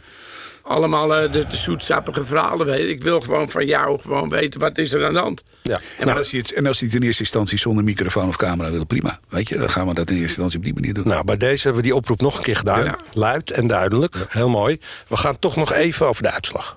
allemaal 0.64 1.24
uh, 1.24 1.32
de, 1.32 1.48
de 1.48 1.56
zoetsappige 1.56 2.26
verhalen 2.26 2.66
weten. 2.66 2.90
Ik 2.90 3.04
wil 3.04 3.20
gewoon 3.20 3.50
van 3.50 3.66
jou 3.66 4.00
gewoon 4.02 4.30
weten, 4.30 4.60
wat 4.60 4.78
is 4.78 4.94
er 4.94 5.06
aan 5.06 5.14
de 5.14 5.20
hand? 5.20 5.44
Ja. 5.62 5.80
En, 5.98 6.06
nou, 6.06 6.18
als 6.18 6.32
je 6.32 6.38
het, 6.38 6.54
en 6.54 6.66
als 6.66 6.80
je 6.80 6.86
het 6.86 6.96
in 6.96 7.02
eerste 7.04 7.22
instantie 7.22 7.58
zonder 7.58 7.84
microfoon 7.84 8.28
of 8.28 8.36
camera 8.36 8.72
wil, 8.72 8.86
prima. 8.86 9.20
Weet 9.30 9.50
je, 9.50 9.58
dan 9.58 9.70
gaan 9.70 9.88
we 9.88 9.94
dat 9.94 10.10
in 10.10 10.16
eerste 10.16 10.42
instantie 10.42 10.58
op 10.58 10.64
die 10.64 10.74
manier 10.74 10.94
doen. 10.94 11.08
Nou, 11.08 11.24
bij 11.26 11.38
deze 11.38 11.64
hebben 11.64 11.82
we 11.82 11.88
die 11.88 11.96
oproep 11.96 12.22
nog 12.22 12.38
een 12.38 12.44
keer 12.44 12.56
gedaan. 12.56 12.96
Luid 13.14 13.52
en 13.52 13.68
duidelijk. 13.68 14.16
Heel 14.30 14.50
mooi. 14.50 14.78
We 15.08 15.18
gaan 15.18 15.40
toch 15.40 15.56
nog 15.56 15.74
even 15.74 16.08
over 16.08 16.24
de 16.24 16.32
uitslag. 16.32 16.76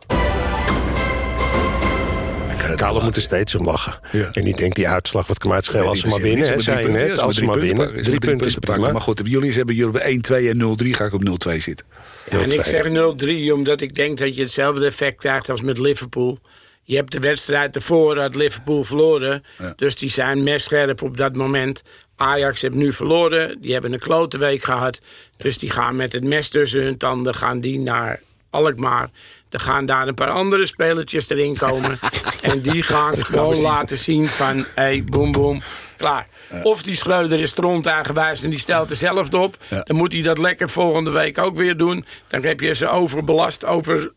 Kale 2.77 3.03
moet 3.03 3.17
er 3.17 3.23
steeds 3.23 3.55
om 3.55 3.65
lachen. 3.65 3.95
En 4.33 4.47
ik 4.47 4.57
denk 4.57 4.75
die 4.75 4.89
uitslag, 4.89 5.27
wat 5.27 5.39
kan 5.39 5.49
mij 5.49 5.57
het 5.59 5.67
schelen 5.67 5.87
als 5.87 6.01
ze 6.01 6.09
maar 6.09 6.21
winnen. 6.21 6.61
Zei 6.61 6.89
net, 6.89 7.19
als 7.19 7.35
ze 7.35 7.45
maar 7.45 7.59
winnen. 7.59 8.03
Drie 8.03 8.19
punten 8.19 8.47
is 8.47 8.55
prima. 8.55 8.93
Maar 8.93 9.01
goed, 9.01 9.21
jullie 9.25 9.53
hebben 9.53 9.75
jullie 9.75 10.01
1, 10.01 10.21
2 10.23 10.49
en 10.49 10.79
0-3 10.85 10.89
ga 10.89 11.05
ik 11.05 11.13
op 11.13 11.23
0-2 11.49 11.57
zitten. 11.57 11.87
en 12.29 12.53
ik 12.53 12.65
zeg 12.65 12.89
0-3 12.89 13.53
omdat 13.53 13.81
ik 13.81 13.95
denk 13.95 14.19
dat 14.19 14.37
je 14.37 14.43
hetzelfde 14.43 14.87
effect 14.87 15.19
krijgt 15.19 15.51
als 15.51 15.63
met 15.63 15.79
Liverpool. 15.79 16.39
Je 16.85 16.97
hebt 16.97 17.13
de 17.13 17.21
wedstrijd 17.21 17.77
ervoor 17.77 18.21
uit 18.21 18.35
Liverpool 18.35 18.85
verloren. 18.85 19.45
Dus 19.77 19.97
die 19.97 20.11
zijn 20.11 20.43
messcherp 20.43 21.03
op 21.03 21.17
dat 21.17 21.37
moment. 21.37 21.83
Ajax 22.17 22.61
heeft 22.61 22.75
nu 22.75 22.93
verloren. 22.93 23.61
Die 23.61 23.73
hebben 23.73 23.93
een 23.93 23.99
klote 23.99 24.39
week 24.39 24.63
gehad. 24.63 25.01
Dus 25.37 25.59
die 25.59 25.71
gaan 25.71 25.97
met 25.97 26.13
het 26.13 26.25
mes 26.25 26.49
tussen 26.49 26.83
hun 26.83 26.97
tanden 26.97 27.35
gaan 27.35 27.61
die 27.61 27.79
naar 27.79 28.21
Alkmaar. 28.51 29.11
Er 29.53 29.61
gaan 29.61 29.87
daar 29.87 30.09
een 30.09 30.15
paar 30.15 30.31
andere 30.31 30.67
spelertjes 30.67 31.31
erin 31.31 31.57
komen. 31.57 31.99
en 32.43 32.61
die 32.61 32.83
gaan 32.83 33.17
gewoon 33.17 33.61
laten 33.61 33.99
zien 33.99 34.27
van... 34.27 34.57
hé, 34.57 34.65
hey, 34.75 35.05
boem, 35.05 35.33
boem, 35.33 35.63
klaar. 35.97 36.27
Of 36.63 36.83
die 36.83 36.97
Schreuder 36.97 37.41
is 37.41 37.51
stront 37.51 37.89
aangewijs 37.89 38.43
en 38.43 38.51
die 38.51 38.59
stelt 38.59 38.91
er 38.91 38.97
zelf 38.97 39.33
op. 39.35 39.57
Dan 39.85 39.97
moet 39.97 40.13
hij 40.13 40.23
dat 40.23 40.39
lekker 40.39 40.69
volgende 40.69 41.11
week 41.11 41.39
ook 41.39 41.57
weer 41.57 41.77
doen. 41.77 42.05
Dan 42.29 42.43
heb 42.43 42.61
je 42.61 42.75
ze 42.75 42.89
overbelast 42.89 43.65
over 43.65 44.13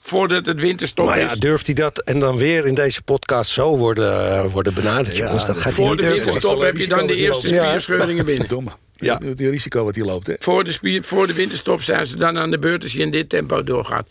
voordat 0.00 0.46
het 0.46 0.60
winterstop 0.60 1.06
maar 1.06 1.18
ja, 1.18 1.30
is. 1.30 1.38
Durft 1.38 1.66
hij 1.66 1.74
dat 1.74 1.98
en 1.98 2.18
dan 2.18 2.38
weer 2.38 2.66
in 2.66 2.74
deze 2.74 3.02
podcast 3.02 3.50
zo 3.50 3.76
worden, 3.76 4.44
uh, 4.44 4.52
worden 4.52 4.74
benaderd? 4.74 5.16
Ja, 5.16 5.46
dat 5.46 5.58
gaat 5.58 5.72
voor 5.72 5.96
de 5.96 6.06
winterstop 6.06 6.60
heb 6.60 6.76
je 6.76 6.86
dan 6.86 7.06
de 7.06 7.16
eerste 7.16 7.48
spierscheuringen 7.48 8.24
binnen. 8.34 8.48
Domme. 8.48 8.70
Ja. 8.96 9.20
Het 9.24 9.40
risico 9.40 9.84
wat 9.84 9.94
hij 9.94 10.04
loopt. 10.04 10.26
Hè? 10.26 10.34
Voor, 10.38 10.64
de 10.64 10.72
spier, 10.72 11.02
voor 11.02 11.26
de 11.26 11.34
winterstop 11.34 11.82
zijn 11.82 12.06
ze 12.06 12.16
dan 12.16 12.38
aan 12.38 12.50
de 12.50 12.58
beurt 12.58 12.82
als 12.82 12.92
je 12.92 12.98
in 12.98 13.10
dit 13.10 13.28
tempo 13.28 13.62
doorgaat. 13.62 14.08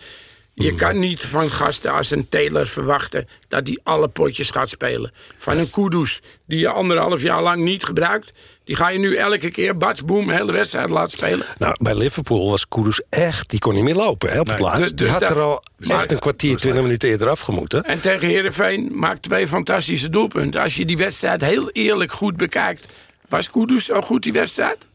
Je 0.58 0.72
mm. 0.72 0.78
kan 0.78 1.00
niet 1.00 1.26
van 1.26 1.50
gasten 1.50 1.92
als 1.92 2.12
een 2.12 2.30
Taylor 2.30 2.66
verwachten 2.66 3.28
dat 3.48 3.66
die 3.66 3.80
alle 3.84 4.08
potjes 4.08 4.50
gaat 4.50 4.70
spelen. 4.70 5.12
Van 5.38 5.58
een 5.58 5.70
Kudus 5.70 6.22
die 6.48 6.60
je 6.60 6.70
anderhalf 6.70 7.22
jaar 7.22 7.42
lang 7.42 7.64
niet 7.64 7.84
gebruikt. 7.84 8.34
Die 8.64 8.76
ga 8.76 8.90
je 8.90 9.00
nu 9.00 9.16
elke 9.16 9.52
keer, 9.52 9.78
bats, 9.78 10.06
boom, 10.06 10.30
hele 10.30 10.52
wedstrijd 10.52 10.90
laten 10.90 11.18
spelen. 11.18 11.46
Nou, 11.58 11.76
bij 11.82 11.96
Liverpool 11.96 12.50
was 12.50 12.68
Kudus 12.68 13.02
echt, 13.10 13.50
die 13.50 13.60
kon 13.60 13.74
niet 13.74 13.84
meer 13.84 13.96
lopen 13.96 14.30
hè, 14.30 14.40
op 14.40 14.48
het 14.48 14.60
laatst. 14.60 14.82
Dus, 14.82 14.94
dus 14.94 15.10
had 15.10 15.22
er 15.22 15.42
al 15.42 15.64
echt 15.78 16.12
een 16.12 16.20
kwartier, 16.20 16.58
twintig 16.58 16.82
minuten 16.82 17.10
eerder 17.10 17.30
afgemoeten. 17.30 17.84
En 17.84 18.02
tegen 18.02 18.28
Heerenveen 18.28 18.92
maakt 18.94 19.22
twee 19.22 19.48
fantastische 19.48 20.10
doelpunten. 20.10 20.62
Als 20.62 20.76
je 20.76 20.86
die 20.86 20.98
wedstrijd 20.98 21.42
heel 21.42 21.70
eerlijk 21.70 22.12
goed 22.12 22.38
bekijkt... 22.38 22.88
was 23.30 23.52
Kudus 23.52 23.86
zo 23.86 24.02
goed 24.02 24.24
die 24.24 24.34
wedstrijd? 24.34 24.88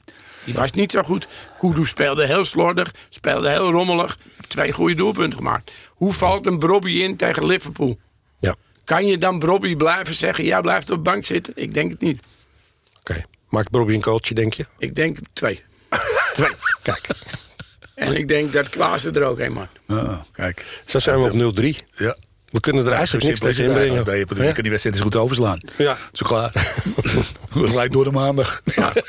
Die 0.45 0.55
was 0.55 0.73
niet 0.73 0.91
zo 0.91 1.03
goed. 1.03 1.29
Kudu 1.59 1.85
speelde 1.85 2.27
heel 2.27 2.45
slordig, 2.45 2.95
speelde 3.09 3.49
heel 3.49 3.71
rommelig. 3.71 4.19
Twee 4.49 4.73
goede 4.73 4.95
doelpunten 4.95 5.39
gemaakt. 5.39 5.71
Hoe 5.89 6.13
valt 6.13 6.47
een 6.47 6.59
Brobby 6.59 6.91
in 6.91 7.17
tegen 7.17 7.47
Liverpool? 7.47 7.99
Ja. 8.39 8.55
Kan 8.85 9.07
je 9.07 9.19
dan 9.19 9.39
Brobby 9.39 9.77
blijven 9.77 10.15
zeggen, 10.15 10.45
jij 10.45 10.61
blijft 10.61 10.91
op 10.91 10.97
de 10.97 11.11
bank 11.11 11.25
zitten? 11.25 11.53
Ik 11.57 11.75
denk 11.75 11.91
het 11.91 12.01
niet. 12.01 12.23
Oké. 13.01 13.25
Maakt 13.49 13.71
Brobby 13.71 13.95
een 13.95 14.01
coachje, 14.01 14.35
denk 14.35 14.53
je? 14.53 14.67
Ik 14.79 14.95
denk 14.95 15.19
twee. 15.33 15.63
twee, 16.35 16.55
kijk. 16.83 17.07
En 17.95 18.17
ik 18.17 18.29
denk 18.29 18.53
dat 18.53 18.69
Klaassen 18.69 19.15
er 19.15 19.25
ook 19.25 19.39
een 19.39 19.53
man. 19.53 19.69
Oh, 19.89 20.21
kijk. 20.33 20.83
Zo 20.85 20.99
zijn 20.99 21.19
we 21.19 21.47
op 21.47 21.61
0-3. 21.61 21.67
Ja. 21.97 22.17
We 22.51 22.61
kunnen 22.61 22.87
er 22.87 22.93
eigenlijk 22.93 23.27
niks 23.27 23.41
tegen 23.41 23.65
inbrengen. 23.65 24.19
Je 24.19 24.25
kan 24.27 24.63
die 24.63 24.71
wedstrijd 24.71 24.85
eens 24.85 25.05
goed 25.05 25.17
overslaan. 25.17 25.61
Ja. 25.77 25.97
Zo 26.13 26.27
klaar. 26.27 26.53
Gelijk 27.51 27.93
door 27.93 28.05
de 28.05 28.11
maandag. 28.11 28.63
Ja. 28.65 28.93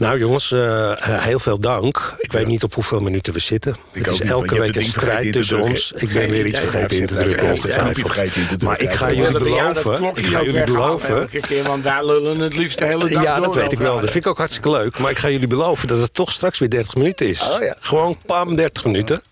Nou 0.00 0.18
jongens, 0.18 0.50
uh, 0.50 0.92
heel 0.96 1.38
veel 1.38 1.60
dank. 1.60 2.14
Ik 2.18 2.32
weet 2.32 2.46
niet 2.46 2.62
op 2.62 2.74
hoeveel 2.74 3.00
minuten 3.00 3.32
we 3.32 3.38
zitten. 3.38 3.76
Ik 3.92 4.04
het 4.04 4.14
is 4.14 4.20
elke 4.20 4.58
week 4.58 4.76
een 4.76 4.84
strijd 4.84 5.32
tussen 5.32 5.60
ons. 5.60 5.92
Ik 5.96 6.12
ben 6.12 6.30
weer 6.30 6.46
iets 6.46 6.58
vergeten 6.58 6.96
in 6.96 7.06
te 7.06 7.14
drukken, 7.14 7.50
ongetwijfeld. 7.50 8.62
Maar 8.62 8.80
ik 8.80 8.92
ga 8.92 9.12
jullie 9.12 9.38
beloven... 9.38 10.02
Ik 10.14 10.26
ga 10.26 10.42
jullie 10.42 10.64
beloven... 10.64 11.28
Want 11.64 11.82
wij 11.82 12.06
lullen 12.06 12.38
het 12.38 12.56
liefst 12.56 12.78
de 12.78 12.84
hele 12.84 13.08
dag 13.08 13.22
Ja, 13.22 13.40
dat 13.40 13.54
weet 13.54 13.72
ik 13.72 13.78
wel. 13.78 14.00
Dat 14.00 14.10
vind 14.10 14.24
ik 14.24 14.30
ook 14.30 14.38
hartstikke 14.38 14.70
leuk. 14.70 14.98
Maar 14.98 15.10
ik 15.10 15.18
ga 15.18 15.28
jullie 15.28 15.46
beloven 15.46 15.88
dat 15.88 16.00
het 16.00 16.14
toch 16.14 16.32
straks 16.32 16.58
weer 16.58 16.70
30 16.70 16.94
minuten 16.94 17.28
is. 17.28 17.42
Oh, 17.42 17.70
Gewoon 17.80 18.16
pam, 18.26 18.56
30 18.56 18.84
minuten. 18.84 19.22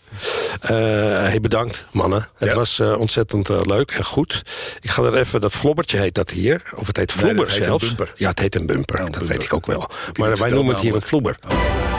Uh, 0.62 0.68
hey, 1.28 1.40
bedankt, 1.40 1.86
mannen. 1.92 2.28
Het 2.36 2.52
was 2.52 2.78
uh, 2.78 3.00
ontzettend 3.00 3.50
uh, 3.50 3.60
leuk 3.62 3.90
en 3.90 4.04
goed. 4.04 4.42
Ik 4.80 4.90
ga 4.90 5.02
er 5.02 5.14
even, 5.14 5.40
dat 5.40 5.52
flobbertje 5.52 5.98
heet 5.98 6.14
dat 6.14 6.30
hier. 6.30 6.62
Of 6.76 6.86
het 6.86 6.96
heet 6.96 7.12
vlobber 7.12 7.46
nee, 7.46 7.56
zelfs. 7.56 7.94
Ja, 8.14 8.28
het 8.28 8.38
heet 8.38 8.54
een 8.54 8.66
bumper. 8.66 8.96
dat 8.96 9.10
bumper. 9.10 9.28
weet 9.28 9.42
ik 9.42 9.54
ook 9.54 9.66
wel. 9.66 9.90
Maar 10.14 10.36
wij 10.36 10.50
noemen 10.50 10.74
het 10.74 10.82
hier 10.82 10.94
een 10.94 11.02
vloeber. 11.02 11.38
Oh. 11.48 11.97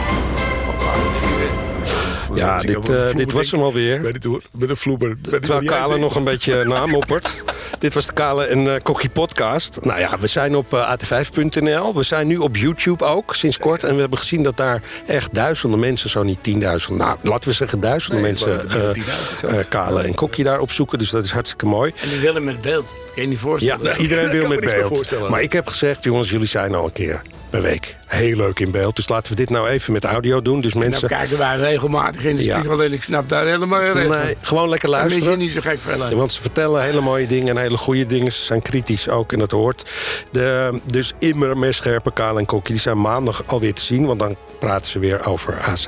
Ja, 2.33 2.59
dit, 2.59 2.89
uh, 2.89 3.13
dit 3.13 3.31
was 3.31 3.51
hem 3.51 3.61
alweer. 3.61 4.01
Met, 4.01 4.27
met 4.51 4.69
een 4.69 4.77
vloeber. 4.77 5.17
Terwijl 5.21 5.63
Kale 5.63 5.97
nog 5.97 6.15
een 6.15 6.23
beetje 6.23 6.63
namoppert. 6.63 7.43
dit 7.79 7.93
was 7.93 8.05
de 8.05 8.13
Kale 8.13 8.45
en 8.45 8.65
uh, 8.65 8.73
Kokkie 8.83 9.09
podcast. 9.09 9.79
Nou 9.81 9.99
ja, 9.99 10.19
we 10.19 10.27
zijn 10.27 10.55
op 10.55 10.73
uh, 10.73 10.95
at5.nl. 10.95 11.95
We 11.95 12.03
zijn 12.03 12.27
nu 12.27 12.37
op 12.37 12.55
YouTube 12.55 13.05
ook, 13.05 13.35
sinds 13.35 13.57
kort. 13.57 13.83
En 13.83 13.93
we 13.93 13.99
hebben 13.99 14.19
gezien 14.19 14.43
dat 14.43 14.57
daar 14.57 14.81
echt 15.07 15.33
duizenden 15.33 15.79
mensen, 15.79 16.09
zo 16.09 16.23
niet 16.23 16.43
tienduizenden... 16.43 17.05
nou, 17.05 17.17
laten 17.21 17.49
we 17.49 17.55
zeggen 17.55 17.79
duizenden 17.79 18.21
nee, 18.21 18.31
mensen 18.31 19.67
Kale 19.69 20.01
en 20.01 20.13
Kokkie 20.13 20.43
daar 20.43 20.59
opzoeken. 20.59 20.99
Dus 20.99 21.09
dat 21.09 21.25
is 21.25 21.31
hartstikke 21.31 21.65
mooi. 21.65 21.93
En 22.01 22.09
die 22.09 22.19
willen 22.19 22.43
met 22.43 22.61
beeld. 22.61 22.95
Kan 23.13 23.23
je 23.23 23.29
niet 23.29 23.39
voorstellen? 23.39 23.85
Ja, 23.85 23.97
iedereen 24.05 24.29
wil 24.29 24.47
met 24.47 24.59
beeld. 24.59 25.29
Maar 25.29 25.41
ik 25.41 25.53
heb 25.53 25.67
gezegd, 25.67 26.03
jongens, 26.03 26.29
jullie 26.29 26.47
zijn 26.47 26.75
al 26.75 26.85
een 26.85 26.91
keer 26.91 27.21
per 27.49 27.61
week. 27.61 27.95
Heel 28.07 28.35
leuk 28.35 28.59
in 28.59 28.71
beeld. 28.71 28.95
Dus 28.95 29.09
laten 29.09 29.31
we 29.31 29.37
dit 29.37 29.49
nou 29.49 29.67
even 29.67 29.93
met 29.93 30.03
audio 30.03 30.41
doen. 30.41 30.61
Dus 30.61 30.73
mensen... 30.73 31.09
Nou 31.09 31.21
kijken 31.21 31.37
wij 31.37 31.57
regelmatig 31.57 32.23
in 32.23 32.35
de 32.35 32.41
spiegel 32.41 32.83
en 32.83 32.93
ik 32.93 33.03
snap 33.03 33.29
daar 33.29 33.45
helemaal 33.45 33.85
geen 33.85 34.07
Nee, 34.07 34.35
gewoon 34.41 34.69
lekker 34.69 34.89
luisteren. 34.89 35.25
Dan 35.25 35.33
is 35.33 35.39
niet 35.39 35.63
zo 35.63 35.69
gek. 35.69 35.79
Want 36.15 36.31
ze 36.31 36.41
vertellen 36.41 36.83
hele 36.83 37.01
mooie 37.01 37.27
dingen 37.27 37.57
en 37.57 37.61
hele 37.61 37.77
goede 37.77 38.05
dingen. 38.05 38.31
Ze 38.31 38.43
zijn 38.43 38.61
kritisch 38.61 39.09
ook 39.09 39.31
en 39.31 39.39
dat 39.39 39.51
hoort. 39.51 39.91
De, 40.31 40.79
dus 40.85 41.13
immer 41.19 41.57
meer 41.57 41.73
scherpe 41.73 42.13
Kaal 42.13 42.37
en 42.37 42.45
Kokkie. 42.45 42.73
Die 42.73 42.81
zijn 42.81 43.01
maandag 43.01 43.43
alweer 43.45 43.73
te 43.73 43.81
zien. 43.81 44.05
Want 44.05 44.19
dan 44.19 44.35
praten 44.59 44.91
ze 44.91 44.99
weer 44.99 45.25
over 45.25 45.59
AZ. 45.59 45.87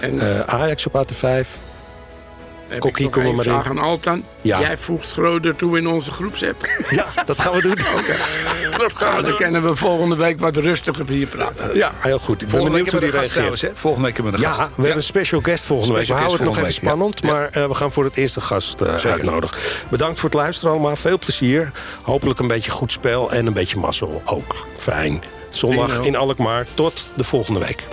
En, 0.00 0.14
uh, 0.14 0.40
Ajax 0.40 0.86
op 0.86 1.06
AT5. 1.06 1.46
Kokkie, 2.78 3.10
kom 3.10 3.34
maar 3.34 3.46
in. 3.46 3.52
aan 3.52 3.78
Altan. 3.78 4.24
Ja. 4.40 4.60
Jij 4.60 4.76
voegt 4.76 5.08
Schroeder 5.08 5.56
toe 5.56 5.78
in 5.78 5.86
onze 5.86 6.10
groepsapp. 6.10 6.66
Ja, 6.90 7.06
dat 7.26 7.40
gaan 7.40 7.52
we 7.52 7.60
doen. 7.60 7.72
okay. 7.98 8.16
dat 8.78 8.92
gaan 8.96 9.08
we 9.08 9.20
nou, 9.20 9.24
dan 9.24 9.36
kunnen 9.36 9.62
we 9.62 9.76
volgende 9.76 10.16
week 10.16 10.40
wat 10.40 10.56
rustiger 10.56 11.08
hier 11.08 11.26
praten. 11.26 11.76
Ja, 11.76 11.92
heel 11.98 12.18
goed. 12.18 12.42
Ik 12.42 12.48
ben 12.48 12.64
benieuwd 12.64 12.90
hoe 12.90 13.00
die 13.00 13.10
reageert. 13.10 13.70
Volgende 13.74 14.06
week 14.06 14.16
hebben 14.16 14.32
we 14.32 14.38
een 14.38 14.44
gast. 14.44 14.60
Ja, 14.60 14.66
we 14.66 14.72
hebben 14.74 14.96
een 14.96 15.02
special 15.02 15.40
guest 15.40 15.64
volgende 15.64 15.94
week. 15.94 16.06
We 16.06 16.12
houden 16.12 16.36
het 16.36 16.46
nog 16.46 16.58
even 16.58 16.72
spannend, 16.72 17.22
maar 17.22 17.50
uh, 17.56 17.66
we 17.66 17.74
gaan 17.74 17.92
voor 17.92 18.04
het 18.04 18.16
eerste 18.16 18.40
gast 18.40 18.82
uh, 18.82 18.94
uitnodigen. 18.94 19.56
Bedankt 19.88 20.18
voor 20.18 20.28
het 20.30 20.38
luisteren 20.38 20.72
allemaal. 20.72 20.96
Veel 20.96 21.18
plezier. 21.18 21.72
Hopelijk 22.02 22.38
een 22.40 22.48
beetje 22.48 22.70
goed 22.70 22.92
spel 22.92 23.32
en 23.32 23.46
een 23.46 23.52
beetje 23.52 23.78
mazzel 23.78 24.22
ook. 24.24 24.66
Fijn. 24.76 25.22
Zondag 25.50 26.00
in 26.00 26.16
Alkmaar. 26.16 26.66
Tot 26.74 27.04
de 27.16 27.24
volgende 27.24 27.60
week. 27.60 27.86